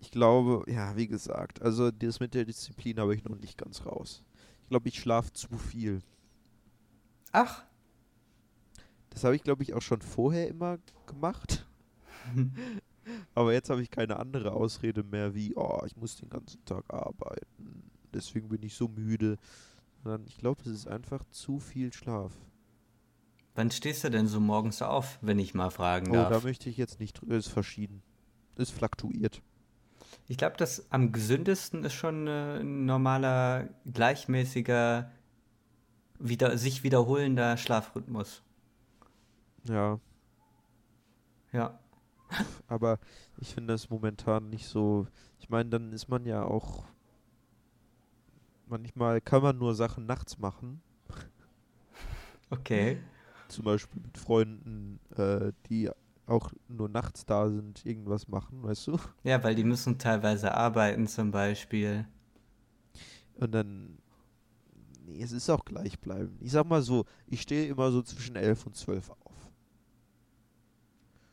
Ich 0.00 0.10
glaube, 0.10 0.70
ja, 0.70 0.96
wie 0.96 1.06
gesagt, 1.06 1.60
also 1.60 1.90
das 1.90 2.20
mit 2.20 2.32
der 2.34 2.46
Disziplin 2.46 2.98
habe 2.98 3.14
ich 3.14 3.24
noch 3.24 3.36
nicht 3.36 3.58
ganz 3.58 3.84
raus. 3.84 4.24
Ich 4.62 4.68
glaube, 4.70 4.88
ich 4.88 4.98
schlafe 4.98 5.32
zu 5.32 5.48
viel. 5.58 6.00
Ach. 7.32 7.64
Das 9.10 9.24
habe 9.24 9.36
ich, 9.36 9.42
glaube 9.42 9.62
ich, 9.62 9.74
auch 9.74 9.82
schon 9.82 10.00
vorher 10.00 10.48
immer 10.48 10.78
gemacht. 11.06 11.66
Aber 13.34 13.52
jetzt 13.52 13.68
habe 13.68 13.82
ich 13.82 13.90
keine 13.90 14.18
andere 14.18 14.52
Ausrede 14.52 15.02
mehr 15.02 15.34
wie, 15.34 15.54
oh, 15.54 15.82
ich 15.84 15.96
muss 15.96 16.16
den 16.16 16.30
ganzen 16.30 16.64
Tag 16.64 16.84
arbeiten. 16.88 17.90
Deswegen 18.14 18.48
bin 18.48 18.62
ich 18.62 18.74
so 18.74 18.88
müde. 18.88 19.36
Sondern 20.04 20.26
ich 20.26 20.36
glaube, 20.36 20.60
es 20.60 20.68
ist 20.68 20.86
einfach 20.86 21.24
zu 21.30 21.58
viel 21.58 21.90
Schlaf. 21.92 22.32
Wann 23.54 23.70
stehst 23.70 24.04
du 24.04 24.10
denn 24.10 24.26
so 24.26 24.38
morgens 24.38 24.82
auf, 24.82 25.18
wenn 25.22 25.38
ich 25.38 25.54
mal 25.54 25.70
fragen 25.70 26.12
darf? 26.12 26.26
Oh, 26.26 26.30
da 26.34 26.40
möchte 26.40 26.68
ich 26.68 26.76
jetzt 26.76 27.00
nicht 27.00 27.14
drüber. 27.14 27.36
Es 27.36 27.46
ist 27.46 27.52
verschieden. 27.52 28.02
Es 28.56 28.70
fluktuiert. 28.70 29.40
Ich 30.28 30.36
glaube, 30.36 30.56
das 30.58 30.90
am 30.92 31.10
gesündesten 31.10 31.84
ist 31.84 31.94
schon 31.94 32.26
äh, 32.26 32.58
ein 32.60 32.84
normaler, 32.84 33.70
gleichmäßiger, 33.90 35.10
wieder, 36.18 36.58
sich 36.58 36.82
wiederholender 36.82 37.56
Schlafrhythmus. 37.56 38.42
Ja. 39.66 39.98
Ja. 41.52 41.78
Aber 42.68 42.98
ich 43.38 43.54
finde 43.54 43.72
das 43.72 43.88
momentan 43.88 44.50
nicht 44.50 44.66
so. 44.66 45.06
Ich 45.38 45.48
meine, 45.48 45.70
dann 45.70 45.92
ist 45.94 46.08
man 46.08 46.26
ja 46.26 46.44
auch. 46.44 46.84
Manchmal 48.66 49.20
kann 49.20 49.42
man 49.42 49.58
nur 49.58 49.74
Sachen 49.74 50.06
nachts 50.06 50.38
machen. 50.38 50.80
Okay. 52.50 52.98
Zum 53.48 53.64
Beispiel 53.64 54.00
mit 54.02 54.16
Freunden, 54.16 55.00
äh, 55.16 55.52
die 55.68 55.90
auch 56.26 56.52
nur 56.68 56.88
nachts 56.88 57.26
da 57.26 57.48
sind, 57.48 57.84
irgendwas 57.84 58.28
machen, 58.28 58.62
weißt 58.62 58.86
du? 58.86 58.98
Ja, 59.22 59.42
weil 59.44 59.54
die 59.54 59.64
müssen 59.64 59.98
teilweise 59.98 60.54
arbeiten 60.54 61.06
zum 61.06 61.30
Beispiel. 61.30 62.06
Und 63.34 63.52
dann, 63.52 63.98
nee, 65.04 65.22
es 65.22 65.32
ist 65.32 65.50
auch 65.50 65.64
gleichbleibend. 65.64 66.40
Ich 66.40 66.52
sag 66.52 66.66
mal 66.66 66.82
so, 66.82 67.04
ich 67.26 67.42
stehe 67.42 67.66
immer 67.66 67.90
so 67.90 68.02
zwischen 68.02 68.36
11 68.36 68.66
und 68.66 68.76
12 68.76 69.10
auf. 69.10 69.50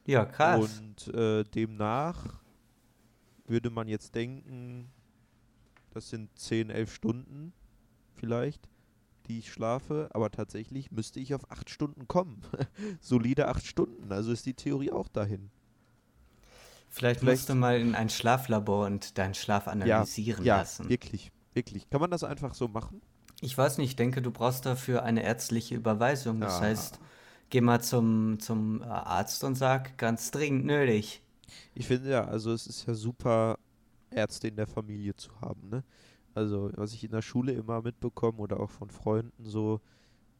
Ja, 0.05 0.25
krass. 0.25 0.79
Und 0.79 1.13
äh, 1.13 1.43
demnach 1.43 2.41
würde 3.45 3.69
man 3.69 3.87
jetzt 3.87 4.15
denken, 4.15 4.91
das 5.91 6.09
sind 6.09 6.37
10, 6.37 6.69
11 6.69 6.93
Stunden 6.93 7.53
vielleicht 8.15 8.71
die 9.27 9.39
ich 9.39 9.51
schlafe, 9.51 10.09
aber 10.13 10.29
tatsächlich 10.31 10.91
müsste 10.91 11.19
ich 11.19 11.33
auf 11.33 11.49
acht 11.51 11.69
Stunden 11.69 12.07
kommen. 12.07 12.41
Solide 12.99 13.47
acht 13.47 13.65
Stunden, 13.65 14.11
also 14.11 14.31
ist 14.31 14.45
die 14.45 14.53
Theorie 14.53 14.91
auch 14.91 15.07
dahin. 15.07 15.49
Vielleicht, 16.89 17.21
Vielleicht 17.21 17.39
musst 17.39 17.49
du 17.49 17.55
mal 17.55 17.79
in 17.79 17.95
ein 17.95 18.09
Schlaflabor 18.09 18.85
und 18.85 19.17
deinen 19.17 19.33
Schlaf 19.33 19.67
analysieren 19.67 20.43
ja, 20.43 20.57
lassen. 20.57 20.83
Ja, 20.83 20.89
wirklich, 20.89 21.31
wirklich. 21.53 21.89
Kann 21.89 22.01
man 22.01 22.11
das 22.11 22.25
einfach 22.25 22.53
so 22.53 22.67
machen? 22.67 23.01
Ich 23.39 23.57
weiß 23.57 23.77
nicht, 23.77 23.91
ich 23.91 23.95
denke, 23.95 24.21
du 24.21 24.31
brauchst 24.31 24.65
dafür 24.65 25.03
eine 25.03 25.23
ärztliche 25.23 25.75
Überweisung. 25.75 26.41
Das 26.41 26.59
ja. 26.59 26.65
heißt, 26.65 26.99
geh 27.49 27.61
mal 27.61 27.81
zum, 27.81 28.39
zum 28.39 28.81
Arzt 28.81 29.43
und 29.45 29.55
sag, 29.55 29.97
ganz 29.97 30.31
dringend 30.31 30.65
nötig. 30.65 31.21
Ich 31.73 31.87
finde 31.87 32.09
ja, 32.09 32.25
also 32.25 32.51
es 32.51 32.67
ist 32.67 32.85
ja 32.85 32.93
super, 32.93 33.57
Ärzte 34.11 34.47
in 34.47 34.55
der 34.55 34.67
Familie 34.67 35.15
zu 35.15 35.39
haben, 35.41 35.69
ne? 35.69 35.83
Also, 36.33 36.71
was 36.75 36.93
ich 36.93 37.03
in 37.03 37.11
der 37.11 37.21
Schule 37.21 37.51
immer 37.51 37.81
mitbekomme 37.81 38.37
oder 38.39 38.59
auch 38.59 38.69
von 38.69 38.89
Freunden 38.89 39.43
so, 39.45 39.81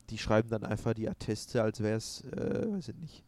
die 0.10 0.18
schreiben 0.18 0.50
dann 0.50 0.64
einfach 0.64 0.94
die 0.94 1.10
Atteste, 1.10 1.62
als 1.62 1.82
wäre 1.82 1.98
es, 1.98 2.22
äh, 2.26 2.72
weiß 2.72 2.90
ich 2.90 2.96
nicht. 2.96 3.24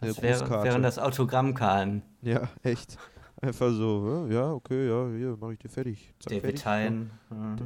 Als 0.00 0.20
wäre, 0.20 0.64
wären 0.64 0.82
das 0.82 0.98
Autogrammkarten. 0.98 2.02
Ja, 2.22 2.48
echt. 2.62 2.98
Einfach 3.40 3.70
so, 3.70 4.26
ja, 4.28 4.52
okay, 4.52 4.88
ja, 4.88 5.08
hier, 5.16 5.36
mache 5.36 5.54
ich 5.54 5.58
dir 5.58 5.68
fertig. 5.68 6.12
Zack, 6.18 6.32
David 6.32 6.64
Hein. 6.66 7.10
Ja. 7.30 7.56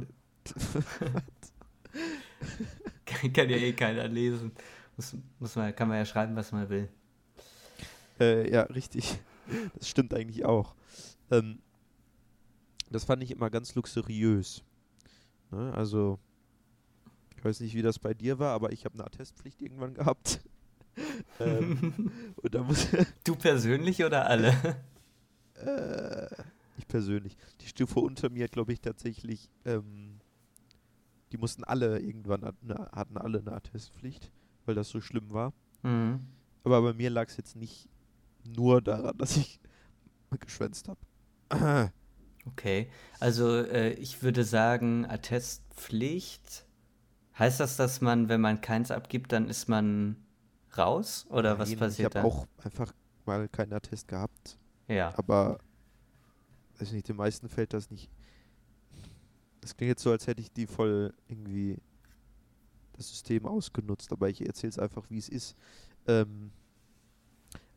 kann, 3.05 3.33
kann 3.33 3.49
ja 3.49 3.57
eh 3.57 3.73
keiner 3.73 4.07
lesen. 4.07 4.51
Muss, 4.95 5.15
muss 5.39 5.55
man, 5.55 5.75
kann 5.75 5.87
man 5.87 5.97
ja 5.97 6.05
schreiben, 6.05 6.35
was 6.35 6.51
man 6.51 6.69
will. 6.69 6.87
Äh, 8.19 8.49
ja, 8.49 8.61
richtig. 8.63 9.19
Das 9.77 9.89
stimmt 9.89 10.13
eigentlich 10.13 10.45
auch. 10.45 10.75
Ähm, 11.29 11.59
das 12.89 13.05
fand 13.05 13.23
ich 13.23 13.31
immer 13.31 13.49
ganz 13.49 13.75
luxuriös. 13.75 14.63
Ne? 15.51 15.73
Also, 15.73 16.19
ich 17.37 17.43
weiß 17.43 17.59
nicht, 17.59 17.75
wie 17.75 17.81
das 17.81 17.99
bei 17.99 18.13
dir 18.13 18.39
war, 18.39 18.53
aber 18.53 18.71
ich 18.71 18.85
habe 18.85 18.95
eine 18.95 19.05
Attestpflicht 19.05 19.61
irgendwann 19.61 19.93
gehabt. 19.93 20.41
ähm, 21.39 22.11
und 22.35 22.55
da 22.55 22.63
muss 22.63 22.87
du 23.23 23.35
persönlich 23.35 24.03
oder 24.03 24.27
alle? 24.27 24.77
äh, 25.55 26.27
ich 26.77 26.87
persönlich. 26.87 27.37
Die 27.61 27.67
Stufe 27.67 27.99
unter 27.99 28.29
mir, 28.29 28.47
glaube 28.47 28.73
ich, 28.73 28.81
tatsächlich, 28.81 29.49
ähm, 29.65 30.19
die 31.31 31.37
mussten 31.37 31.63
alle 31.63 31.99
irgendwann, 31.99 32.43
eine, 32.43 32.89
hatten 32.91 33.17
alle 33.17 33.39
eine 33.39 33.53
Attestpflicht, 33.53 34.31
weil 34.65 34.75
das 34.75 34.89
so 34.89 35.01
schlimm 35.01 35.31
war. 35.31 35.53
Mhm. 35.83 36.19
Aber 36.63 36.81
bei 36.81 36.93
mir 36.93 37.09
lag 37.09 37.27
es 37.27 37.37
jetzt 37.37 37.55
nicht 37.55 37.89
nur 38.55 38.81
daran, 38.81 39.17
dass 39.17 39.37
ich 39.37 39.59
geschwänzt 40.39 40.89
habe. 40.89 40.99
Okay, 42.45 42.89
also 43.19 43.57
äh, 43.57 43.93
ich 43.93 44.21
würde 44.21 44.43
sagen, 44.43 45.05
Attestpflicht. 45.05 46.65
Heißt 47.37 47.59
das, 47.59 47.75
dass 47.75 48.01
man, 48.01 48.29
wenn 48.29 48.39
man 48.39 48.61
keins 48.61 48.91
abgibt, 48.91 49.31
dann 49.31 49.49
ist 49.49 49.67
man 49.67 50.15
raus? 50.77 51.25
Oder 51.29 51.51
Nein, 51.51 51.59
was 51.59 51.75
passiert 51.75 52.15
da? 52.15 52.19
Ich 52.19 52.25
habe 52.25 52.33
auch 52.33 52.47
einfach 52.63 52.93
mal 53.25 53.49
keinen 53.49 53.73
Attest 53.73 54.07
gehabt. 54.07 54.57
Ja. 54.87 55.13
Aber, 55.17 55.59
weiß 56.77 56.91
nicht, 56.91 57.09
den 57.09 57.17
meisten 57.17 57.49
fällt 57.49 57.73
das 57.73 57.89
nicht. 57.89 58.09
Das 59.61 59.75
klingt 59.75 59.89
jetzt 59.89 60.03
so, 60.03 60.11
als 60.11 60.27
hätte 60.27 60.41
ich 60.41 60.51
die 60.51 60.67
voll 60.67 61.13
irgendwie 61.27 61.77
das 62.93 63.09
System 63.09 63.45
ausgenutzt, 63.45 64.11
aber 64.11 64.29
ich 64.29 64.45
erzähle 64.45 64.69
es 64.69 64.79
einfach, 64.79 65.09
wie 65.09 65.17
es 65.17 65.27
ist. 65.27 65.55
Ähm, 66.07 66.51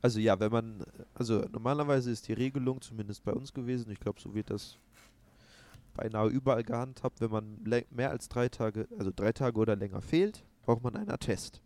also 0.00 0.20
ja, 0.20 0.38
wenn 0.38 0.52
man, 0.52 0.84
also 1.14 1.44
normalerweise 1.52 2.10
ist 2.10 2.28
die 2.28 2.32
Regelung 2.32 2.80
zumindest 2.80 3.24
bei 3.24 3.32
uns 3.32 3.52
gewesen, 3.52 3.90
ich 3.90 4.00
glaube, 4.00 4.20
so 4.20 4.34
wird 4.34 4.50
das 4.50 4.78
beinahe 5.94 6.28
überall 6.28 6.62
gehandhabt, 6.62 7.20
wenn 7.20 7.30
man 7.30 7.58
mehr 7.90 8.10
als 8.10 8.28
drei 8.28 8.48
Tage, 8.48 8.86
also 8.96 9.10
drei 9.14 9.32
Tage 9.32 9.58
oder 9.58 9.74
länger 9.74 10.00
fehlt, 10.00 10.44
braucht 10.62 10.82
man 10.84 10.94
einen 10.94 11.10
Attest. 11.10 11.60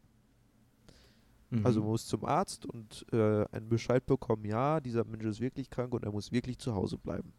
Mhm. 1.50 1.66
Also 1.66 1.80
man 1.80 1.90
muss 1.90 2.06
zum 2.06 2.24
Arzt 2.24 2.64
und 2.64 3.04
äh, 3.12 3.44
einen 3.52 3.68
Bescheid 3.68 4.06
bekommen, 4.06 4.46
ja, 4.46 4.80
dieser 4.80 5.04
Mensch 5.04 5.24
ist 5.24 5.40
wirklich 5.40 5.68
krank 5.68 5.92
und 5.92 6.04
er 6.04 6.12
muss 6.12 6.32
wirklich 6.32 6.58
zu 6.58 6.74
Hause 6.74 6.96
bleiben. 6.96 7.32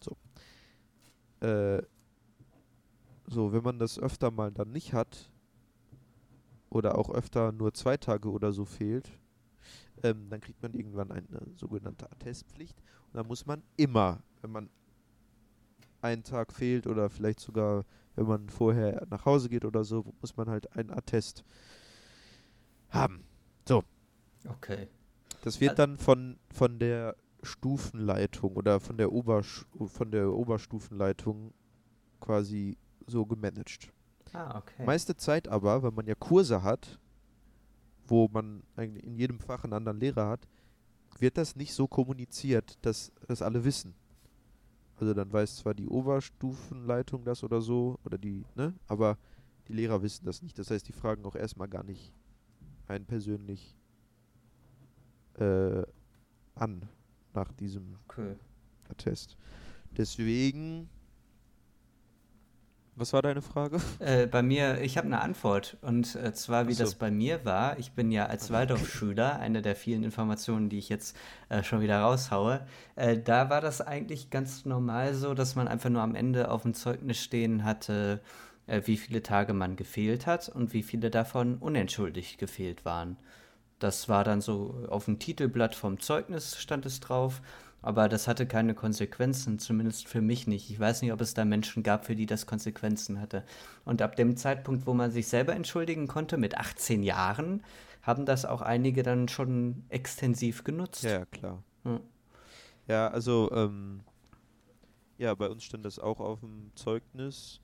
So. 0.00 0.16
Äh, 1.44 1.82
so, 3.26 3.52
wenn 3.52 3.64
man 3.64 3.78
das 3.78 3.98
öfter 3.98 4.30
mal 4.30 4.52
dann 4.52 4.70
nicht 4.70 4.92
hat, 4.92 5.30
oder 6.70 6.98
auch 6.98 7.10
öfter 7.10 7.52
nur 7.52 7.72
zwei 7.74 7.96
Tage 7.96 8.30
oder 8.30 8.52
so 8.52 8.64
fehlt, 8.64 9.10
ähm, 10.02 10.28
dann 10.30 10.40
kriegt 10.40 10.62
man 10.62 10.74
irgendwann 10.74 11.10
eine 11.10 11.26
sogenannte 11.56 12.10
Attestpflicht. 12.10 12.76
Und 13.06 13.16
dann 13.16 13.26
muss 13.26 13.46
man 13.46 13.62
immer, 13.76 14.22
wenn 14.40 14.50
man 14.50 14.70
einen 16.00 16.22
Tag 16.22 16.52
fehlt 16.52 16.86
oder 16.86 17.10
vielleicht 17.10 17.40
sogar, 17.40 17.84
wenn 18.14 18.26
man 18.26 18.48
vorher 18.48 19.06
nach 19.10 19.24
Hause 19.24 19.48
geht 19.48 19.64
oder 19.64 19.84
so, 19.84 20.04
muss 20.20 20.36
man 20.36 20.48
halt 20.48 20.74
einen 20.76 20.90
Attest 20.90 21.44
haben. 22.90 23.24
So. 23.66 23.84
Okay. 24.48 24.88
Das 25.42 25.60
wird 25.60 25.78
dann 25.78 25.96
von, 25.96 26.38
von 26.52 26.78
der 26.78 27.16
Stufenleitung 27.42 28.56
oder 28.56 28.80
von 28.80 28.96
der, 28.96 29.12
Obersch 29.12 29.66
von 29.86 30.10
der 30.10 30.32
Oberstufenleitung 30.32 31.52
quasi 32.20 32.76
so 33.06 33.24
gemanagt. 33.24 33.92
Ah, 34.32 34.58
okay. 34.58 34.84
Meiste 34.84 35.16
Zeit 35.16 35.48
aber, 35.48 35.82
wenn 35.82 35.94
man 35.94 36.06
ja 36.06 36.14
Kurse 36.14 36.62
hat, 36.62 36.98
wo 38.08 38.28
man 38.28 38.62
in 38.76 39.16
jedem 39.16 39.38
Fach 39.38 39.64
einen 39.64 39.74
anderen 39.74 40.00
Lehrer 40.00 40.28
hat, 40.28 40.48
wird 41.18 41.36
das 41.36 41.56
nicht 41.56 41.74
so 41.74 41.86
kommuniziert, 41.86 42.78
dass 42.82 43.12
das 43.26 43.42
alle 43.42 43.64
wissen. 43.64 43.94
Also 45.00 45.14
dann 45.14 45.32
weiß 45.32 45.56
zwar 45.56 45.74
die 45.74 45.86
Oberstufenleitung 45.86 47.24
das 47.24 47.44
oder 47.44 47.60
so, 47.60 47.98
oder 48.04 48.18
die, 48.18 48.44
ne, 48.56 48.74
aber 48.86 49.16
die 49.68 49.72
Lehrer 49.72 50.02
wissen 50.02 50.24
das 50.24 50.42
nicht. 50.42 50.58
Das 50.58 50.70
heißt, 50.70 50.88
die 50.88 50.92
fragen 50.92 51.24
auch 51.24 51.36
erstmal 51.36 51.68
gar 51.68 51.84
nicht 51.84 52.12
einen 52.88 53.04
persönlich 53.04 53.76
äh, 55.34 55.82
an 56.54 56.88
nach 57.34 57.52
diesem 57.52 57.96
okay. 58.08 58.36
Attest. 58.88 59.36
Deswegen 59.90 60.88
was 62.98 63.12
war 63.12 63.22
deine 63.22 63.42
Frage? 63.42 63.80
Äh, 64.00 64.26
bei 64.26 64.42
mir, 64.42 64.80
ich 64.80 64.96
habe 64.96 65.06
eine 65.06 65.20
Antwort. 65.20 65.76
Und 65.82 66.14
äh, 66.14 66.32
zwar, 66.32 66.68
wie 66.68 66.74
so. 66.74 66.84
das 66.84 66.94
bei 66.94 67.10
mir 67.10 67.44
war. 67.44 67.78
Ich 67.78 67.92
bin 67.92 68.10
ja 68.10 68.26
als 68.26 68.50
Waldorfschüler, 68.50 69.38
eine 69.38 69.60
der 69.62 69.76
vielen 69.76 70.04
Informationen, 70.04 70.68
die 70.68 70.78
ich 70.78 70.88
jetzt 70.88 71.16
äh, 71.48 71.62
schon 71.62 71.80
wieder 71.80 72.00
raushaue. 72.00 72.66
Äh, 72.96 73.18
da 73.18 73.50
war 73.50 73.60
das 73.60 73.80
eigentlich 73.80 74.30
ganz 74.30 74.64
normal 74.64 75.14
so, 75.14 75.34
dass 75.34 75.56
man 75.56 75.68
einfach 75.68 75.90
nur 75.90 76.02
am 76.02 76.14
Ende 76.14 76.50
auf 76.50 76.62
dem 76.62 76.74
Zeugnis 76.74 77.18
stehen 77.18 77.64
hatte, 77.64 78.20
äh, 78.66 78.82
wie 78.84 78.96
viele 78.96 79.22
Tage 79.22 79.52
man 79.52 79.76
gefehlt 79.76 80.26
hat 80.26 80.48
und 80.48 80.72
wie 80.72 80.82
viele 80.82 81.10
davon 81.10 81.56
unentschuldigt 81.58 82.38
gefehlt 82.38 82.84
waren. 82.84 83.16
Das 83.78 84.08
war 84.08 84.24
dann 84.24 84.40
so 84.40 84.86
auf 84.88 85.04
dem 85.04 85.18
Titelblatt 85.18 85.74
vom 85.74 86.00
Zeugnis 86.00 86.56
stand 86.56 86.86
es 86.86 87.00
drauf. 87.00 87.40
Aber 87.88 88.10
das 88.10 88.28
hatte 88.28 88.46
keine 88.46 88.74
Konsequenzen, 88.74 89.58
zumindest 89.58 90.08
für 90.08 90.20
mich 90.20 90.46
nicht. 90.46 90.68
Ich 90.68 90.78
weiß 90.78 91.00
nicht, 91.00 91.10
ob 91.10 91.22
es 91.22 91.32
da 91.32 91.46
Menschen 91.46 91.82
gab, 91.82 92.04
für 92.04 92.14
die 92.14 92.26
das 92.26 92.44
Konsequenzen 92.44 93.18
hatte. 93.18 93.44
Und 93.86 94.02
ab 94.02 94.14
dem 94.14 94.36
Zeitpunkt, 94.36 94.86
wo 94.86 94.92
man 94.92 95.10
sich 95.10 95.26
selber 95.26 95.54
entschuldigen 95.54 96.06
konnte, 96.06 96.36
mit 96.36 96.58
18 96.58 97.02
Jahren, 97.02 97.64
haben 98.02 98.26
das 98.26 98.44
auch 98.44 98.60
einige 98.60 99.02
dann 99.02 99.26
schon 99.28 99.84
extensiv 99.88 100.64
genutzt. 100.64 101.02
Ja, 101.02 101.24
klar. 101.24 101.62
Ja, 101.84 102.00
ja 102.88 103.08
also, 103.08 103.50
ähm, 103.52 104.02
ja, 105.16 105.34
bei 105.34 105.48
uns 105.48 105.64
stand 105.64 105.86
das 105.86 105.98
auch 105.98 106.20
auf 106.20 106.40
dem 106.40 106.70
Zeugnis. 106.74 107.62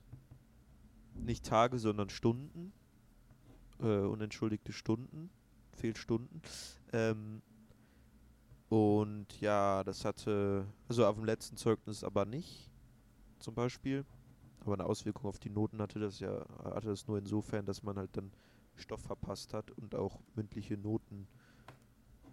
Nicht 1.12 1.44
Tage, 1.44 1.78
sondern 1.78 2.08
Stunden. 2.08 2.72
Äh, 3.78 3.98
unentschuldigte 3.98 4.72
Stunden. 4.72 5.28
Fehlstunden. 5.74 6.40
Ähm, 6.94 7.42
und 8.74 9.40
ja, 9.40 9.84
das 9.84 10.04
hatte, 10.04 10.66
also 10.88 11.06
auf 11.06 11.14
dem 11.14 11.24
letzten 11.24 11.56
Zeugnis 11.56 12.02
aber 12.02 12.24
nicht, 12.24 12.68
zum 13.38 13.54
Beispiel. 13.54 14.04
Aber 14.58 14.74
eine 14.74 14.84
Auswirkung 14.84 15.26
auf 15.26 15.38
die 15.38 15.48
Noten 15.48 15.80
hatte 15.80 16.00
das 16.00 16.18
ja, 16.18 16.44
hatte 16.64 16.88
das 16.88 17.06
nur 17.06 17.18
insofern, 17.18 17.64
dass 17.66 17.84
man 17.84 17.96
halt 17.96 18.16
dann 18.16 18.32
Stoff 18.74 19.00
verpasst 19.02 19.54
hat 19.54 19.70
und 19.70 19.94
auch 19.94 20.18
mündliche 20.34 20.76
Noten 20.76 21.28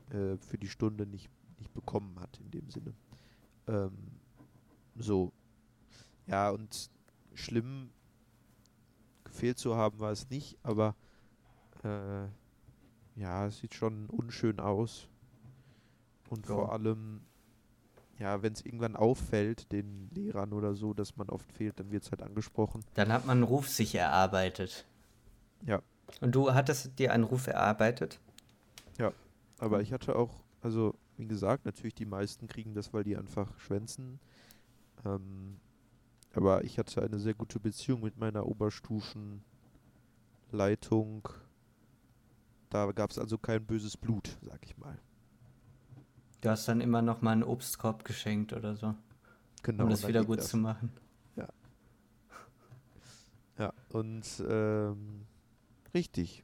äh, 0.10 0.36
für 0.38 0.58
die 0.58 0.68
Stunde 0.68 1.06
nicht, 1.06 1.30
nicht 1.60 1.72
bekommen 1.76 2.20
hat 2.20 2.40
in 2.40 2.50
dem 2.50 2.72
Sinne. 2.72 2.96
Ähm, 3.68 3.96
so. 4.96 5.32
Ja, 6.26 6.50
und 6.50 6.90
schlimm 7.36 7.92
gefehlt 9.26 9.60
zu 9.60 9.76
haben 9.76 10.00
war 10.00 10.12
es 10.12 10.28
nicht, 10.32 10.58
aber 10.64 10.96
äh, 11.84 12.26
ja, 13.14 13.46
es 13.46 13.60
sieht 13.60 13.76
schon 13.76 14.10
unschön 14.10 14.60
aus. 14.60 15.08
Und 16.32 16.48
ja. 16.48 16.56
vor 16.56 16.72
allem, 16.72 17.22
ja, 18.18 18.42
wenn 18.42 18.54
es 18.54 18.66
irgendwann 18.66 18.96
auffällt, 18.96 19.70
den 19.74 20.10
Lehrern 20.14 20.54
oder 20.54 20.76
so, 20.76 20.94
dass 20.94 21.18
man 21.18 21.28
oft 21.30 21.52
fehlt, 21.52 21.78
dann 21.78 21.92
wird 21.92 22.04
es 22.04 22.12
halt 22.12 22.24
angesprochen. 22.24 22.86
Dann 22.94 23.12
hat 23.12 23.26
man 23.26 23.40
einen 23.40 23.44
Ruf 23.44 23.68
sich 23.68 23.96
erarbeitet. 23.96 24.86
Ja. 25.66 25.82
Und 26.22 26.34
du 26.34 26.54
hattest 26.54 26.98
dir 26.98 27.12
einen 27.12 27.26
Ruf 27.26 27.48
erarbeitet? 27.48 28.22
Ja, 28.98 29.12
aber 29.60 29.82
ich 29.82 29.92
hatte 29.92 30.16
auch, 30.16 30.42
also 30.62 30.96
wie 31.18 31.28
gesagt, 31.28 31.66
natürlich 31.66 31.96
die 31.96 32.06
meisten 32.06 32.48
kriegen 32.48 32.74
das, 32.74 32.94
weil 32.94 33.04
die 33.04 33.18
einfach 33.18 33.60
schwänzen. 33.60 34.22
Ähm, 35.06 35.60
aber 36.34 36.64
ich 36.64 36.80
hatte 36.80 37.02
eine 37.02 37.20
sehr 37.20 37.34
gute 37.34 37.60
Beziehung 37.60 38.00
mit 38.02 38.18
meiner 38.18 38.48
Oberstufenleitung. 38.48 41.28
Da 42.70 42.90
gab 42.94 43.12
es 43.12 43.20
also 43.20 43.38
kein 43.38 43.66
böses 43.66 43.98
Blut, 43.98 44.38
sag 44.42 44.64
ich 44.64 44.78
mal. 44.78 44.98
Du 46.42 46.50
hast 46.50 46.68
dann 46.68 46.82
immer 46.82 47.02
noch 47.02 47.22
mal 47.22 47.32
einen 47.32 47.44
Obstkorb 47.44 48.04
geschenkt 48.04 48.54
oder 48.54 48.76
so. 48.76 48.96
Genau. 49.64 49.84
Um 49.84 49.90
das 49.90 50.08
wieder 50.08 50.26
gut 50.26 50.40
das. 50.40 50.50
zu 50.50 50.58
machen. 50.58 50.92
Ja. 51.36 51.48
Ja, 53.58 53.74
und 53.90 54.26
ähm, 54.50 55.26
richtig. 55.94 56.44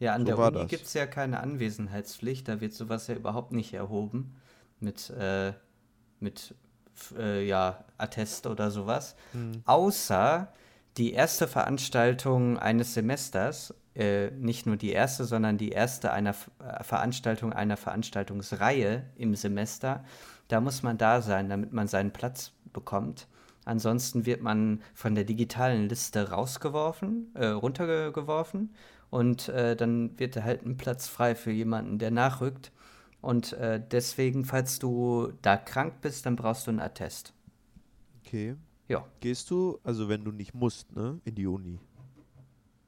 Ja, 0.00 0.14
an 0.14 0.26
so 0.26 0.34
der 0.34 0.38
Uni 0.38 0.66
gibt 0.66 0.86
es 0.86 0.94
ja 0.94 1.06
keine 1.06 1.38
Anwesenheitspflicht, 1.38 2.48
da 2.48 2.60
wird 2.60 2.74
sowas 2.74 3.06
ja 3.06 3.14
überhaupt 3.14 3.52
nicht 3.52 3.72
erhoben. 3.72 4.34
Mit, 4.80 5.10
äh, 5.10 5.52
mit 6.18 6.56
äh, 7.16 7.46
ja, 7.46 7.84
Attest 7.98 8.48
oder 8.48 8.72
sowas. 8.72 9.14
Hm. 9.30 9.62
Außer 9.64 10.52
die 10.96 11.12
erste 11.12 11.46
Veranstaltung 11.46 12.58
eines 12.58 12.94
Semesters 12.94 13.72
äh, 13.94 14.30
nicht 14.30 14.66
nur 14.66 14.76
die 14.76 14.90
erste, 14.90 15.24
sondern 15.24 15.58
die 15.58 15.70
erste 15.70 16.12
einer 16.12 16.34
äh, 16.58 16.82
Veranstaltung 16.82 17.52
einer 17.52 17.76
Veranstaltungsreihe 17.76 19.04
im 19.16 19.34
Semester. 19.34 20.04
Da 20.48 20.60
muss 20.60 20.82
man 20.82 20.98
da 20.98 21.22
sein, 21.22 21.48
damit 21.48 21.72
man 21.72 21.88
seinen 21.88 22.12
Platz 22.12 22.52
bekommt. 22.72 23.26
Ansonsten 23.64 24.26
wird 24.26 24.42
man 24.42 24.82
von 24.94 25.14
der 25.14 25.24
digitalen 25.24 25.88
Liste 25.88 26.30
rausgeworfen, 26.30 27.30
äh, 27.34 27.46
runtergeworfen 27.46 28.74
und 29.10 29.48
äh, 29.50 29.76
dann 29.76 30.18
wird 30.18 30.42
halt 30.42 30.64
ein 30.66 30.76
Platz 30.76 31.06
frei 31.06 31.34
für 31.34 31.52
jemanden, 31.52 31.98
der 31.98 32.10
nachrückt. 32.10 32.72
Und 33.20 33.52
äh, 33.52 33.80
deswegen, 33.80 34.44
falls 34.44 34.78
du 34.80 35.32
da 35.42 35.56
krank 35.56 36.00
bist, 36.00 36.26
dann 36.26 36.34
brauchst 36.34 36.66
du 36.66 36.70
einen 36.70 36.80
Attest. 36.80 37.32
Okay. 38.24 38.56
Ja. 38.88 39.06
Gehst 39.20 39.50
du, 39.50 39.78
also 39.84 40.08
wenn 40.08 40.24
du 40.24 40.32
nicht 40.32 40.54
musst, 40.54 40.94
ne, 40.96 41.20
in 41.24 41.34
die 41.34 41.46
Uni? 41.46 41.78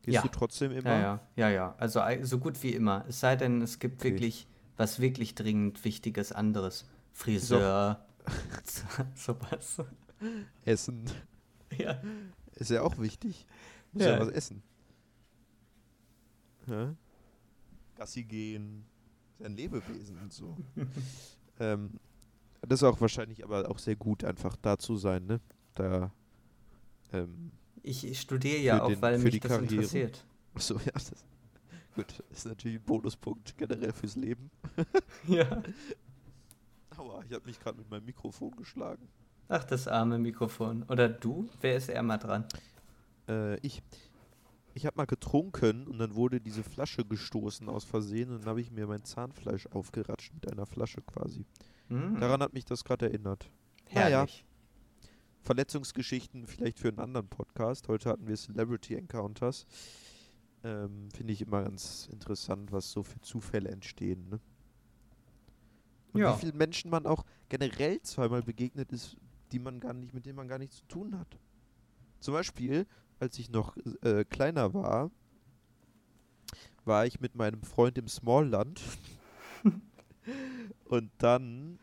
Gehst 0.04 0.16
ja. 0.16 0.22
du 0.22 0.28
trotzdem 0.28 0.70
immer? 0.72 0.90
Ja, 0.90 1.00
ja, 1.00 1.20
ja, 1.36 1.48
ja. 1.48 1.74
Also 1.78 2.00
so 2.22 2.38
gut 2.38 2.62
wie 2.62 2.74
immer. 2.74 3.04
Es 3.08 3.20
sei 3.20 3.36
denn, 3.36 3.62
es 3.62 3.78
gibt 3.78 4.02
okay. 4.02 4.12
wirklich 4.12 4.46
was 4.76 5.00
wirklich 5.00 5.34
dringend 5.34 5.82
Wichtiges 5.84 6.32
anderes. 6.32 6.84
Friseur, 7.12 8.04
so. 8.64 8.84
sowas. 9.14 9.82
Essen. 10.64 11.04
Ja. 11.78 12.00
Ist 12.56 12.70
ja 12.70 12.82
auch 12.82 12.98
wichtig. 12.98 13.46
Muss 13.92 14.02
ja, 14.04 14.10
ja 14.10 14.20
was 14.20 14.28
essen. 14.28 14.62
Ja? 16.66 16.94
Gassi 17.96 18.24
gehen. 18.24 18.84
ist 19.32 19.40
ja 19.40 19.46
ein 19.46 19.56
Lebewesen 19.56 20.18
und 20.18 20.32
so. 20.32 20.56
ähm, 21.60 21.98
das 22.62 22.80
ist 22.80 22.84
auch 22.84 23.00
wahrscheinlich 23.00 23.44
aber 23.44 23.70
auch 23.70 23.78
sehr 23.78 23.96
gut, 23.96 24.24
einfach 24.24 24.56
da 24.56 24.78
zu 24.78 24.96
sein, 24.96 25.26
ne? 25.26 25.40
Da. 25.74 26.12
Ähm, 27.12 27.52
ich 27.84 28.20
studiere 28.20 28.58
ja 28.60 28.82
auch, 28.82 28.88
den- 28.88 29.02
weil 29.02 29.18
mich 29.18 29.32
die 29.34 29.40
das 29.40 29.50
Karriere. 29.52 29.74
interessiert. 29.74 30.24
so, 30.56 30.74
ja, 30.76 30.92
das, 30.92 31.12
gut, 31.94 32.22
ist 32.30 32.46
natürlich 32.46 32.78
ein 32.78 32.84
Bonuspunkt 32.84 33.56
generell 33.56 33.92
fürs 33.92 34.16
Leben. 34.16 34.50
Ja. 35.28 35.62
Aua, 36.96 37.22
ich 37.28 37.32
habe 37.34 37.46
mich 37.46 37.58
gerade 37.58 37.78
mit 37.78 37.90
meinem 37.90 38.04
Mikrofon 38.04 38.54
geschlagen. 38.56 39.08
Ach, 39.48 39.64
das 39.64 39.88
arme 39.88 40.18
Mikrofon. 40.18 40.84
Oder 40.84 41.08
du? 41.08 41.48
Wer 41.60 41.76
ist 41.76 41.88
eher 41.88 42.02
mal 42.02 42.18
dran? 42.18 42.46
Äh, 43.28 43.58
ich. 43.60 43.82
Ich 44.76 44.86
habe 44.86 44.96
mal 44.96 45.06
getrunken 45.06 45.86
und 45.86 45.98
dann 45.98 46.14
wurde 46.16 46.40
diese 46.40 46.64
Flasche 46.64 47.04
gestoßen 47.04 47.68
aus 47.68 47.84
Versehen 47.84 48.30
und 48.30 48.40
dann 48.40 48.48
habe 48.48 48.60
ich 48.60 48.72
mir 48.72 48.86
mein 48.88 49.04
Zahnfleisch 49.04 49.66
aufgeratscht 49.68 50.32
mit 50.34 50.50
einer 50.50 50.66
Flasche 50.66 51.00
quasi. 51.02 51.46
Hm, 51.88 52.18
Daran 52.18 52.42
hat 52.42 52.54
mich 52.54 52.64
das 52.64 52.82
gerade 52.84 53.06
erinnert. 53.06 53.48
naja. 53.92 54.26
Verletzungsgeschichten 55.44 56.46
vielleicht 56.46 56.78
für 56.78 56.88
einen 56.88 56.98
anderen 56.98 57.28
Podcast. 57.28 57.88
Heute 57.88 58.08
hatten 58.08 58.26
wir 58.26 58.36
Celebrity 58.36 58.94
Encounters. 58.94 59.66
Ähm, 60.62 61.10
Finde 61.14 61.32
ich 61.34 61.42
immer 61.42 61.62
ganz 61.62 62.08
interessant, 62.10 62.72
was 62.72 62.90
so 62.90 63.02
für 63.02 63.20
Zufälle 63.20 63.68
entstehen. 63.68 64.28
Ne? 64.30 64.40
Und 66.14 66.20
Ja. 66.22 66.34
wie 66.34 66.40
vielen 66.40 66.56
Menschen 66.56 66.90
man 66.90 67.06
auch 67.06 67.24
generell 67.50 68.00
zweimal 68.00 68.42
begegnet 68.42 68.90
ist, 68.92 69.16
die 69.52 69.58
man 69.58 69.80
gar 69.80 69.92
nicht, 69.92 70.14
mit 70.14 70.24
denen 70.24 70.36
man 70.36 70.48
gar 70.48 70.58
nichts 70.58 70.76
zu 70.78 70.86
tun 70.86 71.18
hat. 71.18 71.38
Zum 72.20 72.32
Beispiel, 72.32 72.86
als 73.20 73.38
ich 73.38 73.50
noch 73.50 73.76
äh, 74.02 74.24
kleiner 74.24 74.72
war, 74.72 75.10
war 76.86 77.04
ich 77.04 77.20
mit 77.20 77.34
meinem 77.34 77.62
Freund 77.62 77.98
im 77.98 78.08
Smallland. 78.08 78.80
Und 80.86 81.10
dann, 81.18 81.78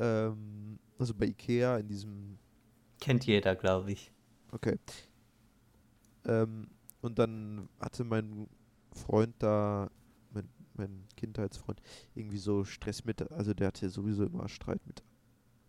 ähm, 0.00 0.80
also 0.98 1.14
bei 1.14 1.26
Ikea 1.26 1.78
in 1.78 1.86
diesem 1.86 2.38
Kennt 3.00 3.26
jeder, 3.26 3.54
glaube 3.54 3.92
ich. 3.92 4.12
Okay. 4.52 4.78
Ähm, 6.24 6.68
und 7.00 7.18
dann 7.18 7.68
hatte 7.80 8.04
mein 8.04 8.48
Freund 8.92 9.34
da, 9.38 9.90
mein, 10.32 10.48
mein 10.74 11.04
Kindheitsfreund, 11.16 11.80
irgendwie 12.14 12.38
so 12.38 12.64
Stress 12.64 13.04
mit, 13.04 13.30
also 13.32 13.54
der 13.54 13.68
hatte 13.68 13.88
sowieso 13.88 14.24
immer 14.24 14.48
Streit 14.48 14.84
mit 14.86 15.02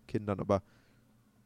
Kindern, 0.07 0.39
aber 0.39 0.63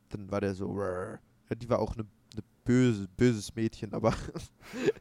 dann 0.10 0.32
war 0.32 0.42
der 0.42 0.56
so, 0.56 0.80
ja, 0.80 1.20
die 1.56 1.70
war 1.70 1.80
auch 1.80 1.94
eine 1.94 2.04
ne 2.36 2.44
böse, 2.64 3.08
böses 3.18 3.54
Mädchen, 3.56 3.94
aber 3.94 4.14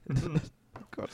oh 0.08 0.14
Gott. 0.90 1.10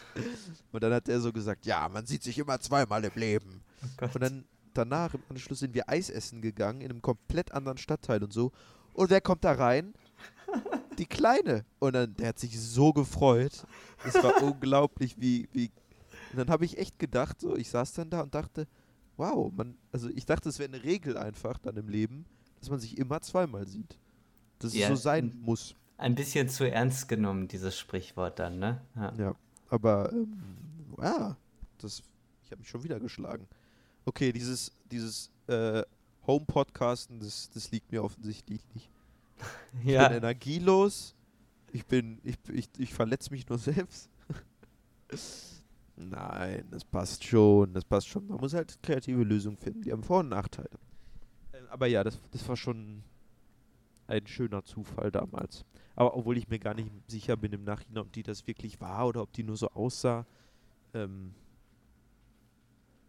Und 0.72 0.82
dann 0.82 0.92
hat 0.92 1.08
er 1.08 1.20
so 1.20 1.32
gesagt, 1.32 1.66
ja, 1.66 1.88
man 1.88 2.06
sieht 2.06 2.22
sich 2.22 2.38
immer 2.38 2.58
zweimal 2.60 3.04
im 3.04 3.14
Leben. 3.14 3.62
Oh. 4.00 4.08
Und 4.14 4.20
dann 4.22 4.44
danach 4.74 5.14
im 5.14 5.22
Anschluss 5.28 5.60
sind 5.60 5.74
wir 5.74 5.88
Eis 5.88 6.10
essen 6.10 6.40
gegangen 6.40 6.80
in 6.80 6.90
einem 6.90 7.02
komplett 7.02 7.52
anderen 7.52 7.78
Stadtteil 7.78 8.22
und 8.22 8.32
so. 8.32 8.52
Und 8.98 9.10
wer 9.10 9.20
kommt 9.20 9.44
da 9.44 9.52
rein? 9.52 9.94
Die 10.98 11.06
Kleine. 11.06 11.64
Und 11.78 11.92
dann, 11.92 12.16
der 12.16 12.30
hat 12.30 12.40
sich 12.40 12.58
so 12.60 12.92
gefreut. 12.92 13.64
Es 14.04 14.14
war 14.14 14.42
unglaublich, 14.42 15.20
wie, 15.20 15.48
wie. 15.52 15.70
Und 16.32 16.38
dann 16.38 16.50
habe 16.50 16.64
ich 16.64 16.78
echt 16.78 16.98
gedacht, 16.98 17.40
so, 17.40 17.54
ich 17.56 17.70
saß 17.70 17.92
dann 17.92 18.10
da 18.10 18.22
und 18.22 18.34
dachte, 18.34 18.66
wow, 19.16 19.52
man, 19.54 19.76
also 19.92 20.08
ich 20.08 20.26
dachte, 20.26 20.48
es 20.48 20.58
wäre 20.58 20.72
eine 20.72 20.82
Regel 20.82 21.16
einfach 21.16 21.58
dann 21.58 21.76
im 21.76 21.88
Leben, 21.88 22.26
dass 22.58 22.70
man 22.70 22.80
sich 22.80 22.98
immer 22.98 23.20
zweimal 23.20 23.68
sieht. 23.68 23.96
Dass 24.58 24.74
Ja, 24.74 24.88
es 24.88 24.88
so 24.88 24.96
sein 24.96 25.32
muss. 25.42 25.76
Ein 25.96 26.16
bisschen 26.16 26.48
zu 26.48 26.68
ernst 26.68 27.06
genommen, 27.08 27.46
dieses 27.46 27.78
Sprichwort 27.78 28.40
dann, 28.40 28.58
ne? 28.58 28.80
Ja. 28.96 29.12
Ja. 29.16 29.34
Aber, 29.68 30.12
ähm, 30.12 30.42
ja, 31.00 31.36
das, 31.78 32.02
ich 32.44 32.50
habe 32.50 32.62
mich 32.62 32.68
schon 32.68 32.82
wieder 32.82 32.98
geschlagen. 32.98 33.46
Okay, 34.06 34.32
dieses, 34.32 34.72
dieses 34.90 35.30
äh, 35.46 35.84
Home-Podcasten, 36.28 37.18
das, 37.18 37.50
das 37.50 37.70
liegt 37.72 37.90
mir 37.90 38.04
offensichtlich 38.04 38.60
nicht. 38.74 38.88
Ich 39.82 39.90
Ja. 39.90 40.08
bin 40.08 40.18
energielos. 40.18 41.14
Ich 41.72 41.84
bin, 41.86 42.20
ich, 42.24 42.36
ich, 42.52 42.68
ich 42.78 42.94
verletze 42.94 43.30
mich 43.30 43.48
nur 43.48 43.58
selbst. 43.58 44.08
Nein, 45.96 46.66
das 46.70 46.84
passt 46.84 47.24
schon, 47.24 47.72
das 47.74 47.84
passt 47.84 48.08
schon. 48.08 48.26
Man 48.28 48.38
muss 48.38 48.54
halt 48.54 48.80
kreative 48.82 49.22
Lösungen 49.24 49.56
finden, 49.56 49.82
die 49.82 49.92
haben 49.92 50.02
Vor- 50.02 50.20
und 50.20 50.28
Nachteile. 50.28 50.70
Ähm, 51.52 51.64
aber 51.70 51.86
ja, 51.86 52.04
das, 52.04 52.20
das 52.30 52.46
war 52.48 52.56
schon 52.56 53.02
ein 54.06 54.26
schöner 54.26 54.64
Zufall 54.64 55.10
damals. 55.10 55.64
Aber 55.96 56.16
obwohl 56.16 56.38
ich 56.38 56.48
mir 56.48 56.58
gar 56.58 56.74
nicht 56.74 56.90
sicher 57.08 57.36
bin 57.36 57.52
im 57.52 57.64
Nachhinein, 57.64 57.98
ob 57.98 58.12
die 58.12 58.22
das 58.22 58.46
wirklich 58.46 58.80
war 58.80 59.06
oder 59.08 59.22
ob 59.22 59.32
die 59.32 59.42
nur 59.42 59.56
so 59.56 59.68
aussah. 59.70 60.24
Ähm, 60.94 61.34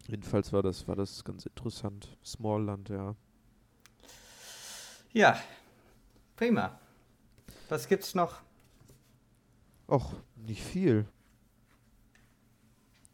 jedenfalls 0.10 0.51
war 0.51 0.64
das, 0.64 0.88
war 0.88 0.95
das 0.95 1.24
ganz 1.24 1.45
interessant. 1.45 2.18
Smallland, 2.24 2.89
ja. 2.89 3.16
ja. 5.14 5.39
Prima. 6.36 6.80
Was 7.70 7.88
gibt's 7.88 8.16
noch? 8.16 8.41
Och, 9.88 10.14
nicht 10.36 10.64
viel. 10.64 11.05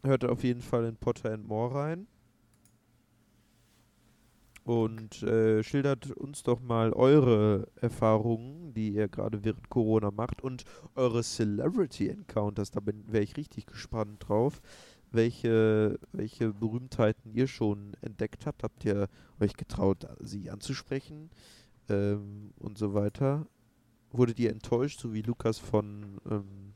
Hört 0.03 0.23
auf 0.25 0.43
jeden 0.43 0.61
Fall 0.61 0.85
in 0.85 0.95
Potter 0.95 1.33
and 1.33 1.47
More 1.47 1.73
rein. 1.73 2.07
Und 4.63 5.21
äh, 5.23 5.63
schildert 5.63 6.11
uns 6.11 6.43
doch 6.43 6.59
mal 6.59 6.91
eure 6.93 7.67
Erfahrungen, 7.75 8.73
die 8.73 8.93
ihr 8.93 9.07
gerade 9.07 9.43
während 9.43 9.69
Corona 9.69 10.09
macht 10.11 10.41
und 10.41 10.63
eure 10.95 11.21
Celebrity 11.21 12.09
Encounters. 12.09 12.71
Da 12.71 12.81
wäre 12.83 13.23
ich 13.23 13.37
richtig 13.37 13.67
gespannt 13.67 14.27
drauf. 14.27 14.61
Welche, 15.15 15.99
welche 16.11 16.51
Berühmtheiten 16.53 17.31
ihr 17.33 17.47
schon 17.47 17.93
entdeckt 18.01 18.45
habt. 18.45 18.63
Habt 18.63 18.83
ihr 18.85 19.07
euch 19.39 19.53
getraut, 19.55 20.05
sie 20.19 20.49
anzusprechen? 20.49 21.29
Ähm, 21.89 22.51
und 22.57 22.77
so 22.77 22.93
weiter. 22.93 23.47
Wurdet 24.11 24.39
ihr 24.39 24.51
enttäuscht, 24.51 24.99
so 24.99 25.13
wie 25.13 25.21
Lukas 25.21 25.57
von, 25.59 26.19
ähm, 26.29 26.73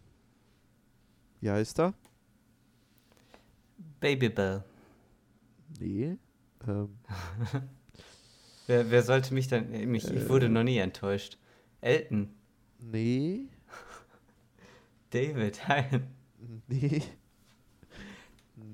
wie 1.41 1.49
heißt 1.49 1.79
er? 1.79 1.93
Babybell. 3.99 4.63
Nee. 5.79 6.17
Ähm, 6.67 6.89
Wer, 8.67 8.91
wer 8.91 9.01
sollte 9.01 9.33
mich 9.33 9.47
dann. 9.47 9.73
äh, 9.73 9.85
Mich, 9.87 10.05
ich 10.09 10.29
wurde 10.29 10.45
Äh. 10.45 10.49
noch 10.49 10.63
nie 10.63 10.77
enttäuscht. 10.77 11.37
Elton. 11.81 12.29
nee. 12.79 13.47
David. 15.09 15.59
Hein. 15.67 16.07
Nee. 16.67 17.01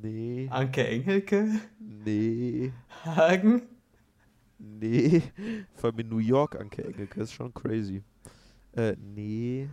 Nee. 0.01 0.47
Anke 0.49 0.87
Engelke. 0.87 1.59
Nee. 1.79 2.73
Hagen. 3.03 3.63
Nee. 4.57 5.21
Vor 5.75 5.89
allem 5.89 5.99
in 5.99 6.09
New 6.09 6.17
York, 6.19 6.55
Anke 6.55 6.83
Engelke, 6.85 7.21
ist 7.21 7.33
schon 7.33 7.53
crazy. 7.53 8.03
Äh, 8.73 8.95
nee. 8.99 9.69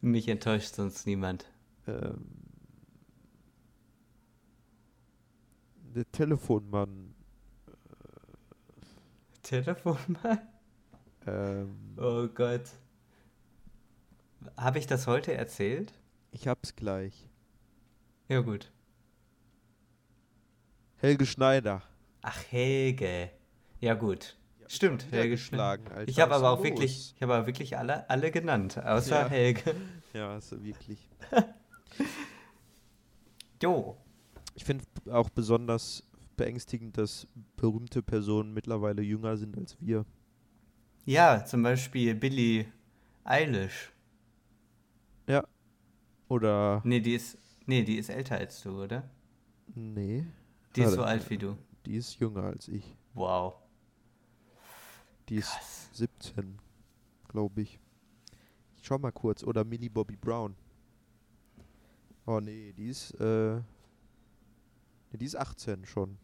Mich 0.00 0.28
enttäuscht 0.28 0.74
sonst 0.74 1.06
niemand. 1.06 1.46
Ähm, 1.86 2.26
der 5.94 6.10
Telefonmann. 6.12 7.14
Telefonmann? 9.42 10.40
Ähm, 11.26 11.98
Oh 11.98 12.28
Gott. 12.28 12.70
Habe 14.56 14.78
ich 14.78 14.86
das 14.86 15.06
heute 15.06 15.32
erzählt? 15.34 15.92
ich 16.32 16.48
hab's 16.48 16.74
gleich. 16.76 17.27
Ja, 18.28 18.40
gut. 18.40 18.70
Helge 20.96 21.26
Schneider. 21.26 21.82
Ach, 22.22 22.42
Helge. 22.50 23.30
Ja, 23.80 23.94
gut. 23.94 24.36
Hab 24.62 24.72
Stimmt, 24.72 25.10
Helge 25.10 25.38
Alter. 25.58 26.06
Ich 26.06 26.20
habe 26.20 26.34
aber 26.34 26.50
auch 26.50 26.62
wirklich, 26.62 27.14
ich 27.16 27.22
habe 27.22 27.34
aber 27.34 27.46
wirklich 27.46 27.78
alle, 27.78 28.08
alle 28.10 28.30
genannt, 28.30 28.78
außer 28.78 29.22
Ja. 29.22 29.28
Helge. 29.28 29.74
Ja, 30.14 30.30
also 30.32 30.62
wirklich. 30.64 30.98
Jo. 33.62 33.96
Ich 34.54 34.64
finde 34.64 34.84
auch 35.10 35.28
besonders 35.30 36.04
beängstigend, 36.36 36.96
dass 36.96 37.26
berühmte 37.56 38.02
Personen 38.02 38.54
mittlerweile 38.54 39.02
jünger 39.02 39.36
sind 39.36 39.58
als 39.58 39.76
wir. 39.80 40.06
Ja, 41.04 41.44
zum 41.44 41.62
Beispiel 41.64 42.14
Billie 42.14 42.66
Eilish. 43.24 43.92
Oder. 46.28 46.82
Nee, 46.84 47.00
die 47.00 47.14
ist, 47.14 47.38
nee, 47.68 47.84
die 47.84 47.96
ist 47.96 48.08
älter 48.08 48.36
als 48.38 48.62
du, 48.62 48.82
oder? 48.82 49.08
Nee. 49.74 50.26
Die 50.74 50.82
ist 50.82 50.94
so 50.94 51.02
alt 51.02 51.28
wie 51.30 51.38
du. 51.38 51.56
Die 51.86 51.96
ist 51.96 52.18
jünger 52.18 52.44
als 52.44 52.68
ich. 52.68 52.96
Wow. 53.14 53.54
Die 55.28 55.36
ist 55.36 55.50
Krass. 55.50 55.90
17, 55.92 56.58
glaube 57.28 57.60
ich. 57.60 57.78
Ich 58.76 58.86
schau 58.86 58.98
mal 58.98 59.12
kurz. 59.12 59.42
Oder 59.44 59.64
Millie 59.64 59.90
Bobby 59.90 60.16
Brown. 60.16 60.56
Oh 62.26 62.40
nee, 62.40 62.72
die 62.72 62.88
ist, 62.88 63.12
äh. 63.20 63.56
Nee, 63.56 65.18
die 65.18 65.24
ist 65.24 65.36
18 65.36 65.84
schon. 65.86 66.18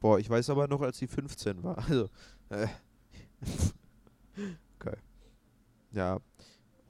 Boah, 0.00 0.18
ich 0.18 0.28
weiß 0.28 0.50
aber 0.50 0.66
noch, 0.68 0.80
als 0.80 0.98
sie 0.98 1.06
15 1.06 1.62
war. 1.62 1.78
Also, 1.88 2.08
äh. 2.48 2.68
okay. 4.78 4.96
Ja. 5.92 6.20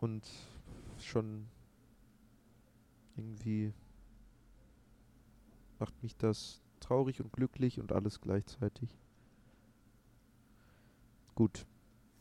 Und 0.00 0.26
schon 0.98 1.46
irgendwie 3.16 3.72
macht 5.78 6.02
mich 6.02 6.16
das 6.16 6.62
traurig 6.80 7.20
und 7.20 7.32
glücklich 7.32 7.80
und 7.80 7.92
alles 7.92 8.20
gleichzeitig. 8.20 8.96
Gut. 11.34 11.66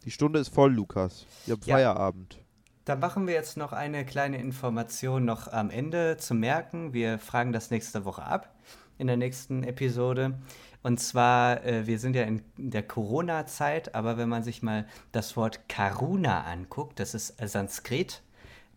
Die 0.06 0.12
Stunde 0.12 0.40
ist 0.40 0.50
voll, 0.50 0.74
Lukas. 0.74 1.26
Wir 1.46 1.54
haben 1.54 1.62
Ja. 1.66 1.76
Feierabend. 1.76 2.40
Da 2.86 2.96
machen 2.96 3.28
wir 3.28 3.36
jetzt 3.36 3.58
noch 3.58 3.74
eine 3.74 4.06
kleine 4.06 4.38
Information 4.40 5.24
noch 5.26 5.48
am 5.48 5.70
Ende 5.70 6.18
zu 6.18 6.34
merken. 6.34 6.94
Wir 6.94 7.20
fragen 7.20 7.52
das 7.52 7.70
nächste 7.70 8.06
Woche 8.06 8.24
ab 8.24 8.56
in 8.98 9.06
der 9.08 9.18
nächsten 9.18 9.64
Episode. 9.64 10.40
Und 10.82 11.00
zwar, 11.00 11.64
äh, 11.64 11.86
wir 11.86 12.00
sind 12.00 12.16
ja 12.16 12.24
in 12.24 12.42
der 12.58 12.82
Corona-Zeit, 12.82 13.94
aber 13.94 14.18
wenn 14.18 14.30
man 14.30 14.42
sich 14.42 14.64
mal 14.64 14.88
das 15.12 15.38
Wort 15.38 15.70
Karuna 15.70 16.44
anguckt, 16.46 17.00
das 17.00 17.14
ist 17.14 17.36
Sanskrit, 17.48 18.24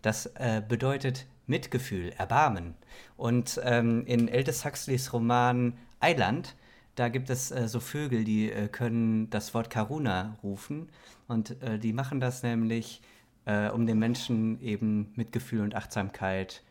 das 0.03 0.27
äh, 0.35 0.63
bedeutet 0.67 1.27
Mitgefühl, 1.47 2.13
Erbarmen. 2.17 2.75
Und 3.17 3.61
ähm, 3.65 4.05
in 4.07 4.31
Aldous 4.31 4.65
Huxleys 4.65 5.13
Roman 5.13 5.75
Eiland, 6.01 6.57
da 6.95 7.09
gibt 7.09 7.31
es 7.31 7.51
äh, 7.51 7.69
so 7.69 7.81
Vögel, 7.81 8.25
die 8.25 8.51
äh, 8.51 8.69
können 8.69 9.29
das 9.31 9.53
Wort 9.55 9.71
Karuna 9.71 10.39
rufen. 10.43 10.89
Und 11.29 11.61
äh, 11.63 11.79
die 11.79 11.93
machen 11.93 12.21
das 12.21 12.43
nämlich, 12.43 13.03
äh, 13.47 13.69
um 13.69 13.87
den 13.87 13.99
Menschen 13.99 14.61
eben 14.61 15.13
Mitgefühl 15.17 15.61
und 15.61 15.75
Achtsamkeit, 15.75 16.63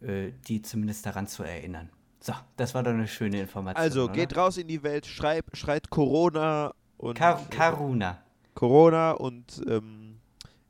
äh, 0.00 0.32
die 0.48 0.62
zumindest 0.62 1.04
daran 1.06 1.26
zu 1.26 1.42
erinnern. 1.42 1.90
So, 2.20 2.34
das 2.56 2.74
war 2.74 2.82
doch 2.82 2.90
eine 2.90 3.08
schöne 3.08 3.40
Information. 3.40 3.82
Also, 3.82 4.04
oder? 4.04 4.12
geht 4.12 4.36
raus 4.36 4.58
in 4.58 4.68
die 4.68 4.82
Welt, 4.82 5.06
schreib, 5.06 5.56
schreit 5.56 5.88
Corona 5.88 6.74
und 6.98 7.14
Kar 7.16 7.46
Karuna. 7.48 8.22
Corona 8.54 9.12
und 9.12 9.62
ähm, 9.66 10.20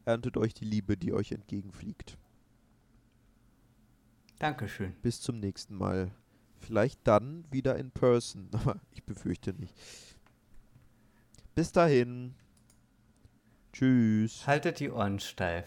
erntet 0.04 0.36
euch 0.36 0.54
die 0.54 0.64
Liebe, 0.64 0.96
die 0.96 1.12
euch 1.12 1.32
entgegenfliegt. 1.32 2.16
Dankeschön. 4.40 4.94
Bis 5.02 5.20
zum 5.20 5.38
nächsten 5.38 5.76
Mal. 5.76 6.10
Vielleicht 6.58 7.00
dann 7.04 7.44
wieder 7.50 7.76
in 7.76 7.90
person, 7.90 8.48
aber 8.52 8.80
ich 8.90 9.04
befürchte 9.04 9.52
nicht. 9.52 9.74
Bis 11.54 11.70
dahin. 11.70 12.34
Tschüss. 13.72 14.46
Haltet 14.46 14.80
die 14.80 14.90
Ohren 14.90 15.20
steif. 15.20 15.66